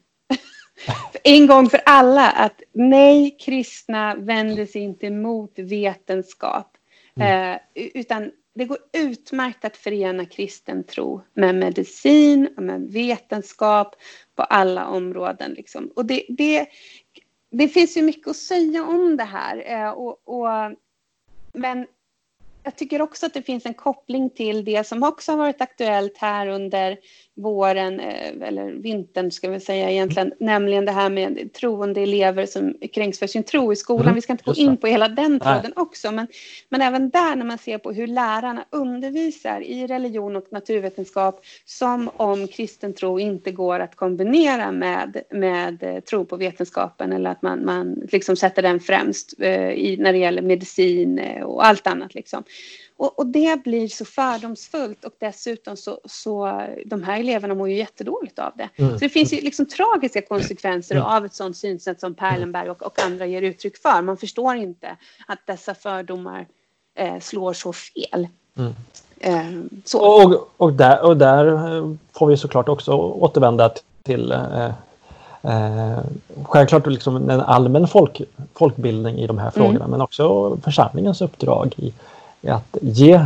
en 1.23 1.47
gång 1.47 1.69
för 1.69 1.81
alla 1.85 2.31
att 2.31 2.61
nej, 2.73 3.37
kristna 3.39 4.15
vänder 4.15 4.65
sig 4.65 4.81
inte 4.81 5.09
mot 5.09 5.59
vetenskap. 5.59 6.77
Mm. 7.15 7.53
Eh, 7.53 7.59
utan 7.75 8.31
det 8.55 8.65
går 8.65 8.77
utmärkt 8.93 9.65
att 9.65 9.77
förena 9.77 10.25
kristen 10.25 10.83
tro 10.83 11.21
med 11.33 11.55
medicin 11.55 12.49
och 12.57 12.63
med 12.63 12.81
vetenskap 12.81 13.95
på 14.35 14.43
alla 14.43 14.87
områden. 14.87 15.51
Liksom. 15.51 15.91
Och 15.95 16.05
det, 16.05 16.25
det, 16.29 16.67
det 17.51 17.67
finns 17.67 17.97
ju 17.97 18.01
mycket 18.01 18.27
att 18.27 18.35
säga 18.35 18.83
om 18.83 19.17
det 19.17 19.23
här. 19.23 19.63
Eh, 19.65 19.89
och, 19.89 20.21
och, 20.25 20.47
men 21.53 21.87
jag 22.63 22.75
tycker 22.75 23.01
också 23.01 23.25
att 23.25 23.33
det 23.33 23.41
finns 23.41 23.65
en 23.65 23.73
koppling 23.73 24.29
till 24.29 24.65
det 24.65 24.87
som 24.87 25.03
också 25.03 25.31
har 25.31 25.37
varit 25.37 25.61
aktuellt 25.61 26.17
här 26.17 26.47
under 26.47 26.97
våren, 27.41 27.99
eh, 27.99 28.47
eller 28.47 28.71
vintern 28.71 29.31
ska 29.31 29.49
vi 29.49 29.59
säga 29.59 29.91
egentligen, 29.91 30.33
nämligen 30.39 30.85
det 30.85 30.91
här 30.91 31.09
med 31.09 31.53
troende 31.53 32.01
elever 32.01 32.45
som 32.45 32.75
kränks 32.93 33.19
för 33.19 33.27
sin 33.27 33.43
tro 33.43 33.73
i 33.73 33.75
skolan. 33.75 34.05
Mm, 34.05 34.15
vi 34.15 34.21
ska 34.21 34.33
inte 34.33 34.43
gå 34.43 34.53
in 34.53 34.77
på 34.77 34.87
hela 34.87 35.07
den 35.07 35.39
tråden 35.39 35.73
också, 35.75 36.11
men, 36.11 36.27
men 36.69 36.81
även 36.81 37.09
där 37.09 37.35
när 37.35 37.45
man 37.45 37.57
ser 37.57 37.77
på 37.77 37.91
hur 37.91 38.07
lärarna 38.07 38.65
undervisar 38.69 39.61
i 39.61 39.87
religion 39.87 40.35
och 40.35 40.47
naturvetenskap 40.51 41.45
som 41.65 42.09
om 42.17 42.47
kristen 42.47 42.93
tro 42.93 43.19
inte 43.19 43.51
går 43.51 43.79
att 43.79 43.95
kombinera 43.95 44.71
med, 44.71 45.21
med 45.31 45.83
eh, 45.83 45.99
tro 45.99 46.25
på 46.25 46.37
vetenskapen 46.37 47.13
eller 47.13 47.29
att 47.29 47.41
man, 47.41 47.65
man 47.65 47.93
liksom 48.11 48.35
sätter 48.35 48.61
den 48.61 48.79
främst 48.79 49.33
eh, 49.39 49.71
i, 49.71 49.97
när 49.99 50.13
det 50.13 50.19
gäller 50.19 50.41
medicin 50.41 51.19
eh, 51.19 51.43
och 51.43 51.65
allt 51.65 51.87
annat. 51.87 52.13
Liksom. 52.13 52.43
Och, 52.99 53.19
och, 53.19 53.27
det 53.27 53.63
blir 53.63 53.87
så 53.87 54.05
fördomsfullt 54.05 55.05
och 55.05 55.13
dessutom 55.19 55.77
så, 55.77 55.99
så 56.05 56.61
de 56.85 57.03
här 57.03 57.19
eleverna 57.19 57.55
mår 57.55 57.69
ju 57.69 57.77
jättedåligt 57.77 58.39
av 58.39 58.51
det. 58.55 58.69
Mm. 58.75 58.91
Så 58.91 58.97
det 58.97 59.09
finns 59.09 59.33
ju 59.33 59.41
liksom 59.41 59.65
tragiska 59.65 60.21
konsekvenser 60.21 60.95
mm. 60.95 61.07
av 61.07 61.25
ett 61.25 61.33
sådant 61.33 61.57
synsätt 61.57 61.99
som 61.99 62.15
Perlenberg 62.15 62.69
och, 62.69 62.81
och, 62.81 63.03
andra 63.05 63.25
ger 63.25 63.41
uttryck 63.41 63.77
för. 63.77 64.01
Man 64.01 64.17
förstår 64.17 64.55
inte 64.55 64.97
att 65.27 65.39
dessa 65.45 65.75
fördomar 65.75 66.47
eh, 66.95 67.19
slår 67.19 67.53
så 67.53 67.73
fel. 67.73 68.27
Mm. 68.57 68.73
Eh, 69.19 69.79
så. 69.85 69.99
Och, 69.99 70.49
och, 70.57 70.73
där, 70.73 71.05
och 71.05 71.17
där 71.17 71.77
eh, 71.77 71.95
får 72.11 72.27
vi 72.27 72.37
såklart 72.37 72.69
också 72.69 72.93
återvända 72.93 73.69
till 74.03 74.31
eh, 74.31 74.71
Eh, 75.41 75.99
självklart 76.43 76.87
liksom 76.87 77.29
en 77.29 77.41
allmän 77.41 77.87
folk, 77.87 78.21
folkbildning 78.53 79.17
i 79.17 79.27
de 79.27 79.37
här 79.37 79.51
frågorna 79.51 79.75
mm. 79.75 79.91
men 79.91 80.01
också 80.01 80.57
församlingens 80.63 81.21
uppdrag 81.21 81.73
i, 81.77 81.93
att 82.47 82.77
ge 82.81 83.25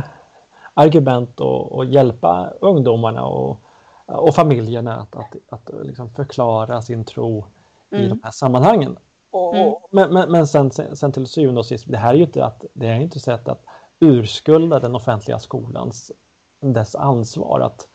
argument 0.74 1.40
och, 1.40 1.72
och 1.72 1.84
hjälpa 1.84 2.52
ungdomarna 2.60 3.24
och, 3.24 3.58
och 4.06 4.34
familjerna 4.34 4.96
att, 4.96 5.16
att, 5.16 5.36
att 5.48 5.70
liksom 5.86 6.08
förklara 6.08 6.82
sin 6.82 7.04
tro 7.04 7.44
mm. 7.90 8.04
i 8.04 8.08
de 8.08 8.20
här 8.24 8.30
sammanhangen. 8.30 8.96
Och, 9.30 9.56
mm. 9.56 9.74
Men, 9.90 10.12
men, 10.12 10.32
men 10.32 10.46
sen, 10.46 10.70
sen 10.70 11.12
till 11.12 11.26
syvende 11.26 11.60
och 11.60 11.66
sist, 11.66 11.84
det 11.88 11.98
här 11.98 12.10
är 12.10 12.18
ju 12.18 12.22
inte, 12.22 12.44
att, 12.44 12.64
det 12.72 12.88
är 12.88 13.00
inte 13.00 13.20
sätt 13.20 13.48
att 13.48 13.66
urskulda 14.00 14.80
den 14.80 14.94
offentliga 14.94 15.38
skolans 15.38 16.12
dess 16.60 16.94
ansvar 16.94 17.60
att, 17.60 17.88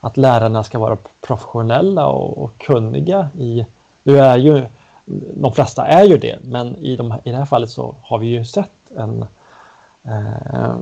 att 0.00 0.16
lärarna 0.16 0.64
ska 0.64 0.78
vara 0.78 0.96
professionella 1.20 2.06
och, 2.06 2.38
och 2.38 2.58
kunniga 2.58 3.28
i... 3.38 3.66
Nu 4.02 4.18
är 4.18 4.36
ju, 4.36 4.66
de 5.34 5.52
flesta 5.52 5.86
är 5.86 6.04
ju 6.04 6.18
det, 6.18 6.38
men 6.42 6.76
i, 6.76 6.96
de, 6.96 7.14
i 7.24 7.30
det 7.30 7.36
här 7.36 7.44
fallet 7.44 7.70
så 7.70 7.94
har 8.02 8.18
vi 8.18 8.26
ju 8.26 8.44
sett 8.44 8.70
en, 8.96 9.26
eh, 10.06 10.78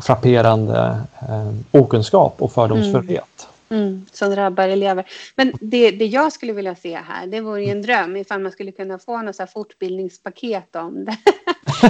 frapperande 0.00 1.00
eh, 1.28 1.52
okunskap 1.70 2.34
och 2.38 2.52
fördomsfullhet. 2.52 3.48
Mm. 3.48 3.56
Mm, 3.68 4.06
som 4.12 4.30
drabbar 4.30 4.68
elever. 4.68 5.04
Men 5.34 5.52
det, 5.60 5.90
det 5.90 6.06
jag 6.06 6.32
skulle 6.32 6.52
vilja 6.52 6.74
se 6.74 6.96
här, 6.96 7.26
det 7.26 7.40
vore 7.40 7.64
ju 7.64 7.70
en 7.70 7.82
dröm 7.82 8.16
ifall 8.16 8.40
man 8.40 8.52
skulle 8.52 8.72
kunna 8.72 8.98
få 8.98 9.22
något 9.22 9.36
så 9.36 9.46
fortbildningspaket 9.46 10.76
om 10.76 11.04
det. 11.04 11.16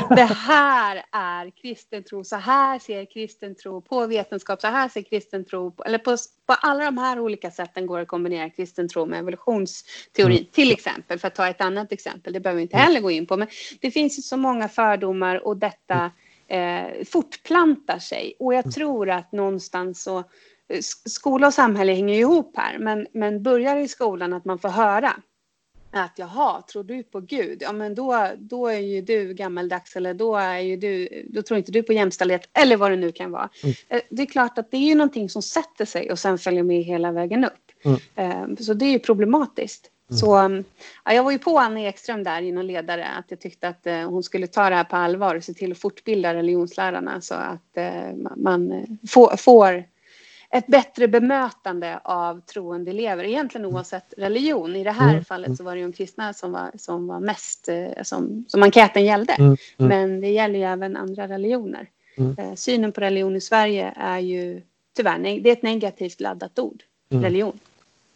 det 0.17 0.25
här 0.25 1.05
är 1.13 1.51
kristen 1.51 2.03
tro, 2.03 2.25
så 2.25 2.37
här 2.37 2.79
ser 2.79 3.05
kristen 3.05 3.55
tro 3.55 3.81
på 3.81 4.07
vetenskap, 4.07 4.61
så 4.61 4.67
här 4.67 4.89
ser 4.89 5.03
kristen 5.03 5.45
tro 5.45 5.71
på, 5.71 5.85
eller 5.85 5.99
på, 5.99 6.17
på 6.47 6.53
alla 6.53 6.85
de 6.85 6.99
här 6.99 7.21
olika 7.21 7.51
sätten 7.51 7.87
går 7.87 8.01
att 8.01 8.09
kombinera 8.09 8.51
kristen 8.51 8.89
tro 8.89 9.07
med 9.07 9.19
evolutionsteori, 9.19 10.39
mm. 10.39 10.45
till 10.53 10.73
exempel, 10.73 11.19
för 11.19 11.29
att 11.29 11.35
ta 11.35 11.49
ett 11.49 11.61
annat 11.61 11.93
exempel, 11.93 12.33
det 12.33 12.41
behöver 12.41 12.57
vi 12.57 12.63
inte 12.63 12.77
mm. 12.77 12.87
heller 12.87 13.01
gå 13.01 13.11
in 13.11 13.27
på, 13.27 13.37
men 13.37 13.49
det 13.81 13.91
finns 13.91 14.19
ju 14.19 14.23
så 14.23 14.37
många 14.37 14.69
fördomar 14.69 15.47
och 15.47 15.57
detta 15.57 16.11
eh, 16.49 17.05
fortplantar 17.05 17.99
sig. 17.99 18.37
Och 18.39 18.55
jag 18.55 18.65
mm. 18.65 18.73
tror 18.73 19.11
att 19.11 19.33
någonstans 19.33 20.03
så 20.03 20.19
eh, 20.19 20.81
skola 21.05 21.47
och 21.47 21.55
samhälle 21.55 21.93
hänger 21.93 22.15
ihop 22.15 22.57
här, 22.57 22.79
men, 22.79 23.07
men 23.13 23.43
börjar 23.43 23.77
i 23.77 23.89
skolan 23.89 24.33
att 24.33 24.45
man 24.45 24.59
får 24.59 24.69
höra 24.69 25.13
att 26.01 26.19
jaha, 26.19 26.63
tror 26.63 26.85
du 26.85 27.03
på 27.03 27.21
Gud? 27.21 27.63
Ja, 27.63 27.73
men 27.73 27.95
då, 27.95 28.31
då 28.39 28.67
är 28.67 28.79
ju 28.79 29.03
du 29.03 29.35
gammaldags 29.35 29.97
eller 29.97 30.15
då, 30.15 30.37
är 30.37 30.59
ju 30.59 30.77
du, 30.77 31.09
då 31.29 31.43
tror 31.43 31.59
inte 31.59 31.73
du 31.73 31.83
på 31.83 31.93
jämställdhet 31.93 32.49
eller 32.53 32.77
vad 32.77 32.91
det 32.91 32.97
nu 32.97 33.13
kan 33.13 33.31
vara. 33.31 33.49
Mm. 33.63 33.75
Eh, 33.89 34.01
det 34.11 34.23
är 34.23 34.27
klart 34.27 34.59
att 34.59 34.71
det 34.71 34.77
är 34.77 34.89
ju 34.89 34.95
någonting 34.95 35.29
som 35.29 35.43
sätter 35.43 35.85
sig 35.85 36.11
och 36.11 36.19
sen 36.19 36.39
följer 36.39 36.63
med 36.63 36.83
hela 36.83 37.13
vägen 37.13 37.45
upp. 37.45 37.53
Mm. 37.85 37.99
Eh, 38.15 38.57
så 38.57 38.75
det 38.75 38.85
är 38.85 38.91
ju 38.91 38.99
problematiskt. 38.99 39.91
Mm. 40.11 40.19
Så 40.19 40.63
ja, 41.05 41.13
jag 41.13 41.25
var 41.25 41.31
ju 41.31 41.39
på 41.39 41.59
Anna 41.59 41.81
Ekström 41.81 42.25
där 42.25 42.43
i 42.43 42.53
någon 42.53 42.67
ledare 42.67 43.07
att 43.07 43.25
jag 43.29 43.41
tyckte 43.41 43.69
att 43.69 43.87
eh, 43.87 44.11
hon 44.11 44.23
skulle 44.23 44.47
ta 44.47 44.71
det 44.71 44.77
här 44.77 44.85
på 44.85 44.97
allvar 44.97 45.35
och 45.35 45.45
se 45.45 45.55
till 45.55 45.73
att 45.73 45.79
fortbilda 45.79 46.35
religionslärarna 46.35 47.21
så 47.21 47.35
att 47.35 47.77
eh, 47.77 48.15
man 48.37 48.73
eh, 48.73 48.85
får, 49.09 49.37
får 49.37 49.85
ett 50.51 50.67
bättre 50.67 51.09
bemötande 51.09 52.01
av 52.05 52.41
troende 52.41 52.91
elever, 52.91 53.25
egentligen 53.25 53.65
mm. 53.65 53.77
oavsett 53.77 54.15
religion. 54.17 54.77
I 54.77 54.85
det 54.85 54.91
här 54.91 55.13
mm. 55.13 55.25
fallet 55.25 55.57
så 55.57 55.65
var 55.65 55.75
det 55.75 55.81
ju 55.81 55.87
de 55.87 55.93
kristna 55.93 56.33
som 56.33 56.53
var, 56.53 56.71
som 56.77 57.07
var 57.07 57.21
mest, 57.21 57.69
eh, 57.69 58.03
som, 58.03 58.45
som 58.49 58.63
enkäten 58.63 59.05
gällde. 59.05 59.33
Mm. 59.33 59.57
Mm. 59.79 59.89
Men 59.89 60.21
det 60.21 60.29
gäller 60.29 60.59
ju 60.59 60.65
även 60.65 60.97
andra 60.97 61.29
religioner. 61.29 61.89
Mm. 62.19 62.37
Eh, 62.39 62.55
synen 62.55 62.93
på 62.93 63.01
religion 63.01 63.37
i 63.37 63.41
Sverige 63.41 63.93
är 63.97 64.19
ju 64.19 64.63
tyvärr, 64.97 65.19
det 65.19 65.51
är 65.51 65.53
ett 65.53 65.63
negativt 65.63 66.21
laddat 66.21 66.59
ord, 66.59 66.83
mm. 67.11 67.25
religion 67.25 67.59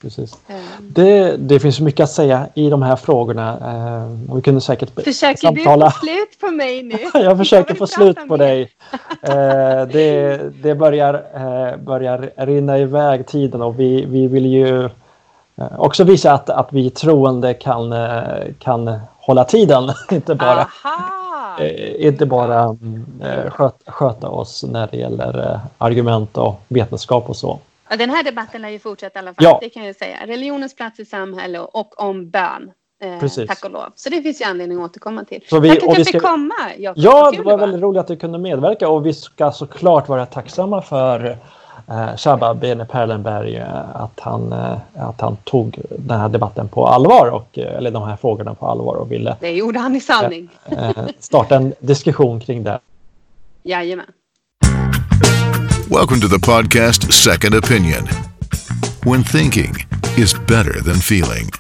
precis. 0.00 0.36
Det, 0.80 1.36
det 1.36 1.60
finns 1.60 1.80
mycket 1.80 2.04
att 2.04 2.10
säga 2.10 2.46
i 2.54 2.70
de 2.70 2.82
här 2.82 2.96
frågorna. 2.96 3.58
Eh, 3.64 4.34
vi 4.34 4.42
kunde 4.42 4.60
säkert 4.60 5.04
Försöker 5.04 5.36
samtala. 5.40 5.86
du 5.86 5.90
få 5.90 5.98
slut 6.06 6.40
på 6.40 6.50
mig 6.50 6.82
nu? 6.82 6.98
jag 7.20 7.38
försöker 7.38 7.74
få 7.74 7.86
slut 7.86 8.28
på 8.28 8.36
dig. 8.36 8.70
Eh, 9.22 9.86
det, 9.92 10.40
det 10.62 10.74
börjar, 10.74 11.14
eh, 11.34 11.76
börjar 11.76 12.30
rinna 12.36 12.78
iväg 12.78 13.26
tiden 13.26 13.62
och 13.62 13.80
vi, 13.80 14.04
vi 14.04 14.26
vill 14.26 14.46
ju 14.46 14.84
eh, 15.56 15.78
också 15.78 16.04
visa 16.04 16.32
att, 16.32 16.50
att 16.50 16.68
vi 16.72 16.90
troende 16.90 17.54
kan, 17.54 17.94
kan 18.58 19.00
hålla 19.18 19.44
tiden. 19.44 19.90
inte 20.10 20.34
bara, 20.34 20.68
inte 21.98 22.26
bara 22.26 22.76
sköta, 23.50 23.92
sköta 23.92 24.28
oss 24.28 24.64
när 24.68 24.88
det 24.90 24.96
gäller 24.96 25.60
argument 25.78 26.38
och 26.38 26.60
vetenskap 26.68 27.28
och 27.28 27.36
så. 27.36 27.58
Ja, 27.90 27.96
den 27.96 28.10
här 28.10 28.22
debatten 28.22 28.62
lär 28.62 28.68
ju 28.68 28.78
fortsätta 28.78 29.18
i 29.18 29.22
alla 29.22 29.34
fall. 29.34 29.44
Ja. 29.44 29.58
Det 29.62 29.68
kan 29.68 29.84
jag 29.84 29.96
säga. 29.96 30.16
Religionens 30.26 30.76
plats 30.76 31.00
i 31.00 31.04
samhället 31.04 31.68
och 31.72 32.02
om 32.02 32.30
bön. 32.30 32.72
Eh, 33.02 33.46
tack 33.46 33.64
och 33.64 33.70
lov. 33.70 33.92
Så 33.94 34.10
det 34.10 34.22
finns 34.22 34.40
ju 34.40 34.44
anledning 34.44 34.78
att 34.78 34.90
återkomma 34.90 35.24
till. 35.24 35.44
Så 35.46 35.60
vi, 35.60 35.68
tack 35.68 35.78
att 35.78 35.84
jag 35.84 36.06
ska... 36.06 36.12
fick 36.12 36.22
komma. 36.22 36.54
Jakob. 36.78 37.04
Ja, 37.04 37.30
det 37.36 37.42
var 37.42 37.58
väldigt 37.58 37.80
roligt 37.80 38.00
att 38.00 38.06
du 38.06 38.16
kunde 38.16 38.38
medverka 38.38 38.88
och 38.88 39.06
vi 39.06 39.14
ska 39.14 39.52
såklart 39.52 40.08
vara 40.08 40.26
tacksamma 40.26 40.82
för 40.82 41.38
eh, 41.88 42.16
Shabba 42.16 42.54
Bene 42.54 42.84
Perlenberg 42.84 43.56
eh, 43.56 43.96
att 43.96 44.20
han, 44.20 44.52
eh, 44.52 44.78
att 45.08 45.20
han 45.20 45.36
tog 45.36 45.80
den 45.98 46.20
här 46.20 46.28
debatten 46.28 46.68
på 46.68 46.86
allvar 46.86 47.30
och, 47.30 47.58
eh, 47.58 47.76
eller 47.76 47.90
de 47.90 48.02
här 48.02 48.16
frågorna 48.16 48.54
på 48.54 48.66
allvar 48.66 48.94
och 48.94 49.12
ville 49.12 49.36
det 49.40 49.50
gjorde 49.50 49.78
han 49.78 49.96
i 49.96 50.00
sanning. 50.00 50.48
Eh, 50.64 50.90
starta 51.18 51.56
en 51.56 51.74
diskussion 51.78 52.40
kring 52.40 52.64
det. 52.64 52.80
Jajamän. 53.62 54.06
Welcome 55.90 56.20
to 56.20 56.28
the 56.28 56.36
podcast 56.36 57.12
Second 57.12 57.52
Opinion. 57.52 58.06
When 59.02 59.24
thinking 59.24 59.74
is 60.16 60.32
better 60.32 60.80
than 60.80 60.94
feeling. 60.94 61.50